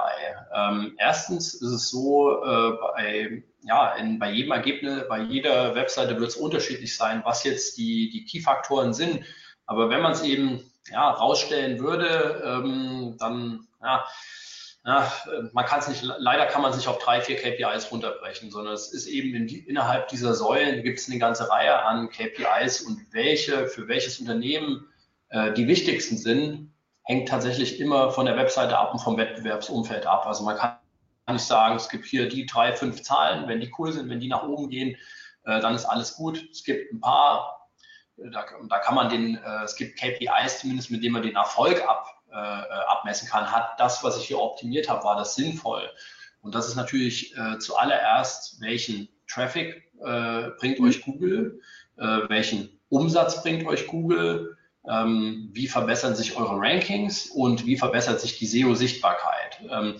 Ähm, 0.55 0.95
erstens 0.99 1.55
ist 1.55 1.63
es 1.63 1.91
so, 1.91 2.43
äh, 2.45 2.73
bei, 2.73 3.43
ja, 3.63 3.95
in, 3.95 4.19
bei 4.19 4.31
jedem 4.31 4.53
Ergebnis, 4.53 5.05
bei 5.09 5.21
jeder 5.21 5.75
Webseite 5.75 6.19
wird 6.19 6.31
es 6.31 6.37
unterschiedlich 6.37 6.97
sein, 6.97 7.23
was 7.25 7.45
jetzt 7.45 7.77
die, 7.77 8.11
die 8.11 8.25
Key-Faktoren 8.25 8.95
sind. 8.95 9.25
Aber 9.67 9.91
wenn 9.91 10.01
man 10.01 10.13
es 10.13 10.23
eben 10.23 10.71
ja, 10.91 11.11
rausstellen 11.11 11.79
würde, 11.81 12.43
ähm, 12.45 13.17
dann 13.19 13.69
ja, 13.83 14.05
ja, 14.85 15.13
man 15.53 15.65
kann 15.65 15.79
es 15.79 15.89
nicht, 15.89 16.03
leider 16.03 16.47
kann 16.47 16.61
man 16.61 16.73
sich 16.73 16.89
auf 16.89 16.99
drei, 16.99 17.21
vier 17.21 17.37
KPIs 17.37 17.93
runterbrechen, 17.93 18.51
sondern 18.51 18.75
es 18.75 18.93
ist 18.93 19.07
eben 19.07 19.33
in 19.35 19.49
innerhalb 19.49 20.09
dieser 20.09 20.35
Säulen 20.35 20.83
gibt 20.83 20.99
es 20.99 21.09
eine 21.09 21.21
ganze 21.21 21.49
Reihe 21.49 21.85
an 21.85 22.09
KPIs 22.09 22.81
und 22.81 23.01
welche 23.13 23.69
für 23.69 23.87
welches 23.87 24.19
Unternehmen 24.19 24.89
äh, 25.29 25.53
die 25.53 25.69
wichtigsten 25.69 26.17
sind, 26.17 26.72
hängt 27.05 27.29
tatsächlich 27.29 27.81
immer 27.81 28.11
von 28.11 28.27
der 28.27 28.37
Webseite 28.37 28.79
ab 28.79 28.93
und 28.93 29.01
vom 29.01 29.17
Wettbewerbsumfeld 29.17 30.07
ab. 30.07 30.27
Also 30.27 30.45
man 30.45 30.57
kann 30.57 30.77
nicht 31.31 31.45
sagen, 31.45 31.77
es 31.77 31.89
gibt 31.89 32.07
hier 32.07 32.29
die 32.29 32.47
drei, 32.47 32.73
fünf 32.73 33.03
Zahlen, 33.03 33.49
wenn 33.49 33.61
die 33.61 33.73
cool 33.79 33.93
sind, 33.93 34.09
wenn 34.09 34.21
die 34.21 34.29
nach 34.29 34.43
oben 34.43 34.69
gehen, 34.69 34.97
äh, 35.45 35.61
dann 35.61 35.75
ist 35.75 35.85
alles 35.85 36.15
gut. 36.15 36.49
Es 36.51 36.65
gibt 36.65 36.93
ein 36.93 37.01
paar, 37.01 37.69
da, 38.17 38.45
da 38.69 38.79
kann 38.79 38.95
man 38.95 39.09
den, 39.09 39.37
äh, 39.37 39.65
es 39.65 39.77
gibt 39.77 39.99
KPIs 39.99 40.61
zumindest, 40.61 40.91
mit 40.91 41.03
denen 41.03 41.15
man 41.15 41.23
den 41.23 41.37
Erfolg 41.37 41.83
ab 41.89 42.23
äh, 42.33 42.37
abmessen 42.37 43.29
kann. 43.29 43.51
Hat 43.51 43.79
das, 43.79 44.03
was 44.03 44.19
ich 44.19 44.27
hier 44.27 44.39
optimiert 44.39 44.89
habe, 44.89 45.05
war 45.05 45.17
das 45.17 45.35
sinnvoll? 45.35 45.89
Und 46.41 46.55
das 46.55 46.67
ist 46.67 46.77
natürlich 46.77 47.37
äh, 47.37 47.59
zuallererst, 47.59 48.61
welchen 48.61 49.09
Traffic 49.29 49.91
äh, 50.05 50.51
bringt 50.59 50.81
euch 50.81 51.03
Google, 51.03 51.61
äh, 51.99 52.29
welchen 52.29 52.81
Umsatz 52.89 53.43
bringt 53.43 53.67
euch 53.67 53.87
Google, 53.87 54.57
ähm, 54.89 55.51
wie 55.53 55.69
verbessern 55.69 56.15
sich 56.17 56.37
eure 56.37 56.57
Rankings 56.57 57.27
und 57.27 57.67
wie 57.67 57.77
verbessert 57.77 58.21
sich 58.21 58.39
die 58.39 58.47
SEO-Sichtbarkeit. 58.47 59.61
Ähm, 59.71 59.97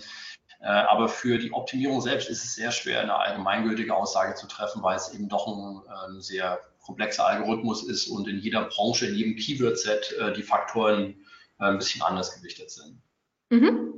äh, 0.59 0.67
aber 0.67 1.09
für 1.09 1.37
die 1.37 1.51
Optimierung 1.51 2.01
selbst 2.01 2.29
ist 2.29 2.43
es 2.43 2.55
sehr 2.55 2.71
schwer, 2.71 3.01
eine 3.01 3.15
allgemeingültige 3.15 3.95
Aussage 3.95 4.35
zu 4.35 4.47
treffen, 4.47 4.81
weil 4.81 4.95
es 4.95 5.13
eben 5.13 5.27
doch 5.27 5.47
ein 5.47 5.81
ähm, 6.09 6.21
sehr 6.21 6.59
komplexer 6.85 7.25
Algorithmus 7.25 7.83
ist 7.87 8.07
und 8.07 8.27
in 8.27 8.39
jeder 8.39 8.65
Branche, 8.65 9.07
in 9.07 9.15
jedem 9.15 9.35
Keyword-Set 9.35 10.15
äh, 10.19 10.33
die 10.33 10.43
Faktoren 10.43 11.15
äh, 11.59 11.65
ein 11.65 11.77
bisschen 11.77 12.01
anders 12.01 12.35
gewichtet 12.35 12.71
sind. 12.71 13.01
Mhm. 13.49 13.93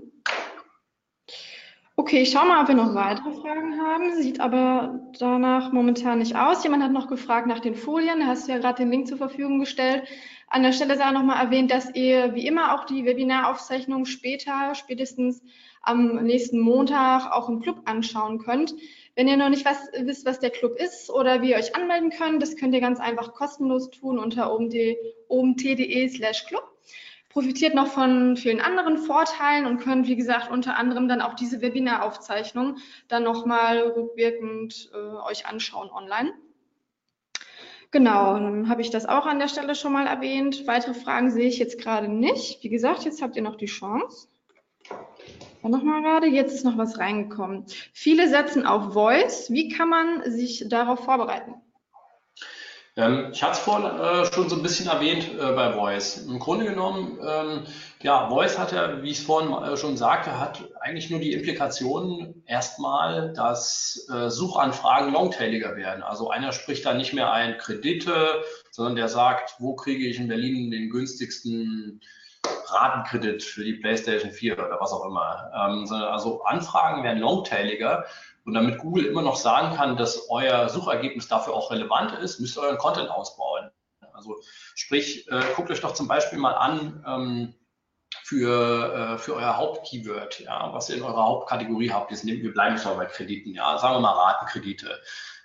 Okay, 1.97 2.23
ich 2.23 2.31
schaue 2.31 2.45
mal, 2.45 2.61
ob 2.61 2.67
wir 2.67 2.75
noch 2.75 2.93
weitere 2.93 3.31
Fragen 3.31 3.79
haben. 3.81 4.21
Sieht 4.21 4.39
aber 4.41 4.99
danach 5.17 5.71
momentan 5.71 6.19
nicht 6.19 6.35
aus. 6.35 6.63
Jemand 6.63 6.83
hat 6.83 6.91
noch 6.91 7.07
gefragt 7.07 7.47
nach 7.47 7.59
den 7.59 7.73
Folien. 7.73 8.19
Da 8.19 8.27
hast 8.27 8.47
du 8.47 8.51
ja 8.51 8.57
gerade 8.57 8.77
den 8.77 8.91
Link 8.91 9.07
zur 9.07 9.17
Verfügung 9.17 9.59
gestellt. 9.59 10.03
An 10.47 10.63
der 10.63 10.73
Stelle 10.73 10.97
sei 10.97 11.11
noch 11.11 11.23
mal 11.23 11.41
erwähnt, 11.41 11.71
dass 11.71 11.93
ihr 11.95 12.35
wie 12.35 12.47
immer 12.47 12.73
auch 12.73 12.85
die 12.85 13.05
Webinaraufzeichnung 13.05 14.05
später, 14.05 14.75
spätestens 14.75 15.41
am 15.81 16.23
nächsten 16.23 16.59
Montag 16.59 17.31
auch 17.31 17.49
im 17.49 17.61
Club 17.61 17.81
anschauen 17.85 18.39
könnt. 18.39 18.73
Wenn 19.15 19.27
ihr 19.27 19.37
noch 19.37 19.49
nicht 19.49 19.65
was, 19.65 19.77
wisst, 19.99 20.25
was 20.25 20.39
der 20.39 20.49
Club 20.49 20.77
ist 20.77 21.09
oder 21.09 21.41
wie 21.41 21.51
ihr 21.51 21.57
euch 21.57 21.75
anmelden 21.75 22.09
könnt, 22.09 22.41
das 22.41 22.55
könnt 22.55 22.73
ihr 22.73 22.81
ganz 22.81 22.99
einfach 22.99 23.33
kostenlos 23.33 23.89
tun 23.89 24.19
unter 24.19 24.51
omt.de 24.51 26.09
slash 26.09 26.45
club 26.45 26.75
profitiert 27.35 27.75
noch 27.75 27.87
von 27.87 28.37
vielen 28.37 28.61
anderen 28.61 28.97
Vorteilen 28.97 29.65
und 29.65 29.79
könnt, 29.79 30.07
wie 30.07 30.15
gesagt, 30.15 30.49
unter 30.49 30.77
anderem 30.77 31.09
dann 31.09 31.19
auch 31.19 31.33
diese 31.33 31.61
Webinaraufzeichnung 31.61 32.77
dann 33.09 33.23
nochmal 33.23 33.79
rückwirkend 33.79 34.89
äh, 34.93 34.97
euch 34.97 35.45
anschauen 35.45 35.89
online. 35.89 36.31
Genau, 37.95 38.33
dann 38.33 38.67
habe 38.67 38.81
ich 38.81 38.89
das 38.89 39.05
auch 39.05 39.25
an 39.25 39.39
der 39.39 39.47
Stelle 39.47 39.73
schon 39.73 39.93
mal 39.93 40.05
erwähnt. 40.05 40.67
Weitere 40.67 40.93
Fragen 40.93 41.31
sehe 41.31 41.47
ich 41.47 41.59
jetzt 41.59 41.79
gerade 41.79 42.09
nicht. 42.09 42.61
Wie 42.61 42.67
gesagt, 42.67 43.05
jetzt 43.05 43.21
habt 43.21 43.37
ihr 43.37 43.41
noch 43.41 43.55
die 43.55 43.67
Chance. 43.67 44.27
Dann 45.61 45.71
nochmal 45.71 46.01
gerade, 46.01 46.27
jetzt 46.27 46.53
ist 46.53 46.65
noch 46.65 46.77
was 46.77 46.99
reingekommen. 46.99 47.67
Viele 47.93 48.27
setzen 48.27 48.65
auf 48.65 48.91
Voice. 48.91 49.49
Wie 49.49 49.69
kann 49.69 49.87
man 49.87 50.29
sich 50.29 50.65
darauf 50.67 51.05
vorbereiten? 51.05 51.53
Ähm, 52.97 53.29
ich 53.31 53.41
hatte 53.41 53.53
es 53.53 53.59
vorhin 53.59 53.85
äh, 53.85 54.25
schon 54.25 54.49
so 54.49 54.57
ein 54.57 54.61
bisschen 54.61 54.87
erwähnt 54.87 55.31
äh, 55.33 55.53
bei 55.53 55.71
Voice. 55.71 56.25
Im 56.27 56.37
Grunde 56.37 56.65
genommen, 56.65 57.17
ähm, 57.25 57.63
ja, 58.01 58.29
Voice 58.29 58.57
hat 58.57 58.71
ja, 58.71 59.01
wie 59.01 59.09
ich 59.09 59.19
es 59.19 59.25
vorhin 59.25 59.51
äh, 59.51 59.77
schon 59.77 59.97
sagte, 59.97 60.39
hat 60.39 60.63
eigentlich 60.81 61.09
nur 61.09 61.19
die 61.19 61.33
Implikation 61.33 62.43
erstmal, 62.45 63.33
dass 63.33 64.07
äh, 64.13 64.29
Suchanfragen 64.29 65.13
longtailiger 65.13 65.75
werden. 65.75 66.03
Also 66.03 66.29
einer 66.29 66.51
spricht 66.51 66.85
da 66.85 66.93
nicht 66.93 67.13
mehr 67.13 67.31
ein 67.31 67.57
Kredite, 67.57 68.43
sondern 68.71 68.95
der 68.95 69.07
sagt, 69.07 69.55
wo 69.59 69.75
kriege 69.75 70.05
ich 70.07 70.19
in 70.19 70.27
Berlin 70.27 70.71
den 70.71 70.89
günstigsten 70.89 72.01
Ratenkredit 72.67 73.43
für 73.43 73.63
die 73.63 73.73
PlayStation 73.73 74.31
4 74.31 74.53
oder 74.53 74.77
was 74.79 74.91
auch 74.91 75.05
immer. 75.05 75.51
Ähm, 75.53 75.91
also 75.91 76.43
Anfragen 76.43 77.03
werden 77.03 77.19
longtailiger 77.19 78.05
und 78.45 78.53
damit 78.53 78.77
Google 78.77 79.05
immer 79.05 79.21
noch 79.21 79.35
sagen 79.35 79.75
kann, 79.75 79.97
dass 79.97 80.29
euer 80.29 80.69
Suchergebnis 80.69 81.27
dafür 81.27 81.53
auch 81.53 81.71
relevant 81.71 82.11
ist, 82.19 82.39
müsst 82.39 82.57
ihr 82.57 82.61
euren 82.61 82.77
Content 82.77 83.09
ausbauen. 83.09 83.71
Also 84.13 84.37
sprich, 84.75 85.29
äh, 85.29 85.41
guckt 85.55 85.71
euch 85.71 85.81
doch 85.81 85.93
zum 85.93 86.07
Beispiel 86.07 86.39
mal 86.39 86.53
an 86.53 87.03
ähm, 87.07 87.55
für, 88.25 88.95
äh, 88.95 89.17
für 89.19 89.35
euer 89.35 89.55
Hauptkeyword, 89.55 90.39
ja, 90.39 90.73
was 90.73 90.89
ihr 90.89 90.95
in 90.95 91.03
eurer 91.03 91.27
Hauptkategorie 91.27 91.91
habt. 91.91 92.09
Jetzt 92.09 92.25
nehmen, 92.25 92.41
wir 92.41 92.53
bleiben 92.53 92.75
jetzt 92.75 92.85
mal 92.85 92.95
bei 92.95 93.05
Krediten, 93.05 93.53
ja, 93.53 93.77
sagen 93.77 93.97
wir 93.97 93.99
mal 93.99 94.13
Ratenkredite. 94.13 94.99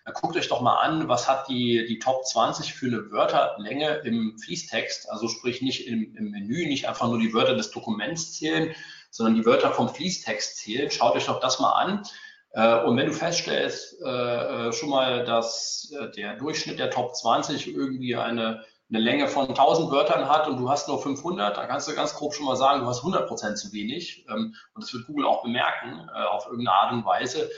Da 0.07 0.13
guckt 0.13 0.35
euch 0.35 0.49
doch 0.49 0.63
mal 0.63 0.79
an, 0.79 1.07
was 1.07 1.29
hat 1.29 1.47
die, 1.49 1.85
die 1.87 1.99
Top 1.99 2.25
20 2.25 2.73
für 2.73 2.87
eine 2.87 3.11
Wörterlänge 3.11 3.97
im 4.05 4.39
Fließtext, 4.39 5.11
also 5.11 5.29
sprich 5.29 5.61
nicht 5.61 5.87
im, 5.89 6.17
im 6.17 6.31
Menü, 6.31 6.67
nicht 6.69 6.89
einfach 6.89 7.07
nur 7.07 7.19
die 7.19 7.35
Wörter 7.35 7.55
des 7.55 7.71
Dokuments 7.71 8.33
zählen, 8.33 8.75
sondern 9.11 9.35
die 9.35 9.45
Wörter 9.45 9.73
vom 9.73 9.91
Fließtext 9.91 10.57
zählen. 10.57 10.91
Schaut 10.91 11.15
euch 11.17 11.27
doch 11.27 11.41
das 11.41 11.61
mal 11.61 11.73
an 11.73 12.03
äh, 12.53 12.83
und 12.85 12.97
wenn 12.97 13.09
du 13.09 13.13
feststellst 13.13 14.01
äh, 14.03 14.09
äh, 14.69 14.73
schon 14.73 14.89
mal, 14.89 15.27
dass 15.27 15.93
der 16.17 16.37
Durchschnitt 16.37 16.79
der 16.79 16.91
Top 16.91 17.15
20 17.15 17.75
irgendwie 17.75 18.17
eine, 18.17 18.65
eine 18.91 18.99
Länge 18.99 19.29
von 19.29 19.49
1000 19.49 19.91
Wörtern 19.91 20.29
hat 20.29 20.49
und 20.49 20.59
du 20.59 20.69
hast 20.69 20.89
nur 20.89 21.01
500, 21.01 21.57
dann 21.57 21.69
kannst 21.69 21.89
du 21.89 21.95
ganz 21.95 22.15
grob 22.15 22.35
schon 22.35 22.47
mal 22.47 22.57
sagen, 22.57 22.81
du 22.81 22.87
hast 22.87 22.99
100 22.99 23.29
Prozent 23.29 23.57
zu 23.57 23.73
wenig. 23.73 24.27
Ähm, 24.29 24.55
und 24.75 24.83
das 24.83 24.93
wird 24.93 25.07
Google 25.07 25.27
auch 25.27 25.43
bemerken 25.43 26.09
auf 26.11 26.47
irgendeine 26.47 26.77
Art 26.77 26.93
und 26.93 27.05
Weise. 27.05 27.51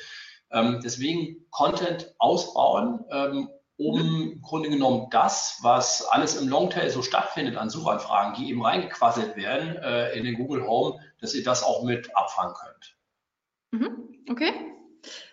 Ähm, 0.51 0.81
deswegen 0.85 1.47
Content 1.51 2.15
ausbauen, 2.19 3.05
ähm, 3.11 3.49
um 3.79 3.99
im 3.99 4.43
Grunde 4.43 4.69
genommen 4.69 5.09
das, 5.11 5.59
was 5.63 6.07
alles 6.07 6.37
im 6.37 6.49
Longtail 6.49 6.91
so 6.91 7.03
stattfindet 7.03 7.57
an 7.57 7.71
Suchanfragen, 7.71 8.35
die 8.35 8.51
eben 8.51 8.63
reingequasselt 8.63 9.35
werden 9.35 9.75
in 10.15 10.25
den 10.25 10.37
Google 10.37 10.65
Home, 10.69 11.01
dass 11.21 11.35
ihr 11.35 11.43
das 11.43 11.65
auch 11.65 11.83
mit 11.83 12.15
abfangen 12.15 12.55
könnt. 12.55 12.97
Mhm. 13.73 14.25
Okay. 14.31 14.53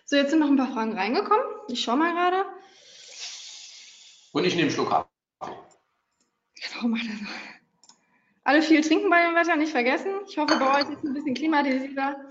So, 0.04 0.16
jetzt 0.16 0.30
sind 0.30 0.40
noch 0.40 0.48
ein 0.48 0.56
paar 0.56 0.72
Fragen 0.72 0.94
reingekommen. 0.94 1.44
Ich 1.68 1.84
schaue 1.84 1.98
mal 1.98 2.12
gerade. 2.12 2.44
Und 4.32 4.44
ich 4.44 4.54
nehme 4.54 4.66
einen 4.66 4.74
Schluck 4.74 4.88
Kaffee. 4.88 5.19
Genau, 6.62 6.88
mach 6.88 7.00
das. 7.00 7.28
Alle 8.44 8.62
viel 8.62 8.80
trinken 8.80 9.10
bei 9.10 9.24
dem 9.24 9.34
Wetter, 9.34 9.56
nicht 9.56 9.72
vergessen. 9.72 10.10
Ich 10.28 10.38
hoffe, 10.38 10.58
bei 10.58 10.80
euch 10.80 10.90
ist 10.90 10.98
es 10.98 11.04
ein 11.04 11.14
bisschen 11.14 11.34
klimatisierter 11.34 12.30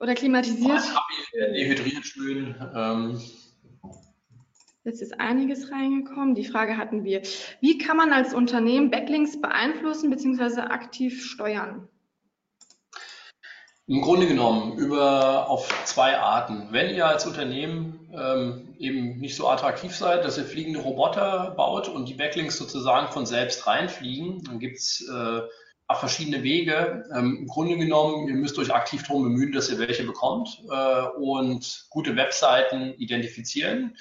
oder 0.00 0.14
klimatisiert. 0.14 0.82
Dehydriert 1.32 2.04
schön. 2.04 2.54
Ähm. 2.74 3.20
Jetzt 4.84 5.00
ist 5.00 5.18
einiges 5.18 5.70
reingekommen. 5.70 6.34
Die 6.34 6.44
Frage 6.44 6.76
hatten 6.76 7.04
wir. 7.04 7.22
Wie 7.60 7.78
kann 7.78 7.96
man 7.96 8.12
als 8.12 8.34
Unternehmen 8.34 8.90
Backlinks 8.90 9.40
beeinflussen 9.40 10.10
bzw. 10.10 10.60
aktiv 10.62 11.24
steuern? 11.24 11.88
Im 13.86 14.00
Grunde 14.00 14.26
genommen 14.26 14.78
über 14.78 15.50
auf 15.50 15.68
zwei 15.84 16.18
Arten. 16.18 16.68
Wenn 16.70 16.94
ihr 16.94 17.06
als 17.06 17.26
Unternehmen 17.26 18.08
ähm, 18.14 18.74
eben 18.78 19.18
nicht 19.18 19.36
so 19.36 19.46
attraktiv 19.46 19.94
seid, 19.94 20.24
dass 20.24 20.38
ihr 20.38 20.44
fliegende 20.44 20.80
Roboter 20.80 21.52
baut 21.54 21.88
und 21.88 22.08
die 22.08 22.14
Backlinks 22.14 22.56
sozusagen 22.56 23.12
von 23.12 23.26
selbst 23.26 23.66
reinfliegen, 23.66 24.42
dann 24.44 24.58
gibt's 24.58 25.06
äh, 25.06 25.40
verschiedene 25.92 26.42
Wege. 26.42 27.04
Ähm, 27.14 27.40
Im 27.40 27.46
Grunde 27.46 27.76
genommen, 27.76 28.26
ihr 28.26 28.34
müsst 28.34 28.58
euch 28.58 28.72
aktiv 28.72 29.02
darum 29.02 29.24
bemühen, 29.24 29.52
dass 29.52 29.68
ihr 29.68 29.78
welche 29.78 30.04
bekommt 30.04 30.62
äh, 30.70 31.02
und 31.18 31.86
gute 31.90 32.16
Webseiten 32.16 32.94
identifizieren 32.94 33.96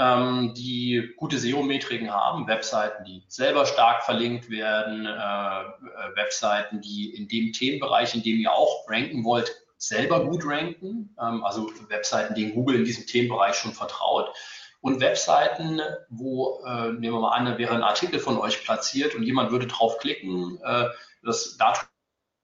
ähm, 0.00 0.54
die 0.54 1.12
gute 1.18 1.38
SEO-Metriken 1.38 2.10
haben, 2.10 2.46
Webseiten, 2.46 3.04
die 3.04 3.22
selber 3.28 3.66
stark 3.66 4.02
verlinkt 4.02 4.48
werden, 4.48 5.04
äh, 5.04 5.10
äh, 5.10 6.16
Webseiten, 6.16 6.80
die 6.80 7.14
in 7.14 7.28
dem 7.28 7.52
Themenbereich, 7.52 8.14
in 8.14 8.22
dem 8.22 8.38
ihr 8.38 8.50
auch 8.50 8.88
ranken 8.88 9.24
wollt, 9.24 9.54
selber 9.76 10.24
gut 10.24 10.42
ranken, 10.46 11.14
ähm, 11.20 11.44
also 11.44 11.70
Webseiten, 11.88 12.34
denen 12.34 12.54
Google 12.54 12.76
in 12.76 12.84
diesem 12.84 13.06
Themenbereich 13.06 13.56
schon 13.56 13.74
vertraut. 13.74 14.34
Und 14.80 15.00
Webseiten, 15.00 15.82
wo, 16.08 16.62
äh, 16.64 16.92
nehmen 16.92 17.16
wir 17.16 17.20
mal 17.20 17.36
an, 17.36 17.44
da 17.44 17.58
wäre 17.58 17.74
ein 17.74 17.82
Artikel 17.82 18.18
von 18.20 18.38
euch 18.38 18.64
platziert 18.64 19.14
und 19.14 19.22
jemand 19.22 19.50
würde 19.50 19.66
draufklicken, 19.66 20.58
äh, 20.64 20.86
das 21.22 21.58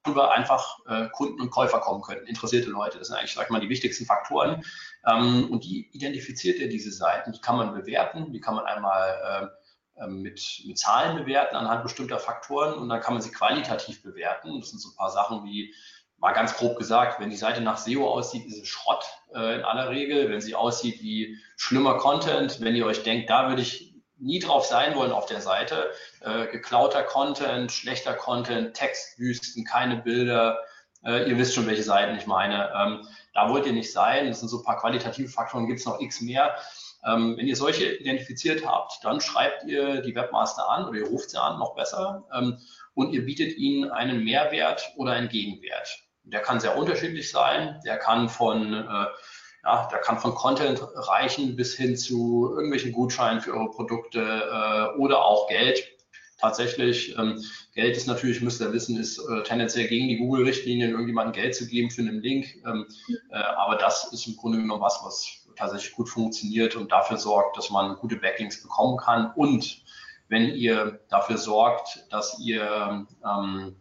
darüber 0.06 0.32
einfach 0.32 0.78
äh, 0.86 1.08
Kunden 1.10 1.40
und 1.40 1.50
Käufer 1.50 1.80
kommen 1.80 2.02
könnten, 2.02 2.26
interessierte 2.26 2.70
Leute. 2.70 2.98
Das 2.98 3.08
sind 3.08 3.16
eigentlich, 3.16 3.34
sag 3.34 3.44
ich 3.44 3.50
mal, 3.50 3.60
die 3.60 3.68
wichtigsten 3.68 4.06
Faktoren. 4.06 4.64
Ähm, 5.06 5.50
und 5.50 5.64
die 5.64 5.88
identifiziert 5.92 6.60
er, 6.60 6.68
diese 6.68 6.92
Seiten. 6.92 7.32
Die 7.32 7.40
kann 7.40 7.56
man 7.56 7.74
bewerten, 7.74 8.32
die 8.32 8.40
kann 8.40 8.54
man 8.54 8.64
einmal 8.64 9.50
äh, 9.96 10.06
mit, 10.06 10.62
mit 10.66 10.78
Zahlen 10.78 11.16
bewerten 11.16 11.56
anhand 11.56 11.82
bestimmter 11.82 12.18
Faktoren 12.18 12.74
und 12.74 12.88
dann 12.88 13.00
kann 13.00 13.14
man 13.14 13.22
sie 13.22 13.30
qualitativ 13.30 14.02
bewerten. 14.02 14.60
Das 14.60 14.70
sind 14.70 14.80
so 14.80 14.90
ein 14.90 14.96
paar 14.96 15.10
Sachen 15.10 15.44
wie, 15.44 15.74
mal 16.18 16.32
ganz 16.32 16.54
grob 16.56 16.78
gesagt, 16.78 17.20
wenn 17.20 17.30
die 17.30 17.36
Seite 17.36 17.60
nach 17.60 17.78
SEO 17.78 18.08
aussieht, 18.08 18.46
ist 18.46 18.62
es 18.62 18.68
Schrott 18.68 19.04
äh, 19.34 19.56
in 19.56 19.64
aller 19.64 19.90
Regel. 19.90 20.30
Wenn 20.30 20.40
sie 20.40 20.54
aussieht 20.54 21.02
wie 21.02 21.38
schlimmer 21.56 21.98
Content, 21.98 22.60
wenn 22.60 22.74
ihr 22.74 22.86
euch 22.86 23.02
denkt, 23.02 23.30
da 23.30 23.48
würde 23.48 23.62
ich 23.62 23.94
nie 24.18 24.38
drauf 24.38 24.64
sein 24.64 24.94
wollen 24.94 25.12
auf 25.12 25.26
der 25.26 25.40
Seite, 25.40 25.90
äh, 26.20 26.46
geklauter 26.46 27.02
Content, 27.02 27.70
schlechter 27.70 28.14
Content, 28.14 28.74
Textwüsten, 28.74 29.64
keine 29.64 29.96
Bilder, 29.96 30.58
äh, 31.04 31.28
ihr 31.28 31.38
wisst 31.38 31.54
schon, 31.54 31.66
welche 31.66 31.82
Seiten 31.82 32.16
ich 32.16 32.26
meine. 32.26 32.72
Ähm, 32.74 33.06
da 33.34 33.50
wollt 33.50 33.66
ihr 33.66 33.72
nicht 33.72 33.92
sein. 33.92 34.28
Das 34.28 34.40
sind 34.40 34.48
so 34.48 34.58
ein 34.58 34.64
paar 34.64 34.78
qualitative 34.78 35.28
Faktoren, 35.28 35.66
gibt 35.66 35.80
es 35.80 35.86
noch 35.86 36.00
x 36.00 36.20
mehr. 36.20 36.56
Ähm, 37.04 37.36
wenn 37.36 37.46
ihr 37.46 37.56
solche 37.56 37.94
identifiziert 37.94 38.66
habt, 38.66 39.04
dann 39.04 39.20
schreibt 39.20 39.64
ihr 39.64 40.00
die 40.02 40.14
Webmaster 40.14 40.68
an 40.68 40.88
oder 40.88 40.98
ihr 40.98 41.06
ruft 41.06 41.30
sie 41.30 41.40
an, 41.40 41.58
noch 41.58 41.74
besser, 41.74 42.24
ähm, 42.34 42.58
und 42.94 43.12
ihr 43.12 43.24
bietet 43.24 43.56
ihnen 43.58 43.90
einen 43.90 44.24
Mehrwert 44.24 44.92
oder 44.96 45.12
einen 45.12 45.28
Gegenwert. 45.28 46.02
Der 46.24 46.40
kann 46.40 46.58
sehr 46.58 46.76
unterschiedlich 46.76 47.30
sein. 47.30 47.78
Der 47.84 47.98
kann 47.98 48.28
von 48.28 48.72
äh, 48.72 49.06
ja, 49.66 49.88
der 49.90 49.98
kann 49.98 50.18
von 50.18 50.34
Content 50.34 50.80
reichen 50.94 51.56
bis 51.56 51.74
hin 51.74 51.96
zu 51.96 52.50
irgendwelchen 52.54 52.92
Gutscheinen 52.92 53.40
für 53.40 53.52
eure 53.52 53.70
Produkte 53.70 54.20
äh, 54.20 54.98
oder 54.98 55.24
auch 55.24 55.48
Geld 55.48 55.84
tatsächlich. 56.38 57.18
Ähm, 57.18 57.42
Geld 57.74 57.96
ist 57.96 58.06
natürlich, 58.06 58.40
müsst 58.40 58.60
ihr 58.60 58.72
wissen, 58.72 58.96
ist 58.96 59.18
äh, 59.18 59.42
tendenziell 59.42 59.88
gegen 59.88 60.08
die 60.08 60.18
Google-Richtlinien, 60.18 60.92
irgendjemandem 60.92 61.32
Geld 61.32 61.56
zu 61.56 61.66
geben 61.66 61.90
für 61.90 62.02
einen 62.02 62.22
Link. 62.22 62.46
Ähm, 62.64 62.86
äh, 63.30 63.36
aber 63.36 63.76
das 63.76 64.12
ist 64.12 64.28
im 64.28 64.36
Grunde 64.36 64.58
genommen 64.58 64.80
was, 64.80 65.00
was 65.02 65.46
tatsächlich 65.56 65.92
gut 65.96 66.08
funktioniert 66.08 66.76
und 66.76 66.92
dafür 66.92 67.16
sorgt, 67.16 67.56
dass 67.56 67.70
man 67.70 67.96
gute 67.96 68.16
Backlinks 68.16 68.62
bekommen 68.62 68.98
kann. 68.98 69.32
Und 69.34 69.82
wenn 70.28 70.54
ihr 70.54 71.00
dafür 71.08 71.38
sorgt, 71.38 72.06
dass 72.10 72.38
ihr, 72.38 73.06
ähm, 73.24 73.76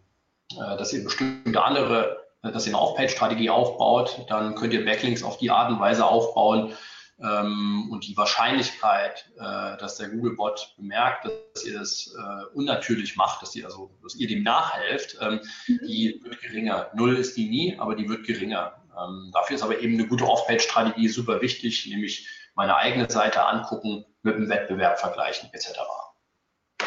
äh, 0.54 0.78
dass 0.78 0.94
ihr 0.94 1.04
bestimmte 1.04 1.62
andere, 1.62 2.25
dass 2.52 2.68
ihr 2.68 2.74
eine 2.74 2.82
Off-Page-Strategie 2.82 3.50
aufbaut, 3.50 4.26
dann 4.28 4.56
könnt 4.56 4.74
ihr 4.74 4.86
Backlinks 4.86 5.24
auf 5.24 5.38
die 5.38 5.52
Art 5.52 5.72
und 5.72 5.80
Weise 5.80 6.06
aufbauen, 6.06 6.74
ähm, 7.22 7.88
und 7.92 8.06
die 8.08 8.18
Wahrscheinlichkeit, 8.18 9.30
äh, 9.38 9.78
dass 9.78 9.98
der 9.98 10.10
Googlebot 10.10 10.74
bemerkt, 10.78 11.26
dass 11.26 11.66
ihr 11.66 11.80
das 11.80 12.14
äh, 12.14 12.56
unnatürlich 12.56 13.16
macht, 13.16 13.42
dass, 13.42 13.56
ihr 13.56 13.66
also, 13.66 13.92
dass 14.04 14.16
ihr 14.16 14.28
dem 14.28 14.44
nachhelft, 14.44 15.18
ähm, 15.22 15.40
mhm. 15.68 15.80
die 15.88 16.20
wird 16.24 16.42
geringer. 16.42 16.90
Null 16.94 17.16
ist 17.16 17.38
die 17.38 17.48
nie, 17.48 17.80
aber 17.80 17.96
die 17.96 18.10
wird 18.10 18.26
geringer. 18.26 18.84
Ähm, 18.98 19.32
dafür 19.34 19.56
ist 19.56 19.64
aber 19.64 19.80
eben 19.80 19.94
eine 19.94 20.08
gute 20.08 20.26
Off-Page-Strategie 20.26 21.08
super 21.08 21.42
wichtig, 21.42 21.88
nämlich 21.88 22.28
meine 22.54 22.76
eigene 22.76 23.10
Seite 23.10 23.46
angucken, 23.46 24.06
mit 24.22 24.36
dem 24.36 24.50
Wettbewerb 24.50 25.00
vergleichen 25.00 25.50
etc. 25.54 25.80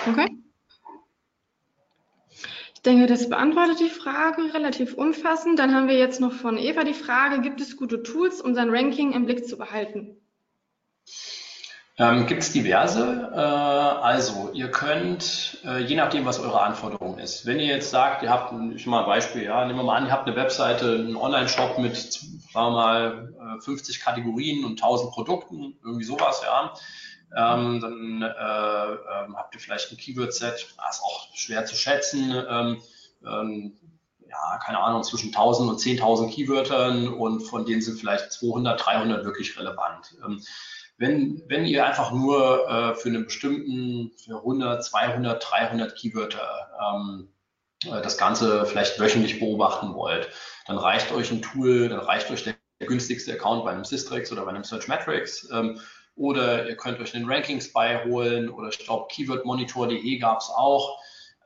Okay. 0.07 0.38
Ich 2.79 2.83
denke, 2.83 3.07
das 3.09 3.29
beantwortet 3.29 3.81
die 3.81 3.89
Frage 3.89 4.55
relativ 4.55 4.95
umfassend. 4.95 5.59
Dann 5.59 5.75
haben 5.75 5.89
wir 5.89 5.99
jetzt 5.99 6.21
noch 6.21 6.33
von 6.33 6.57
Eva 6.57 6.85
die 6.85 6.95
Frage, 6.95 7.41
gibt 7.41 7.61
es 7.61 7.77
gute 7.77 8.05
Tools, 8.05 8.41
um 8.41 8.55
sein 8.55 8.71
Ranking 8.71 9.11
im 9.15 9.27
Blick 9.27 9.49
zu 9.49 9.59
behalten? 9.59 10.17
Ähm, 11.99 12.27
gibt 12.27 12.45
es 12.45 12.53
diverse. 12.53 13.33
Äh, 13.35 13.37
also, 13.37 14.51
ihr 14.53 14.71
könnt, 14.71 15.59
äh, 15.65 15.83
je 15.83 15.97
nachdem, 15.97 16.25
was 16.25 16.39
eure 16.39 16.61
Anforderung 16.61 17.19
ist, 17.19 17.47
wenn 17.47 17.59
ihr 17.59 17.67
jetzt 17.67 17.91
sagt, 17.91 18.23
ihr 18.23 18.31
habt, 18.31 18.55
ich 18.77 18.87
mal 18.87 19.01
ein 19.01 19.07
Beispiel, 19.07 19.43
ja, 19.43 19.65
nehmen 19.65 19.81
wir 19.81 19.83
mal 19.83 19.97
an, 19.97 20.07
ihr 20.07 20.13
habt 20.13 20.29
eine 20.29 20.37
Webseite, 20.37 20.93
einen 20.93 21.17
Online-Shop 21.17 21.79
mit, 21.81 21.97
sagen 21.97 22.39
wir 22.53 22.71
mal, 22.71 23.59
50 23.61 23.97
äh, 23.97 24.01
Kategorien 24.01 24.65
und 24.65 24.81
1000 24.81 25.11
Produkten, 25.11 25.77
irgendwie 25.83 26.05
sowas, 26.05 26.43
ja. 26.45 26.73
Ähm, 27.37 27.81
dann 27.81 28.23
äh, 28.23 28.93
ähm, 28.93 29.37
habt 29.37 29.55
ihr 29.55 29.61
vielleicht 29.61 29.93
ein 29.93 29.99
Keyword-Set, 29.99 30.75
das 30.77 30.97
ist 30.97 31.03
auch 31.03 31.29
schwer 31.35 31.65
zu 31.67 31.77
schätzen. 31.77 32.33
Ähm, 32.49 32.83
ähm, 33.27 33.77
ja, 34.29 34.59
keine 34.65 34.79
Ahnung, 34.79 35.03
zwischen 35.03 35.29
1000 35.29 35.71
und 35.71 35.81
10.000 35.81 36.31
Keywörtern 36.31 37.09
und 37.09 37.41
von 37.41 37.65
denen 37.65 37.83
sind 37.83 37.99
vielleicht 37.99 38.33
200, 38.33 38.85
300 38.85 39.25
wirklich 39.25 39.59
relevant. 39.59 40.17
Ähm, 40.25 40.43
wenn, 40.99 41.43
wenn 41.47 41.65
ihr 41.65 41.87
einfach 41.87 42.11
nur 42.13 42.69
äh, 42.69 42.95
für 42.95 43.09
einen 43.09 43.25
bestimmten, 43.25 44.11
für 44.19 44.39
100, 44.39 44.85
200, 44.85 45.51
300 45.51 45.97
Keywörter 45.97 46.69
ähm, 46.83 47.29
äh, 47.85 48.03
das 48.03 48.19
Ganze 48.19 48.67
vielleicht 48.67 48.99
wöchentlich 48.99 49.39
beobachten 49.39 49.95
wollt, 49.95 50.29
dann 50.67 50.77
reicht 50.77 51.13
euch 51.13 51.31
ein 51.31 51.43
Tool, 51.43 51.89
dann 51.89 52.01
reicht 52.01 52.31
euch 52.31 52.43
der 52.45 52.57
günstigste 52.81 53.33
Account 53.33 53.65
bei 53.65 53.71
einem 53.71 53.85
Systrix 53.85 54.31
oder 54.33 54.45
bei 54.45 54.51
einem 54.51 54.65
Searchmetrics. 54.65 55.49
Ähm, 55.53 55.81
oder 56.19 56.69
ihr 56.69 56.77
könnt 56.77 57.01
euch 57.01 57.15
einen 57.15 57.31
Rankings 57.31 57.73
beiholen 57.73 58.51
oder 58.51 58.69
ich 58.69 58.79
glaube 58.79 59.07
keywordmonitor.de 59.11 60.19
gab 60.19 60.41
es 60.41 60.51
auch. 60.51 60.99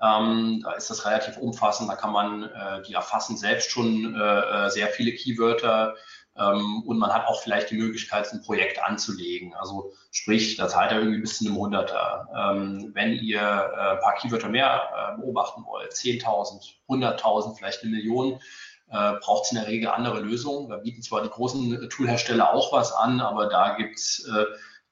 Ähm, 0.03 0.61
da 0.65 0.73
ist 0.73 0.91
das 0.91 1.07
relativ 1.07 1.37
umfassend, 1.37 1.89
da 1.89 1.95
kann 1.95 2.13
man 2.13 2.43
äh, 2.43 2.83
die 2.83 2.95
erfassen 2.95 3.37
selbst 3.37 3.71
schon 3.71 4.17
äh, 4.17 4.19
äh 4.19 4.69
sehr 4.71 4.89
viele 4.89 5.13
Keywörter 5.13 5.95
ähm, 6.37 6.83
und 6.87 6.99
man 6.99 7.13
hat 7.13 7.27
auch 7.27 7.43
vielleicht 7.43 7.71
die 7.71 7.77
Möglichkeit, 7.77 8.31
ein 8.33 8.43
Projekt 8.43 8.83
anzulegen. 8.83 9.55
Also 9.55 9.93
sprich, 10.11 10.57
da 10.57 10.67
zahlt 10.69 10.91
er 10.91 10.99
irgendwie 10.99 11.21
bis 11.21 11.39
zu 11.39 11.47
einem 11.47 11.57
Hunderter. 11.57 12.29
Ähm, 12.35 12.91
wenn 12.95 13.13
ihr 13.13 13.41
äh, 13.41 13.93
ein 13.93 14.01
paar 14.01 14.15
Keywörter 14.15 14.49
mehr 14.49 15.15
äh, 15.15 15.21
beobachten 15.21 15.65
wollt, 15.67 15.93
10.000, 15.93 16.75
100.000, 16.89 17.57
vielleicht 17.57 17.83
eine 17.83 17.93
Million, 17.93 18.41
äh, 18.93 19.15
braucht 19.21 19.47
es 19.47 19.53
in 19.53 19.59
der 19.59 19.67
Regel 19.67 19.89
andere 19.89 20.21
Lösungen. 20.21 20.69
Da 20.69 20.77
bieten 20.77 21.03
zwar 21.03 21.23
die 21.23 21.31
großen 21.31 21.89
Toolhersteller 21.89 22.53
auch 22.53 22.73
was 22.73 22.93
an, 22.93 23.21
aber 23.21 23.47
da 23.47 23.75
gibt 23.77 23.97
es 23.99 24.29
äh, 24.33 24.45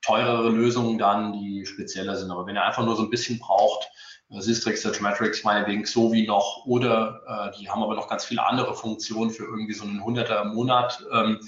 teurere 0.03 0.49
Lösungen 0.49 0.99
dann, 0.99 1.33
die 1.35 1.67
spezieller 1.67 2.17
sind. 2.17 2.31
Aber 2.31 2.47
wenn 2.47 2.57
ihr 2.57 2.65
einfach 2.65 2.85
nur 2.85 2.97
so 2.97 3.03
ein 3.03 3.11
bisschen 3.11 3.39
braucht, 3.39 3.91
äh, 4.31 4.41
Systrix, 4.41 4.83
Searchmetrics 4.83 5.45
meinetwegen 5.45 5.85
so 5.85 6.13
wie 6.13 6.27
noch 6.27 6.65
oder 6.65 7.53
äh, 7.53 7.59
die 7.59 7.69
haben 7.69 7.83
aber 7.83 7.95
noch 7.95 8.09
ganz 8.09 8.25
viele 8.25 8.45
andere 8.45 8.75
Funktionen 8.75 9.31
für 9.31 9.45
irgendwie 9.45 9.75
so 9.75 9.85
einen 9.85 10.03
Hunderter 10.03 10.43
im 10.43 10.55
Monat. 10.55 11.05
Ähm, 11.13 11.41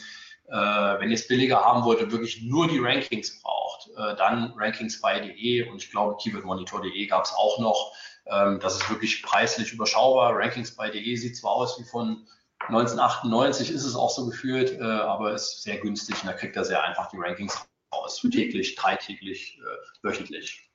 äh, 0.48 0.54
wenn 0.54 1.08
ihr 1.08 1.14
es 1.14 1.26
billiger 1.26 1.64
haben 1.64 1.84
wollt 1.84 2.02
und 2.02 2.12
wirklich 2.12 2.42
nur 2.42 2.68
die 2.68 2.78
Rankings 2.78 3.40
braucht, 3.40 3.88
äh, 3.96 4.14
dann 4.16 4.52
rankingsby.de 4.56 5.70
und 5.70 5.82
ich 5.82 5.90
glaube 5.90 6.16
keywordmonitor.de 6.22 7.06
gab 7.06 7.24
es 7.24 7.32
auch 7.32 7.58
noch. 7.58 7.92
Ähm, 8.26 8.60
das 8.60 8.74
ist 8.74 8.90
wirklich 8.90 9.22
preislich 9.22 9.72
überschaubar. 9.72 10.36
Rankingsby.de 10.36 11.16
sieht 11.16 11.38
zwar 11.38 11.52
aus 11.52 11.80
wie 11.80 11.84
von 11.84 12.26
1998 12.68 13.70
ist 13.70 13.84
es 13.84 13.94
auch 13.94 14.10
so 14.10 14.26
gefühlt, 14.26 14.78
äh, 14.78 14.82
aber 14.82 15.34
ist 15.34 15.62
sehr 15.62 15.78
günstig 15.78 16.16
und 16.22 16.28
da 16.28 16.32
kriegt 16.32 16.56
er 16.56 16.64
sehr 16.64 16.82
einfach 16.82 17.08
die 17.08 17.18
Rankings 17.18 17.66
raus. 17.94 18.22
Mhm. 18.22 18.30
Täglich, 18.30 18.74
dreitäglich, 18.76 19.58
äh, 19.58 20.06
wöchentlich. 20.06 20.68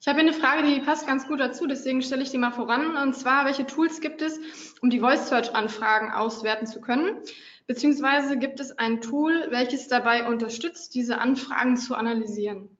Ich 0.00 0.08
habe 0.08 0.20
eine 0.20 0.32
Frage, 0.32 0.62
die 0.62 0.80
passt 0.80 1.06
ganz 1.06 1.28
gut 1.28 1.40
dazu, 1.40 1.66
deswegen 1.66 2.00
stelle 2.00 2.22
ich 2.22 2.30
die 2.30 2.38
mal 2.38 2.52
voran. 2.52 2.96
Und 2.96 3.14
zwar, 3.14 3.44
welche 3.44 3.66
Tools 3.66 4.00
gibt 4.00 4.22
es, 4.22 4.40
um 4.80 4.88
die 4.88 5.00
Voice 5.00 5.28
Search 5.28 5.54
Anfragen 5.54 6.10
auswerten 6.10 6.66
zu 6.66 6.80
können? 6.80 7.20
Beziehungsweise 7.66 8.38
gibt 8.38 8.60
es 8.60 8.76
ein 8.78 9.02
Tool, 9.02 9.48
welches 9.50 9.88
dabei 9.88 10.26
unterstützt, 10.26 10.94
diese 10.94 11.18
Anfragen 11.18 11.76
zu 11.76 11.94
analysieren? 11.94 12.76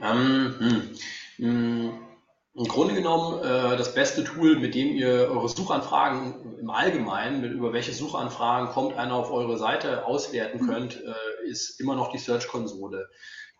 Ähm, 0.00 0.54
hm, 0.58 0.90
hm. 1.36 2.13
Im 2.56 2.68
Grunde 2.68 2.94
genommen 2.94 3.42
äh, 3.42 3.76
das 3.76 3.94
beste 3.94 4.22
Tool, 4.22 4.56
mit 4.56 4.76
dem 4.76 4.94
ihr 4.94 5.28
eure 5.28 5.48
Suchanfragen 5.48 6.56
im 6.60 6.70
Allgemeinen, 6.70 7.40
mit 7.40 7.52
über 7.52 7.72
welche 7.72 7.92
Suchanfragen 7.92 8.68
kommt 8.68 8.96
einer 8.96 9.14
auf 9.14 9.32
eure 9.32 9.58
Seite 9.58 10.06
auswerten 10.06 10.62
mhm. 10.62 10.68
könnt, 10.68 11.02
äh, 11.02 11.48
ist 11.48 11.80
immer 11.80 11.96
noch 11.96 12.12
die 12.12 12.18
Search-Konsole. 12.18 13.10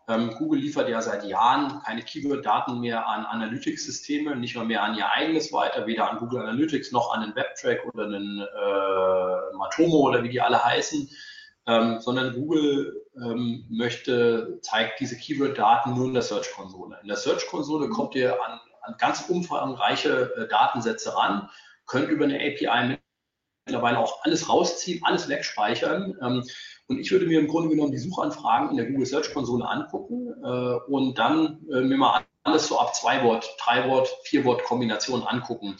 Ähm, 0.07 0.35
Google 0.37 0.61
liefert 0.61 0.87
ja 0.87 1.01
seit 1.01 1.25
Jahren 1.25 1.81
keine 1.83 2.03
Keyword-Daten 2.03 2.79
mehr 2.79 3.05
an 3.05 3.25
Analytics-Systeme, 3.25 4.37
nicht 4.37 4.55
mal 4.55 4.65
mehr 4.65 4.83
an 4.83 4.95
ihr 4.95 5.11
eigenes 5.11 5.51
weiter, 5.51 5.87
weder 5.87 6.09
an 6.09 6.19
Google 6.19 6.41
Analytics 6.41 6.93
noch 6.93 7.13
an 7.13 7.21
den 7.21 7.35
Webtrack 7.35 7.85
oder 7.85 8.05
einen 8.05 8.39
äh, 8.39 9.57
Matomo 9.57 10.07
oder 10.07 10.23
wie 10.23 10.29
die 10.29 10.39
alle 10.39 10.63
heißen, 10.63 11.09
ähm, 11.67 11.99
sondern 11.99 12.33
Google 12.33 13.01
ähm, 13.17 13.65
möchte, 13.69 14.59
zeigt 14.61 15.01
diese 15.01 15.17
Keyword-Daten 15.17 15.95
nur 15.95 16.05
in 16.05 16.13
der 16.13 16.23
Search-Konsole. 16.23 16.97
In 17.01 17.09
der 17.09 17.17
Search-Konsole 17.17 17.89
kommt 17.89 18.15
ihr 18.15 18.33
an, 18.45 18.59
an 18.85 18.95
ganz 18.97 19.25
umfangreiche 19.27 20.33
äh, 20.35 20.47
Datensätze 20.47 21.15
ran, 21.15 21.49
könnt 21.85 22.09
über 22.09 22.25
eine 22.25 22.35
API 22.35 22.97
mittlerweile 23.65 23.99
auch 23.99 24.23
alles 24.23 24.49
rausziehen, 24.49 25.03
alles 25.03 25.27
wegspeichern. 25.27 26.15
Ähm, 26.21 26.43
und 26.87 26.99
ich 26.99 27.11
würde 27.11 27.25
mir 27.25 27.39
im 27.39 27.47
Grunde 27.47 27.69
genommen 27.69 27.91
die 27.91 27.97
Suchanfragen 27.97 28.69
in 28.69 28.77
der 28.77 28.85
Google 28.85 29.05
Search 29.05 29.33
Konsole 29.33 29.67
angucken 29.67 30.33
äh, 30.43 30.91
und 30.91 31.17
dann 31.17 31.65
äh, 31.71 31.81
mir 31.81 31.97
mal 31.97 32.23
alles 32.43 32.67
so 32.67 32.79
ab 32.79 32.95
zwei 32.95 33.23
Wort, 33.23 33.55
drei 33.59 33.89
Wort, 33.89 34.07
vier 34.23 34.45
Wort 34.45 34.63
Kombinationen 34.63 35.25
angucken. 35.25 35.77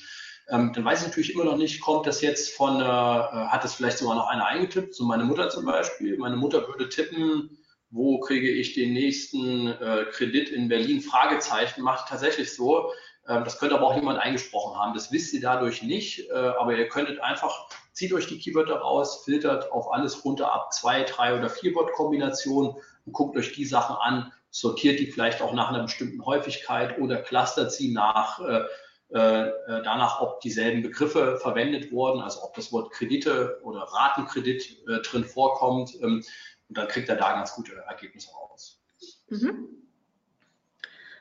Ähm, 0.50 0.74
dann 0.74 0.86
weiß 0.86 1.02
ich 1.02 1.08
natürlich 1.08 1.34
immer 1.34 1.46
noch 1.46 1.58
nicht, 1.58 1.82
kommt 1.82 2.08
das 2.08 2.22
jetzt 2.22 2.56
von, 2.56 2.80
äh, 2.80 2.84
hat 2.84 3.64
das 3.64 3.76
vielleicht 3.76 4.00
sogar 4.00 4.16
noch 4.16 4.28
einer 4.28 4.46
eingetippt, 4.46 4.96
so 4.96 5.06
meine 5.06 5.24
Mutter 5.24 5.50
zum 5.50 5.66
Beispiel. 5.66 6.18
Meine 6.18 6.38
Mutter 6.38 6.68
würde 6.68 6.90
tippen, 6.90 7.58
wo 7.92 8.20
kriege 8.20 8.50
ich 8.50 8.74
den 8.74 8.94
nächsten 8.94 9.68
äh, 9.68 10.06
Kredit 10.12 10.50
in 10.50 10.68
Berlin? 10.68 11.02
Fragezeichen, 11.02 11.82
macht 11.82 12.10
tatsächlich 12.10 12.54
so. 12.54 12.92
Ähm, 13.28 13.44
das 13.44 13.60
könnte 13.60 13.76
aber 13.76 13.88
auch 13.88 13.96
jemand 13.96 14.20
eingesprochen 14.20 14.78
haben. 14.78 14.94
Das 14.94 15.12
wisst 15.12 15.34
ihr 15.34 15.42
dadurch 15.42 15.84
nicht, 15.84 16.30
äh, 16.30 16.34
aber 16.34 16.76
ihr 16.76 16.88
könntet 16.88 17.20
einfach, 17.22 17.68
zieht 17.94 18.14
euch 18.14 18.28
die 18.28 18.40
Keywörter 18.40 18.78
raus, 18.78 19.24
filtert 19.26 19.72
auf 19.72 19.92
alles 19.92 20.26
runter 20.26 20.52
ab 20.52 20.74
zwei, 20.74 21.04
drei 21.04 21.38
oder 21.38 21.50
vier 21.50 21.74
Wort-Kombinationen 21.76 22.76
und 23.06 23.14
guckt 23.14 23.38
euch 23.38 23.54
die 23.54 23.66
Sachen 23.66 23.96
an, 23.96 24.32
sortiert 24.50 25.00
die 25.00 25.08
vielleicht 25.08 25.42
auch 25.42 25.54
nach 25.54 25.70
einer 25.70 25.84
bestimmten 25.84 26.26
Häufigkeit 26.26 27.00
oder 27.00 27.18
clustert 27.18 27.72
sie 27.72 27.92
nach 27.92 28.40
äh, 28.40 28.66
äh, 29.10 29.52
danach, 29.68 30.20
ob 30.20 30.42
dieselben 30.42 30.82
Begriffe 30.82 31.38
verwendet 31.38 31.92
wurden, 31.92 32.22
also 32.22 32.42
ob 32.44 32.56
das 32.56 32.72
Wort 32.72 32.92
Kredite 32.92 33.60
oder 33.64 33.82
Ratenkredit 33.82 34.88
äh, 34.88 35.00
drin 35.02 35.24
vorkommt. 35.24 35.94
Ähm, 36.02 36.24
und 36.70 36.78
dann 36.78 36.88
kriegt 36.88 37.10
er 37.10 37.16
da 37.16 37.34
ganz 37.34 37.54
gute 37.54 37.76
Ergebnisse 37.88 38.32
raus. 38.32 38.82
Mhm. 39.30 39.68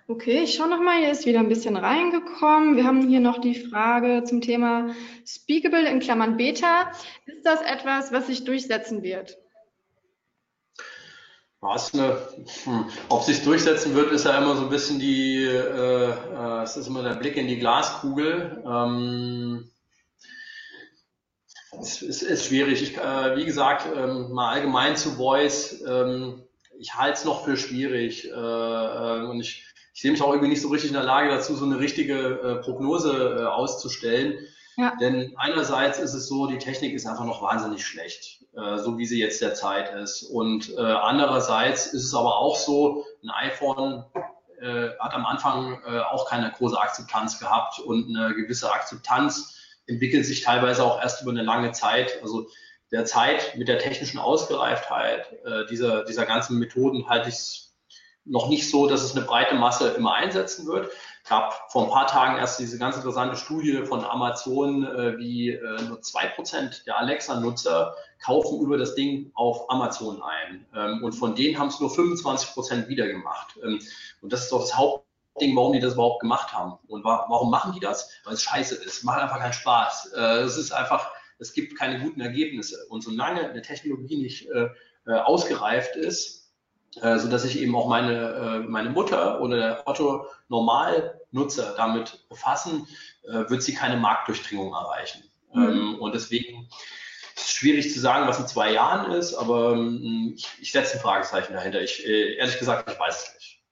Okay, 0.07 0.43
ich 0.43 0.55
schaue 0.55 0.69
nochmal, 0.69 0.99
hier 0.99 1.11
ist 1.11 1.25
wieder 1.25 1.41
ein 1.41 1.49
bisschen 1.49 1.77
reingekommen. 1.77 2.77
Wir 2.77 2.85
haben 2.85 3.09
hier 3.09 3.21
noch 3.21 3.41
die 3.41 3.55
Frage 3.55 4.25
zum 4.25 4.43
Thema 4.43 4.95
Speakable 5.27 5.89
in 5.89 6.01
Klammern 6.01 6.37
Beta. 6.37 6.93
Ist 7.25 7.47
das 7.47 7.63
etwas, 7.63 8.13
was 8.13 8.27
sich 8.27 8.45
durchsetzen 8.45 9.03
wird? 9.03 9.39
Was 11.61 11.95
eine, 11.95 12.19
hm, 12.65 12.91
ob 13.09 13.23
sich 13.23 13.43
durchsetzen 13.43 13.95
wird, 13.95 14.13
ist 14.13 14.27
ja 14.27 14.37
immer 14.37 14.55
so 14.57 14.65
ein 14.65 14.69
bisschen 14.69 14.99
die, 14.99 15.43
äh, 15.43 16.11
äh, 16.11 16.63
es 16.63 16.77
ist 16.77 16.87
immer 16.87 17.03
der 17.03 17.15
Blick 17.15 17.39
in 17.39 17.47
die 17.47 17.59
Glaskugel. 17.59 18.63
Ähm, 18.67 19.71
es, 21.81 22.03
es 22.03 22.23
ist 22.23 22.47
schwierig. 22.47 22.83
Ich, 22.83 22.97
äh, 22.97 23.37
wie 23.37 23.45
gesagt, 23.45 23.87
ähm, 23.95 24.33
mal 24.33 24.53
allgemein 24.53 24.97
zu 24.97 25.13
Voice, 25.13 25.83
ähm, 25.87 26.43
ich 26.79 26.95
halte 26.97 27.19
es 27.19 27.25
noch 27.25 27.45
für 27.45 27.57
schwierig 27.57 28.27
äh, 28.27 28.31
äh 28.31 29.23
und 29.27 29.41
ich 29.41 29.65
ich 29.95 30.03
sehe 30.03 30.11
mich 30.11 30.23
auch 30.23 30.31
irgendwie 30.31 30.49
nicht 30.49 30.61
so 30.61 30.69
richtig 30.69 30.91
in 30.91 30.97
der 30.97 31.05
Lage 31.05 31.31
dazu, 31.31 31.55
so 31.55 31.65
eine 31.65 31.79
richtige 31.79 32.19
äh, 32.19 32.55
Prognose 32.57 33.39
äh, 33.39 33.45
auszustellen. 33.45 34.39
Ja. 34.77 34.93
Denn 35.01 35.35
einerseits 35.37 36.01
ist 36.01 36.15
es 36.15 36.27
so, 36.27 36.49
die 36.49 36.59
Technik 36.59 36.95
ist 36.95 37.07
einfach 37.07 37.25
noch 37.25 37.41
wahnsinnig 37.43 37.87
schlecht, 37.87 38.45
äh, 38.57 38.79
so 38.79 38.99
wie 38.99 39.07
sie 39.07 39.21
jetzt 39.21 39.41
derzeit 39.41 39.95
ist. 39.95 40.25
Und 40.25 40.77
äh, 40.77 40.81
andererseits 40.81 41.87
ist 41.87 42.05
es 42.07 42.13
aber 42.13 42.39
auch 42.39 42.57
so, 42.57 43.05
ein 43.23 43.31
iPhone 43.31 44.05
hat 44.99 45.13
am 45.13 45.27
Anfang 45.27 45.83
auch 46.11 46.27
keine 46.27 46.51
große 46.51 46.81
Akzeptanz 46.81 47.39
gehabt 47.39 47.81
und 47.81 48.17
eine 48.17 48.35
gewisse 48.35 48.73
Akzeptanz 48.73 49.59
entwickelt 49.87 50.27
sich 50.27 50.43
teilweise 50.43 50.85
auch 50.85 51.01
erst 51.01 51.23
über 51.23 51.31
eine 51.31 51.43
lange 51.43 51.73
Zeit. 51.73 52.21
Also 52.23 52.49
der 52.91 53.05
Zeit 53.05 53.57
mit 53.57 53.69
der 53.69 53.79
technischen 53.79 54.19
Ausgereiftheit 54.19 55.33
äh, 55.45 55.67
dieser, 55.67 56.05
dieser 56.05 56.27
ganzen 56.27 56.59
Methoden 56.59 57.09
halte 57.09 57.29
ich 57.29 57.35
es 57.35 57.75
noch 58.25 58.49
nicht 58.49 58.71
so, 58.71 58.89
dass 58.89 59.03
es 59.03 59.15
eine 59.15 59.25
breite 59.25 59.55
Masse 59.55 59.91
immer 59.91 60.15
einsetzen 60.15 60.67
wird. 60.67 60.91
Ich 61.25 61.31
habe 61.31 61.55
vor 61.69 61.85
ein 61.85 61.91
paar 61.91 62.07
Tagen 62.07 62.39
erst 62.39 62.59
diese 62.59 62.79
ganz 62.79 62.97
interessante 62.97 63.37
Studie 63.37 63.85
von 63.85 64.05
Amazon, 64.05 64.85
äh, 64.85 65.19
wie 65.19 65.51
äh, 65.51 65.83
nur 65.83 66.01
zwei 66.03 66.27
Prozent 66.27 66.85
der 66.87 66.99
Alexa-Nutzer 66.99 67.95
kaufen 68.23 68.61
über 68.61 68.79
das 68.79 68.95
Ding 68.95 69.31
auf 69.35 69.71
Amazon 69.71 70.23
ein. 70.23 70.67
Ähm, 70.75 71.03
und 71.03 71.13
von 71.13 71.35
denen 71.35 71.59
haben 71.59 71.69
es 71.69 71.81
nur 71.81 71.91
25 71.91 72.53
Prozent 72.53 72.89
wieder 72.89 73.07
gemacht. 73.07 73.59
Ähm, 73.63 73.81
und 74.23 74.33
das 74.33 74.45
ist 74.45 74.53
doch 74.53 74.61
das 74.61 74.77
Hauptding, 75.35 75.57
warum 75.57 75.73
die 75.73 75.81
das 75.81 75.95
überhaupt 75.95 76.21
gemacht 76.21 76.53
haben. 76.53 76.79
Und 76.89 77.05
wa 77.05 77.27
warum 77.29 77.51
machen 77.51 77.73
die 77.73 77.81
das? 77.81 78.11
Weil 78.25 78.35
es 78.35 78.43
scheiße 78.43 78.77
ist. 78.77 79.05
Macht 79.05 79.21
einfach 79.21 79.39
keinen 79.39 79.53
Spaß. 79.53 80.13
Äh, 80.17 80.41
es 80.43 80.57
ist 80.57 80.73
einfach, 80.73 81.11
es 81.39 81.53
gibt 81.53 81.77
keine 81.77 82.01
guten 82.01 82.21
Ergebnisse. 82.21 82.87
Und 82.89 83.03
solange 83.03 83.49
eine 83.49 83.63
Technologie 83.63 84.17
nicht 84.17 84.49
äh, 84.51 84.69
äh 85.07 85.13
ausgereift 85.13 85.97
ist, 85.97 86.53
äh, 87.01 87.19
so 87.19 87.29
dass 87.29 87.45
ich 87.45 87.59
eben 87.59 87.75
auch 87.75 87.89
meine, 87.89 88.63
äh, 88.65 88.69
meine 88.69 88.91
Mutter 88.91 89.41
oder 89.41 89.57
der 89.57 89.89
Otto 89.89 90.27
Normalnutzer 90.49 91.75
damit 91.77 92.29
befassen, 92.29 92.87
äh, 93.25 93.51
wird 93.51 93.63
sie 93.63 93.75
keine 93.75 93.97
Marktdurchdringung 93.97 94.73
erreichen. 94.73 95.25
Mhm. 95.53 95.63
Ähm, 95.63 96.01
und 96.01 96.15
deswegen 96.15 96.69
ist 97.35 97.47
es 97.47 97.51
schwierig 97.51 97.93
zu 97.93 97.99
sagen, 97.99 98.29
was 98.29 98.39
in 98.39 98.47
zwei 98.47 98.73
Jahren 98.73 99.11
ist, 99.11 99.35
aber 99.35 99.73
ähm, 99.73 100.35
ich, 100.37 100.47
ich 100.61 100.71
setze 100.71 100.95
ein 100.95 101.01
Fragezeichen 101.01 101.55
dahinter. 101.55 101.83
Ich, 101.83 102.07
ehrlich 102.07 102.59
gesagt, 102.59 102.89
ich 102.89 102.99
weiß 102.99 103.29
es 103.29 103.35
nicht. 103.35 103.63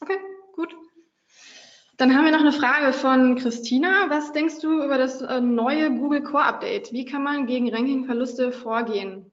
Okay, 0.00 0.18
gut. 0.54 0.74
Dann 2.02 2.16
haben 2.16 2.24
wir 2.24 2.32
noch 2.32 2.40
eine 2.40 2.50
Frage 2.50 2.92
von 2.92 3.36
Christina. 3.36 4.06
Was 4.08 4.32
denkst 4.32 4.58
du 4.60 4.82
über 4.82 4.98
das 4.98 5.22
äh, 5.22 5.40
neue 5.40 5.88
Google 5.88 6.24
Core 6.24 6.42
Update? 6.42 6.92
Wie 6.92 7.04
kann 7.04 7.22
man 7.22 7.46
gegen 7.46 7.72
Rankingverluste 7.72 8.50
vorgehen? 8.50 9.30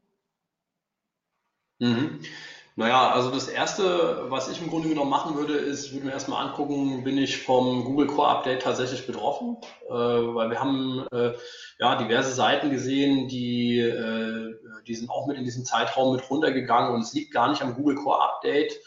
Mhm. 1.79 2.19
Naja, 2.75 3.09
also 3.09 3.31
das 3.31 3.47
Erste, 3.47 4.25
was 4.29 4.51
ich 4.51 4.61
im 4.61 4.69
Grunde 4.69 4.87
genommen 4.87 5.09
machen 5.09 5.35
würde, 5.35 5.55
ist, 5.55 5.93
würde 5.93 6.05
mir 6.05 6.11
erstmal 6.11 6.45
angucken, 6.45 7.03
bin 7.03 7.17
ich 7.17 7.41
vom 7.41 7.85
Google 7.85 8.05
Core 8.05 8.27
Update 8.27 8.61
tatsächlich 8.61 9.07
betroffen, 9.07 9.57
äh, 9.87 9.91
weil 9.91 10.51
wir 10.51 10.59
haben 10.59 11.07
äh, 11.11 11.33
ja 11.79 11.95
diverse 11.95 12.33
Seiten 12.33 12.69
gesehen, 12.69 13.27
die, 13.29 13.79
äh, 13.79 14.53
die 14.85 14.93
sind 14.93 15.09
auch 15.09 15.25
mit 15.25 15.37
in 15.37 15.43
diesem 15.43 15.65
Zeitraum 15.65 16.15
mit 16.15 16.29
runtergegangen 16.29 16.93
und 16.93 17.01
es 17.01 17.13
liegt 17.13 17.33
gar 17.33 17.49
nicht 17.49 17.63
am 17.63 17.73
Google 17.73 17.95
Core 17.95 18.21
Update. 18.21 18.79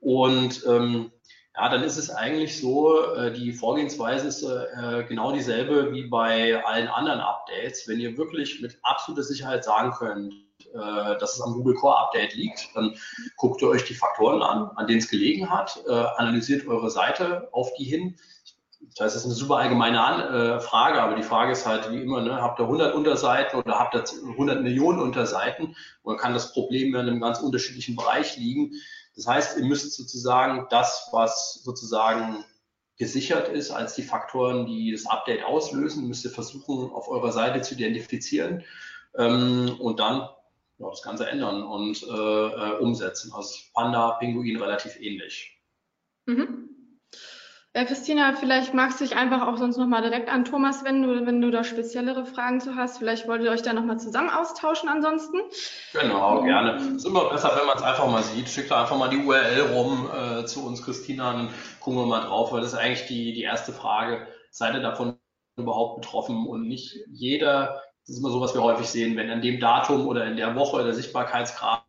Und 0.00 0.64
ähm, 0.66 1.12
ja, 1.58 1.68
dann 1.68 1.82
ist 1.82 1.96
es 1.96 2.08
eigentlich 2.08 2.60
so, 2.60 3.14
äh, 3.14 3.32
die 3.32 3.52
Vorgehensweise 3.52 4.28
ist 4.28 4.44
äh, 4.44 5.04
genau 5.08 5.32
dieselbe 5.32 5.92
wie 5.92 6.04
bei 6.04 6.64
allen 6.64 6.86
anderen 6.86 7.18
Updates. 7.18 7.88
Wenn 7.88 7.98
ihr 7.98 8.16
wirklich 8.16 8.60
mit 8.60 8.78
absoluter 8.82 9.24
Sicherheit 9.24 9.64
sagen 9.64 9.90
könnt, 9.90 10.34
äh, 10.72 11.18
dass 11.18 11.34
es 11.34 11.40
am 11.40 11.54
Google 11.54 11.74
Core 11.74 11.98
Update 11.98 12.34
liegt, 12.34 12.70
dann 12.76 12.94
guckt 13.36 13.60
ihr 13.60 13.68
euch 13.68 13.84
die 13.84 13.94
Faktoren 13.94 14.40
an, 14.40 14.70
an 14.76 14.86
denen 14.86 15.00
es 15.00 15.08
gelegen 15.08 15.50
hat, 15.50 15.82
äh, 15.88 15.92
analysiert 15.92 16.68
eure 16.68 16.90
Seite 16.90 17.48
auf 17.50 17.74
die 17.74 17.84
hin. 17.84 18.16
Das 18.96 19.16
ist 19.16 19.24
eine 19.24 19.34
super 19.34 19.56
allgemeine 19.56 19.98
äh, 19.98 20.60
Frage, 20.60 21.02
aber 21.02 21.16
die 21.16 21.24
Frage 21.24 21.50
ist 21.50 21.66
halt 21.66 21.90
wie 21.90 22.00
immer, 22.00 22.20
ne, 22.20 22.40
habt 22.40 22.60
ihr 22.60 22.64
100 22.64 22.94
Unterseiten 22.94 23.58
oder 23.58 23.80
habt 23.80 23.96
ihr 23.96 24.04
100 24.30 24.62
Millionen 24.62 25.00
Unterseiten 25.00 25.74
oder 26.04 26.16
kann 26.16 26.34
das 26.34 26.52
Problem 26.52 26.94
in 26.94 27.00
einem 27.00 27.20
ganz 27.20 27.40
unterschiedlichen 27.40 27.96
Bereich 27.96 28.36
liegen? 28.36 28.74
Das 29.18 29.26
heißt, 29.26 29.58
ihr 29.58 29.64
müsst 29.64 29.94
sozusagen 29.94 30.68
das, 30.70 31.08
was 31.10 31.54
sozusagen 31.64 32.44
gesichert 32.98 33.48
ist 33.48 33.72
als 33.72 33.96
die 33.96 34.04
Faktoren, 34.04 34.64
die 34.66 34.92
das 34.92 35.06
Update 35.06 35.44
auslösen, 35.44 36.06
müsst 36.06 36.24
ihr 36.24 36.30
versuchen, 36.30 36.92
auf 36.92 37.08
eurer 37.08 37.32
Seite 37.32 37.60
zu 37.60 37.74
identifizieren 37.74 38.62
ähm, 39.16 39.74
und 39.80 39.98
dann 39.98 40.28
ja, 40.78 40.88
das 40.88 41.02
Ganze 41.02 41.28
ändern 41.28 41.64
und 41.64 42.00
äh, 42.04 42.06
äh, 42.06 42.78
umsetzen. 42.78 43.32
Also 43.34 43.58
Panda, 43.74 44.12
Pinguin 44.20 44.56
relativ 44.56 45.00
ähnlich. 45.00 45.60
Mhm. 46.26 46.67
Ja, 47.78 47.84
Christina, 47.84 48.32
vielleicht 48.32 48.74
magst 48.74 48.98
du 48.98 49.04
dich 49.04 49.14
einfach 49.14 49.46
auch 49.46 49.56
sonst 49.56 49.76
nochmal 49.76 50.02
direkt 50.02 50.28
an 50.28 50.44
Thomas 50.44 50.82
wenden, 50.82 51.26
wenn 51.26 51.40
du 51.40 51.52
da 51.52 51.62
speziellere 51.62 52.26
Fragen 52.26 52.60
zu 52.60 52.74
hast. 52.74 52.98
Vielleicht 52.98 53.28
wollt 53.28 53.40
ihr 53.40 53.52
euch 53.52 53.62
da 53.62 53.72
nochmal 53.72 54.00
zusammen 54.00 54.30
austauschen 54.30 54.88
ansonsten. 54.88 55.38
Genau, 55.92 56.42
gerne. 56.42 56.74
Es 56.74 56.86
ist 56.88 57.06
immer 57.06 57.30
besser, 57.30 57.52
wenn 57.56 57.68
man 57.68 57.76
es 57.76 57.84
einfach 57.84 58.10
mal 58.10 58.24
sieht. 58.24 58.48
Schickt 58.48 58.72
einfach 58.72 58.98
mal 58.98 59.10
die 59.10 59.18
URL 59.18 59.60
rum 59.72 60.10
äh, 60.12 60.44
zu 60.44 60.66
uns, 60.66 60.84
Christina, 60.84 61.32
dann 61.34 61.50
gucken 61.78 62.00
wir 62.00 62.06
mal 62.06 62.22
drauf, 62.22 62.50
weil 62.50 62.62
das 62.62 62.72
ist 62.72 62.78
eigentlich 62.80 63.06
die, 63.06 63.32
die 63.32 63.42
erste 63.42 63.72
Frage. 63.72 64.26
Seid 64.50 64.74
ihr 64.74 64.82
davon 64.82 65.14
überhaupt 65.56 66.00
betroffen? 66.00 66.48
Und 66.48 66.66
nicht 66.66 66.96
jeder 67.06 67.80
das 68.02 68.16
ist 68.16 68.18
immer 68.18 68.30
so, 68.30 68.40
was 68.40 68.54
wir 68.54 68.62
häufig 68.62 68.88
sehen, 68.88 69.16
wenn 69.16 69.30
an 69.30 69.40
dem 69.40 69.60
Datum 69.60 70.08
oder 70.08 70.24
in 70.24 70.36
der 70.36 70.56
Woche 70.56 70.82
der 70.82 70.94
Sichtbarkeitsgraph 70.94 71.84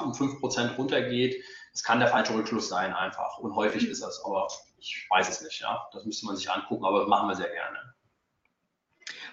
um 0.00 0.12
5% 0.12 0.76
runtergeht, 0.76 1.36
das 1.78 1.84
kann 1.84 2.00
der 2.00 2.08
falsche 2.08 2.34
Rückschluss 2.34 2.68
sein 2.68 2.92
einfach. 2.92 3.38
Und 3.38 3.54
häufig 3.54 3.88
ist 3.88 4.02
das, 4.02 4.20
aber 4.24 4.48
ich 4.78 5.06
weiß 5.10 5.28
es 5.28 5.42
nicht, 5.42 5.60
ja. 5.60 5.88
Das 5.92 6.04
müsste 6.04 6.26
man 6.26 6.34
sich 6.34 6.50
angucken, 6.50 6.84
aber 6.84 7.06
machen 7.06 7.28
wir 7.28 7.36
sehr 7.36 7.50
gerne. 7.50 7.94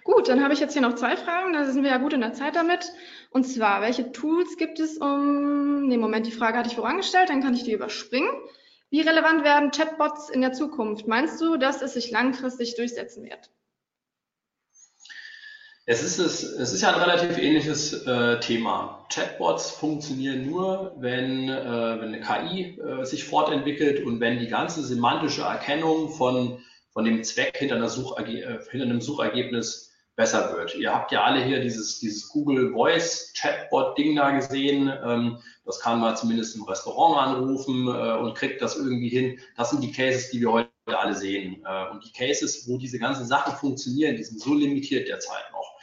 Gut, 0.03 0.27
dann 0.27 0.43
habe 0.43 0.53
ich 0.53 0.59
jetzt 0.59 0.73
hier 0.73 0.83
noch 0.83 0.93
zwei 0.93 1.17
Fragen. 1.17 1.53
Da 1.53 1.65
sind 1.65 1.81
wir 1.81 1.89
ja 1.89 1.97
gut 1.97 2.13
in 2.13 2.21
der 2.21 2.33
Zeit 2.33 2.55
damit. 2.55 2.91
Und 3.31 3.45
zwar, 3.45 3.81
welche 3.81 4.11
Tools 4.11 4.57
gibt 4.57 4.79
es 4.79 4.99
um, 4.99 5.87
nee, 5.87 5.97
Moment, 5.97 6.27
die 6.27 6.31
Frage 6.31 6.59
hatte 6.59 6.69
ich 6.69 6.75
vorangestellt, 6.75 7.29
dann 7.29 7.41
kann 7.41 7.55
ich 7.55 7.63
die 7.63 7.73
überspringen. 7.73 8.29
Wie 8.91 9.01
relevant 9.01 9.43
werden 9.43 9.71
Chatbots 9.71 10.29
in 10.29 10.41
der 10.41 10.53
Zukunft? 10.53 11.07
Meinst 11.07 11.41
du, 11.41 11.57
dass 11.57 11.81
es 11.81 11.93
sich 11.95 12.11
langfristig 12.11 12.75
durchsetzen 12.75 13.23
wird? 13.23 13.49
Es 15.87 16.01
ist, 16.01 16.17
es, 16.17 16.41
es 16.41 16.73
ist 16.73 16.81
ja 16.81 16.95
ein 16.95 16.99
relativ 16.99 17.37
ähnliches 17.37 17.93
äh, 18.07 18.39
Thema. 18.39 19.05
Chatbots 19.09 19.69
funktionieren 19.69 20.49
nur, 20.49 20.95
wenn, 20.97 21.47
äh, 21.47 22.01
wenn 22.01 22.15
eine 22.15 22.21
KI 22.21 22.79
äh, 22.79 23.05
sich 23.05 23.23
fortentwickelt 23.23 24.03
und 24.03 24.19
wenn 24.19 24.39
die 24.39 24.47
ganze 24.47 24.81
semantische 24.83 25.43
Erkennung 25.43 26.09
von, 26.09 26.57
von 26.89 27.05
dem 27.05 27.23
Zweck 27.23 27.57
hinter, 27.57 27.75
einer 27.75 27.85
äh, 27.85 28.59
hinter 28.71 28.85
einem 28.85 28.99
Suchergebnis 28.99 29.93
besser 30.15 30.57
wird. 30.57 30.73
Ihr 30.73 30.91
habt 30.91 31.11
ja 31.11 31.23
alle 31.23 31.43
hier 31.43 31.59
dieses, 31.59 31.99
dieses 31.99 32.29
Google 32.29 32.71
Voice 32.71 33.31
Chatbot 33.39 33.95
Ding 33.95 34.15
da 34.15 34.31
gesehen. 34.31 34.91
Ähm, 35.03 35.37
das 35.65 35.79
kann 35.79 35.99
man 35.99 36.17
zumindest 36.17 36.55
im 36.55 36.63
Restaurant 36.63 37.37
anrufen 37.37 37.87
äh, 37.89 38.17
und 38.17 38.33
kriegt 38.33 38.59
das 38.59 38.75
irgendwie 38.75 39.09
hin. 39.09 39.39
Das 39.55 39.69
sind 39.69 39.83
die 39.83 39.91
Cases, 39.91 40.31
die 40.31 40.41
wir 40.41 40.51
heute 40.51 40.69
alle 40.87 41.13
sehen. 41.13 41.63
Äh, 41.63 41.91
und 41.91 42.03
die 42.03 42.11
Cases, 42.11 42.67
wo 42.67 42.79
diese 42.79 42.97
ganzen 42.97 43.27
Sachen 43.27 43.55
funktionieren, 43.55 44.15
die 44.15 44.23
sind 44.23 44.41
so 44.41 44.55
limitiert 44.55 45.07
derzeit 45.07 45.43
noch 45.51 45.74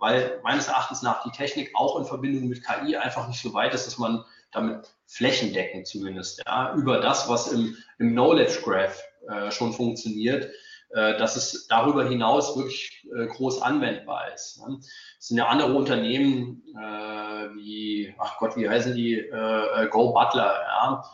weil 0.00 0.40
meines 0.42 0.66
Erachtens 0.66 1.02
nach 1.02 1.22
die 1.22 1.30
Technik 1.30 1.70
auch 1.74 1.98
in 1.98 2.04
Verbindung 2.04 2.48
mit 2.48 2.64
KI 2.64 2.96
einfach 2.96 3.28
nicht 3.28 3.40
so 3.40 3.54
weit 3.54 3.74
ist, 3.74 3.86
dass 3.86 3.98
man 3.98 4.24
damit 4.50 4.92
flächendeckend 5.06 5.86
zumindest, 5.86 6.42
ja, 6.46 6.74
über 6.74 7.00
das, 7.00 7.28
was 7.28 7.52
im, 7.52 7.76
im 7.98 8.10
Knowledge 8.12 8.60
Graph 8.64 9.02
äh, 9.28 9.50
schon 9.50 9.72
funktioniert, 9.72 10.50
äh, 10.90 11.16
dass 11.18 11.36
es 11.36 11.68
darüber 11.68 12.08
hinaus 12.08 12.56
wirklich 12.56 13.06
äh, 13.16 13.26
groß 13.26 13.62
anwendbar 13.62 14.32
ist. 14.34 14.60
Ne? 14.66 14.78
Es 15.18 15.28
sind 15.28 15.36
ja 15.36 15.46
andere 15.46 15.74
Unternehmen 15.74 16.62
äh, 16.76 17.54
wie, 17.54 18.14
ach 18.18 18.38
Gott, 18.38 18.56
wie 18.56 18.68
heißen 18.68 18.96
die, 18.96 19.18
äh, 19.18 19.84
äh, 19.84 19.88
Go 19.88 20.12
Butler, 20.12 20.60
ja, 20.66 21.04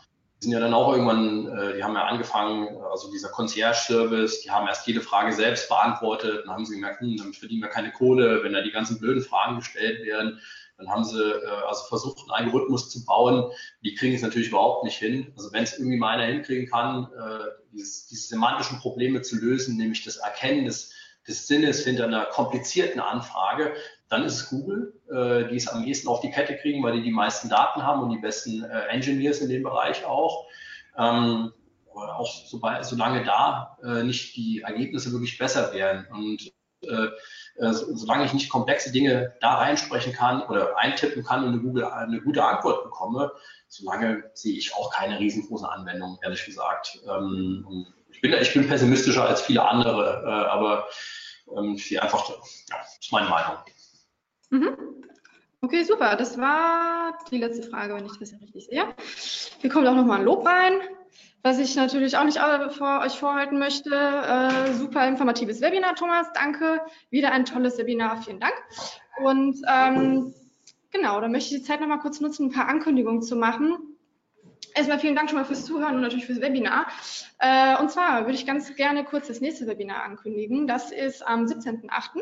sind 0.47 0.53
ja 0.53 0.61
dann 0.61 0.74
auch 0.74 0.92
irgendwann, 0.92 1.49
äh, 1.49 1.76
die 1.76 1.82
haben 1.82 1.94
ja 1.94 2.05
angefangen, 2.05 2.68
also 2.88 3.11
dieser 3.11 3.30
Concierge-Service, 3.30 4.42
die 4.42 4.51
haben 4.53 4.68
erst 4.68 4.86
jede 4.86 5.01
Frage 5.01 5.32
selbst 5.32 5.68
beantwortet, 5.68 6.44
dann 6.44 6.55
haben 6.55 6.64
sie 6.64 6.76
gemerkt, 6.76 7.01
hm, 7.01 7.16
damit 7.16 7.34
verdienen 7.34 7.62
wir 7.62 7.68
keine 7.68 7.90
Kohle, 7.90 8.44
wenn 8.44 8.53
da 8.53 8.61
die 8.61 8.70
ganzen 8.70 9.01
blöden 9.01 9.22
Fragen 9.22 9.57
gestellt 9.57 10.07
werden. 10.07 10.40
Dann 10.78 10.88
haben 10.88 11.05
sie 11.05 11.20
äh, 11.20 11.47
also 11.66 11.84
versucht, 11.88 12.20
einen 12.20 12.47
Algorithmus 12.47 12.90
zu 12.90 13.05
bauen. 13.05 13.51
Die 13.82 13.97
kriegen 13.97 14.14
es 14.14 14.22
natürlich 14.22 14.49
überhaupt 14.49 14.84
nicht 14.84 14.99
hin. 14.99 15.32
Also 15.36 15.53
wenn 15.53 15.64
es 15.64 15.76
irgendwie 15.76 15.97
mal 15.97 16.16
einer 16.16 16.32
hinkriegen 16.32 16.70
kann, 16.70 17.09
äh, 17.12 17.44
dieses, 17.72 18.07
diese 18.07 18.28
semantischen 18.28 18.78
Probleme 18.78 19.22
zu 19.22 19.36
lösen, 19.36 19.76
nämlich 19.76 20.05
das 20.05 20.18
Erkennen 20.18 20.64
des, 20.64 20.92
des 21.26 21.49
Sinnes 21.49 21.82
hinter 21.82 22.05
einer 22.05 22.26
komplizierten 22.26 23.01
Anfrage, 23.01 23.74
dann 24.09 24.24
ist 24.24 24.34
es 24.34 24.48
Google, 24.50 24.94
äh, 25.11 25.48
die 25.48 25.57
es 25.57 25.68
am 25.68 25.84
ehesten 25.84 26.09
auf 26.09 26.20
die 26.20 26.30
Kette 26.30 26.57
kriegen, 26.57 26.82
weil 26.82 26.94
die 26.94 27.02
die 27.02 27.11
meisten 27.11 27.48
Daten 27.48 27.82
haben 27.82 28.02
und 28.02 28.11
die 28.11 28.18
besten 28.18 28.64
äh, 28.64 28.86
Engineers 28.88 29.40
in 29.40 29.48
dem 29.48 29.62
Bereich 29.62 30.04
auch. 30.04 30.46
Ähm, 30.96 31.52
auch 31.94 32.30
sobald, 32.46 32.84
solange 32.84 33.24
da 33.24 33.78
äh, 33.82 34.02
nicht 34.02 34.36
die 34.36 34.62
Ergebnisse 34.62 35.12
wirklich 35.12 35.38
besser 35.38 35.72
werden. 35.72 36.07
Und 36.11 36.52
äh, 36.82 37.09
äh, 37.59 37.72
solange 37.72 38.26
ich 38.26 38.34
nicht 38.34 38.50
komplexe 38.50 38.92
Dinge 38.92 39.34
da 39.40 39.54
reinsprechen 39.54 40.12
kann 40.12 40.42
oder 40.42 40.76
eintippen 40.76 41.24
kann 41.24 41.44
und 41.44 41.52
eine, 41.52 41.62
Google, 41.62 41.84
eine 41.84 42.20
gute 42.20 42.44
Antwort 42.44 42.84
bekomme, 42.84 43.32
solange 43.68 44.30
sehe 44.34 44.57
ich 44.57 44.74
auch 44.74 44.92
keine 44.92 45.18
riesengroße 45.18 45.68
Anwendung, 45.68 46.18
ehrlich 46.22 46.44
gesagt. 46.44 47.00
Ähm, 47.09 47.86
ich, 48.11 48.20
bin, 48.20 48.32
ich 48.34 48.52
bin 48.52 48.68
pessimistischer 48.68 49.24
als 49.26 49.42
viele 49.42 49.66
andere, 49.66 50.22
äh, 50.24 50.50
aber 50.50 50.86
ähm, 51.57 51.74
ich 51.76 51.88
sehe 51.88 52.02
einfach, 52.02 52.28
ja, 52.28 52.76
das 52.78 52.98
ist 53.00 53.12
meine 53.12 53.28
Meinung. 53.28 53.57
Mhm. 54.51 54.76
Okay, 55.62 55.82
super. 55.84 56.16
Das 56.16 56.38
war 56.38 57.18
die 57.30 57.38
letzte 57.38 57.68
Frage, 57.68 57.94
wenn 57.94 58.07
ich 58.07 58.18
das 58.18 58.32
richtig 58.40 58.66
sehe. 58.66 58.84
Hier 59.61 59.70
kommt 59.70 59.86
auch 59.86 59.94
nochmal 59.94 60.20
ein 60.20 60.24
Lob 60.24 60.47
rein, 60.47 60.74
was 61.42 61.59
ich 61.59 61.74
natürlich 61.76 62.16
auch 62.16 62.24
nicht 62.24 62.38
vor 62.38 63.01
euch 63.01 63.18
vorhalten 63.18 63.59
möchte. 63.59 63.90
Äh, 63.94 64.74
super 64.74 65.09
informatives 65.09 65.61
Webinar, 65.61 65.94
Thomas. 65.94 66.28
Danke. 66.34 66.82
Wieder 67.11 67.32
ein 67.32 67.44
tolles 67.44 67.78
Webinar. 67.78 68.22
Vielen 68.22 68.40
Dank. 68.40 68.55
Und 69.24 69.57
ähm, 69.66 70.34
genau, 70.90 71.20
da 71.20 71.28
möchte 71.28 71.55
ich 71.55 71.62
die 71.62 71.66
Zeit 71.66 71.80
nochmal 71.80 72.01
kurz 72.01 72.20
nutzen, 72.20 72.47
ein 72.47 72.53
paar 72.53 72.68
Ankündigungen 72.68 73.22
zu 73.22 73.34
machen. 73.34 73.76
Erstmal 74.74 74.99
vielen 74.99 75.16
Dank 75.16 75.30
schon 75.30 75.38
mal 75.38 75.44
fürs 75.47 75.64
Zuhören 75.64 75.94
und 75.94 76.03
natürlich 76.03 76.26
fürs 76.26 76.40
Webinar. 76.42 76.86
Äh, 77.38 77.78
und 77.80 77.90
zwar 77.90 78.20
würde 78.20 78.34
ich 78.34 78.47
ganz 78.47 78.74
gerne 78.76 79.05
kurz 79.05 79.26
das 79.26 79.40
nächste 79.40 79.66
Webinar 79.66 80.03
ankündigen. 80.03 80.66
Das 80.66 80.92
ist 80.92 81.26
am 81.26 81.47
17.08. 81.47 82.20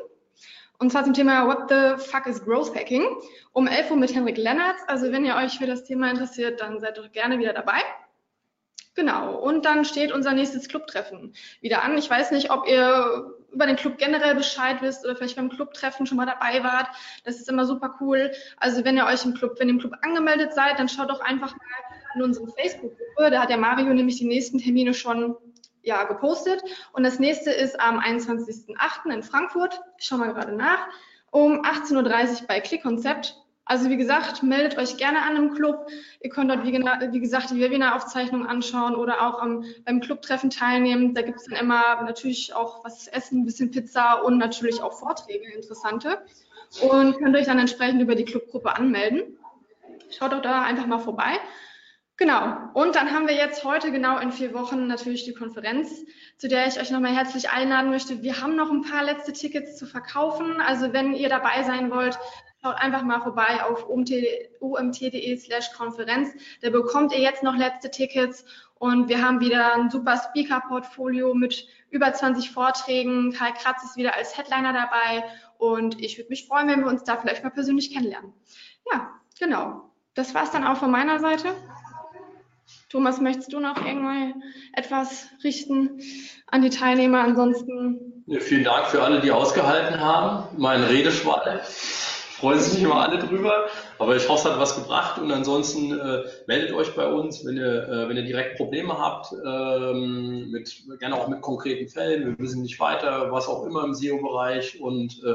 Und 0.84 0.90
zwar 0.90 1.04
zum 1.04 1.14
Thema 1.14 1.46
What 1.46 1.70
the 1.70 2.04
fuck 2.10 2.26
is 2.26 2.44
Growth 2.44 2.76
Hacking 2.76 3.06
um 3.54 3.66
11 3.66 3.92
Uhr 3.92 3.96
mit 3.96 4.14
Henrik 4.14 4.36
Lennartz. 4.36 4.82
Also 4.86 5.10
wenn 5.12 5.24
ihr 5.24 5.34
euch 5.34 5.56
für 5.56 5.66
das 5.66 5.84
Thema 5.84 6.10
interessiert, 6.10 6.60
dann 6.60 6.78
seid 6.78 6.98
doch 6.98 7.10
gerne 7.10 7.38
wieder 7.38 7.54
dabei. 7.54 7.78
Genau, 8.94 9.34
und 9.34 9.64
dann 9.64 9.86
steht 9.86 10.12
unser 10.12 10.34
nächstes 10.34 10.68
Clubtreffen 10.68 11.32
wieder 11.62 11.82
an. 11.84 11.96
Ich 11.96 12.10
weiß 12.10 12.32
nicht, 12.32 12.50
ob 12.50 12.68
ihr 12.68 13.34
über 13.50 13.64
den 13.66 13.76
Club 13.76 13.96
generell 13.96 14.34
Bescheid 14.34 14.82
wisst 14.82 15.06
oder 15.06 15.16
vielleicht 15.16 15.36
beim 15.36 15.48
Clubtreffen 15.48 16.04
schon 16.04 16.18
mal 16.18 16.26
dabei 16.26 16.62
wart. 16.62 16.88
Das 17.24 17.36
ist 17.36 17.48
immer 17.48 17.64
super 17.64 17.96
cool. 18.02 18.30
Also 18.58 18.84
wenn 18.84 18.98
ihr 18.98 19.06
euch 19.06 19.24
im 19.24 19.32
Club, 19.32 19.58
wenn 19.58 19.68
ihr 19.68 19.74
im 19.76 19.80
Club 19.80 19.94
angemeldet 20.02 20.52
seid, 20.52 20.78
dann 20.78 20.90
schaut 20.90 21.08
doch 21.08 21.20
einfach 21.20 21.56
mal 21.56 21.66
in 22.14 22.20
unsere 22.20 22.46
Facebook-Gruppe. 22.48 23.30
Da 23.30 23.40
hat 23.40 23.48
der 23.48 23.56
Mario 23.56 23.94
nämlich 23.94 24.18
die 24.18 24.26
nächsten 24.26 24.58
Termine 24.58 24.92
schon 24.92 25.34
ja, 25.84 26.04
gepostet. 26.04 26.62
Und 26.92 27.04
das 27.04 27.18
nächste 27.18 27.50
ist 27.50 27.78
am 27.78 27.98
21.08. 27.98 29.12
in 29.12 29.22
Frankfurt. 29.22 29.80
Ich 29.98 30.06
schaue 30.06 30.18
mal 30.18 30.32
gerade 30.32 30.54
nach. 30.56 30.88
Um 31.30 31.62
18.30 31.62 32.42
Uhr 32.42 32.46
bei 32.48 32.60
Klickkonzept. 32.60 33.36
Also 33.66 33.88
wie 33.88 33.96
gesagt, 33.96 34.42
meldet 34.42 34.76
euch 34.76 34.98
gerne 34.98 35.22
an 35.22 35.36
im 35.36 35.54
Club. 35.54 35.86
Ihr 36.20 36.30
könnt 36.30 36.50
dort, 36.50 36.64
wie, 36.64 36.72
wie 36.72 37.20
gesagt, 37.20 37.50
die 37.50 37.60
Webinaraufzeichnung 37.60 38.46
anschauen 38.46 38.94
oder 38.94 39.26
auch 39.26 39.40
am, 39.40 39.64
beim 39.84 40.00
Clubtreffen 40.00 40.50
teilnehmen. 40.50 41.14
Da 41.14 41.22
gibt 41.22 41.38
es 41.38 41.46
dann 41.46 41.58
immer 41.58 42.02
natürlich 42.02 42.54
auch 42.54 42.84
was 42.84 43.04
zu 43.04 43.12
essen, 43.12 43.40
ein 43.40 43.46
bisschen 43.46 43.70
Pizza 43.70 44.22
und 44.22 44.36
natürlich 44.36 44.82
auch 44.82 44.92
Vorträge, 44.92 45.50
interessante. 45.54 46.18
Und 46.82 47.18
könnt 47.18 47.36
euch 47.36 47.46
dann 47.46 47.58
entsprechend 47.58 48.02
über 48.02 48.14
die 48.14 48.24
Clubgruppe 48.24 48.76
anmelden. 48.76 49.38
Schaut 50.10 50.32
doch 50.32 50.42
da 50.42 50.62
einfach 50.62 50.86
mal 50.86 50.98
vorbei. 50.98 51.38
Genau. 52.16 52.56
Und 52.74 52.94
dann 52.94 53.10
haben 53.10 53.26
wir 53.26 53.34
jetzt 53.34 53.64
heute 53.64 53.90
genau 53.90 54.18
in 54.18 54.30
vier 54.30 54.54
Wochen 54.54 54.86
natürlich 54.86 55.24
die 55.24 55.34
Konferenz, 55.34 56.04
zu 56.38 56.46
der 56.46 56.68
ich 56.68 56.80
euch 56.80 56.92
nochmal 56.92 57.14
herzlich 57.14 57.50
einladen 57.50 57.90
möchte. 57.90 58.22
Wir 58.22 58.40
haben 58.40 58.54
noch 58.54 58.70
ein 58.70 58.82
paar 58.82 59.02
letzte 59.02 59.32
Tickets 59.32 59.76
zu 59.76 59.84
verkaufen. 59.84 60.60
Also 60.60 60.92
wenn 60.92 61.14
ihr 61.14 61.28
dabei 61.28 61.64
sein 61.64 61.90
wollt, 61.90 62.16
schaut 62.62 62.76
einfach 62.76 63.02
mal 63.02 63.20
vorbei 63.20 63.64
auf 63.64 63.88
omt.de 63.88 65.36
slash 65.38 65.72
Konferenz. 65.72 66.30
Da 66.62 66.70
bekommt 66.70 67.12
ihr 67.12 67.20
jetzt 67.20 67.42
noch 67.42 67.56
letzte 67.56 67.90
Tickets 67.90 68.44
und 68.76 69.08
wir 69.08 69.20
haben 69.20 69.40
wieder 69.40 69.74
ein 69.74 69.90
super 69.90 70.16
Speaker-Portfolio 70.16 71.34
mit 71.34 71.66
über 71.90 72.12
20 72.12 72.52
Vorträgen. 72.52 73.32
Karl 73.32 73.54
Kratz 73.54 73.82
ist 73.82 73.96
wieder 73.96 74.14
als 74.14 74.38
Headliner 74.38 74.72
dabei 74.72 75.24
und 75.58 76.00
ich 76.00 76.16
würde 76.16 76.30
mich 76.30 76.46
freuen, 76.46 76.68
wenn 76.68 76.80
wir 76.80 76.88
uns 76.88 77.02
da 77.02 77.16
vielleicht 77.16 77.42
mal 77.42 77.50
persönlich 77.50 77.92
kennenlernen. 77.92 78.32
Ja, 78.92 79.10
genau. 79.38 79.90
Das 80.14 80.32
war 80.32 80.44
es 80.44 80.52
dann 80.52 80.64
auch 80.64 80.76
von 80.76 80.92
meiner 80.92 81.18
Seite. 81.18 81.48
Thomas, 82.94 83.20
möchtest 83.20 83.52
du 83.52 83.58
noch 83.58 83.84
irgendwann 83.84 84.40
etwas 84.72 85.26
richten 85.42 86.00
an 86.46 86.62
die 86.62 86.70
Teilnehmer? 86.70 87.22
Ansonsten. 87.22 88.22
Ja, 88.28 88.38
vielen 88.38 88.62
Dank 88.62 88.86
für 88.86 89.02
alle, 89.02 89.20
die 89.20 89.32
ausgehalten 89.32 89.98
haben. 89.98 90.56
Mein 90.56 90.84
Redeschwall. 90.84 91.60
Freuen 91.64 92.60
sich 92.60 92.80
immer 92.80 93.00
alle 93.02 93.18
drüber, 93.18 93.66
aber 93.98 94.14
ich 94.14 94.28
hoffe, 94.28 94.46
es 94.46 94.54
hat 94.54 94.60
was 94.60 94.76
gebracht. 94.76 95.20
Und 95.20 95.32
ansonsten 95.32 95.98
äh, 95.98 96.22
meldet 96.46 96.72
euch 96.72 96.94
bei 96.94 97.08
uns, 97.08 97.44
wenn 97.44 97.56
ihr, 97.56 97.88
äh, 97.88 98.08
wenn 98.08 98.16
ihr 98.16 98.22
direkt 98.22 98.58
Probleme 98.58 98.96
habt, 98.96 99.32
ähm, 99.44 100.52
mit, 100.52 100.84
gerne 101.00 101.16
auch 101.16 101.26
mit 101.26 101.40
konkreten 101.40 101.88
Fällen. 101.88 102.24
Wir 102.24 102.38
wissen 102.38 102.62
nicht 102.62 102.78
weiter, 102.78 103.32
was 103.32 103.48
auch 103.48 103.66
immer 103.66 103.82
im 103.82 103.94
SEO-Bereich. 103.94 104.80
Und 104.80 105.20
äh, 105.24 105.34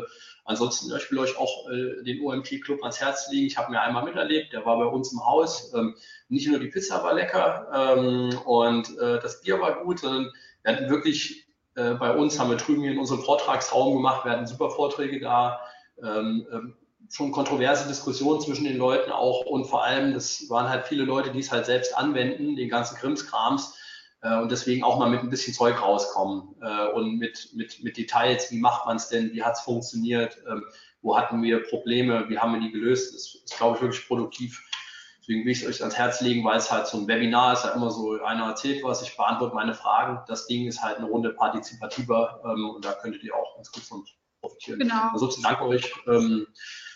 ansonsten, 0.50 0.91
ich 0.97 1.12
will 1.12 1.20
euch 1.20 1.38
auch 1.38 1.70
äh, 1.70 2.04
den 2.04 2.22
OMT-Club 2.22 2.82
ans 2.82 3.00
Herz 3.00 3.30
legen. 3.32 3.45
Ich 3.45 3.58
habe 3.58 3.72
mir 3.72 3.82
einmal 3.82 4.04
miterlebt, 4.04 4.52
der 4.52 4.66
war 4.66 4.78
bei 4.78 4.86
uns 4.86 5.14
im 5.14 5.24
Haus. 5.24 5.72
Ähm, 5.76 5.95
nicht 6.28 6.47
nur 6.47 6.60
die 6.60 6.68
Pizza 6.68 7.04
war 7.04 7.14
lecker 7.14 7.68
ähm, 7.74 8.38
und 8.45 8.97
äh, 8.97 9.20
das 9.20 9.41
Bier 9.41 9.62
war 9.62 9.84
gut, 9.84 10.00
sondern 10.00 10.32
wir 10.64 10.74
hatten 10.74 10.89
wirklich 10.89 11.47
äh, 11.76 11.93
bei 11.93 12.16
uns, 12.16 12.39
haben 12.39 12.50
wir 12.50 12.58
drüben 12.58 12.82
hier 12.82 12.91
in 12.91 13.00
unserem 13.00 13.22
Vortragsraum 13.22 13.95
gemacht, 13.95 14.26
wir 14.26 14.32
hatten 14.32 14.47
super 14.47 14.72
Vorträge 14.72 15.20
da, 15.20 15.60
ähm, 16.02 16.47
ähm, 16.52 16.74
schon 17.12 17.32
kontroverse 17.32 17.88
Diskussionen 17.88 18.41
zwischen 18.41 18.66
den 18.66 18.78
Leuten 18.78 19.12
auch 19.12 19.45
und 19.45 19.66
vor 19.66 19.84
allem, 19.84 20.14
das 20.14 20.50
waren 20.50 20.68
halt 20.68 20.86
viele 20.86 21.04
Leute, 21.04 21.32
die 21.32 21.39
es 21.39 21.52
halt 21.52 21.68
selbst 21.68 21.95
anwenden, 21.95 22.56
den 22.56 22.70
ganzen 22.70 22.95
Krimskrams 22.97 23.79
und 24.22 24.52
deswegen 24.52 24.84
auch 24.84 25.00
mal 25.00 25.10
mit 25.10 25.22
ein 25.22 25.30
bisschen 25.30 25.54
Zeug 25.54 25.82
rauskommen 25.82 26.56
äh, 26.62 26.88
und 26.88 27.18
mit, 27.18 27.50
mit, 27.54 27.84
mit 27.84 27.98
Details, 27.98 28.52
wie 28.52 28.60
macht 28.60 28.86
man 28.86 28.98
es 28.98 29.08
denn, 29.08 29.32
wie 29.34 29.44
hat 29.44 29.54
es 29.54 29.62
funktioniert, 29.62 30.38
ähm, 30.50 30.66
wo 31.02 31.18
hatten 31.18 31.42
wir 31.42 31.64
Probleme, 31.64 32.28
wie 32.30 32.38
haben 32.38 32.54
wir 32.54 32.60
die 32.60 32.72
gelöst, 32.72 33.16
das 33.16 33.36
ist, 33.36 33.58
glaube 33.58 33.78
ich, 33.78 33.82
wirklich 33.82 34.08
produktiv 34.08 34.62
Deswegen 35.30 35.46
will 35.46 35.52
ich 35.52 35.62
es 35.62 35.68
euch 35.68 35.82
ans 35.82 35.96
Herz 35.96 36.22
legen, 36.22 36.44
weil 36.44 36.58
es 36.58 36.72
halt 36.72 36.88
so 36.88 36.98
ein 36.98 37.08
Webinar 37.08 37.54
ist, 37.54 37.64
ja 37.64 37.70
immer 37.70 37.92
so, 37.92 38.20
einer 38.24 38.48
erzählt 38.48 38.84
was, 38.84 39.04
ich 39.04 39.16
beantworte 39.16 39.54
meine 39.54 39.76
Fragen. 39.76 40.24
Das 40.28 40.48
Ding 40.48 40.66
ist 40.66 40.82
halt 40.82 40.98
eine 40.98 41.06
Runde 41.06 41.30
partizipativer 41.30 42.42
ähm, 42.44 42.72
und 42.72 42.84
da 42.84 42.94
könntet 42.94 43.22
ihr 43.22 43.36
auch 43.36 43.56
ganz 43.56 43.72
gut 43.72 43.84
von 43.84 44.04
profitieren. 44.42 44.80
Genau. 44.80 45.10
Ansonsten 45.12 45.44
danke 45.44 45.66
euch. 45.66 45.94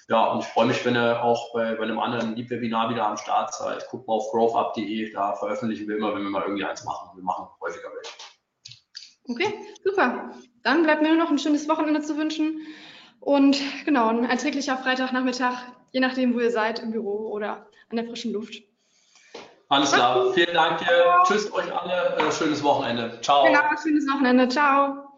Ja, 0.09 0.31
und 0.31 0.39
ich 0.39 0.45
freue 0.47 0.65
mich, 0.65 0.85
wenn 0.85 0.95
ihr 0.95 1.23
auch 1.23 1.53
bei, 1.53 1.75
bei 1.75 1.83
einem 1.83 1.99
anderen 1.99 2.35
Lieb-Webinar 2.35 2.89
wieder 2.89 3.07
am 3.07 3.17
Start 3.17 3.53
seid. 3.53 3.87
Guckt 3.89 4.07
mal 4.07 4.15
auf 4.15 4.29
growthup.de, 4.31 5.11
da 5.11 5.33
veröffentlichen 5.35 5.87
wir 5.87 5.97
immer, 5.97 6.13
wenn 6.13 6.23
wir 6.23 6.29
mal 6.29 6.43
irgendwie 6.43 6.65
eins 6.65 6.83
machen. 6.83 7.15
Wir 7.15 7.23
machen 7.23 7.47
häufiger 7.61 7.89
welche. 7.93 8.11
Okay, 9.29 9.53
super. 9.83 10.31
Dann 10.63 10.83
bleibt 10.83 11.01
mir 11.01 11.09
nur 11.09 11.23
noch 11.23 11.31
ein 11.31 11.39
schönes 11.39 11.67
Wochenende 11.69 12.01
zu 12.01 12.17
wünschen. 12.17 12.61
Und 13.21 13.57
genau, 13.85 14.09
ein 14.09 14.25
erträglicher 14.25 14.77
Freitagnachmittag, 14.77 15.55
je 15.91 16.01
nachdem, 16.01 16.33
wo 16.33 16.39
ihr 16.39 16.51
seid, 16.51 16.79
im 16.79 16.91
Büro 16.91 17.29
oder 17.31 17.67
an 17.89 17.95
der 17.95 18.05
frischen 18.05 18.33
Luft. 18.33 18.55
Alles 19.69 19.91
klar. 19.91 20.33
Vielen 20.33 20.53
Dank 20.53 20.79
dir. 20.79 21.23
Tschüss 21.25 21.51
euch 21.53 21.73
alle. 21.73 22.17
Äh, 22.17 22.31
schönes 22.31 22.61
Wochenende. 22.63 23.19
Ciao. 23.21 23.45
Genau, 23.45 23.61
schönes 23.81 24.05
Wochenende. 24.07 24.47
Ciao. 24.49 25.12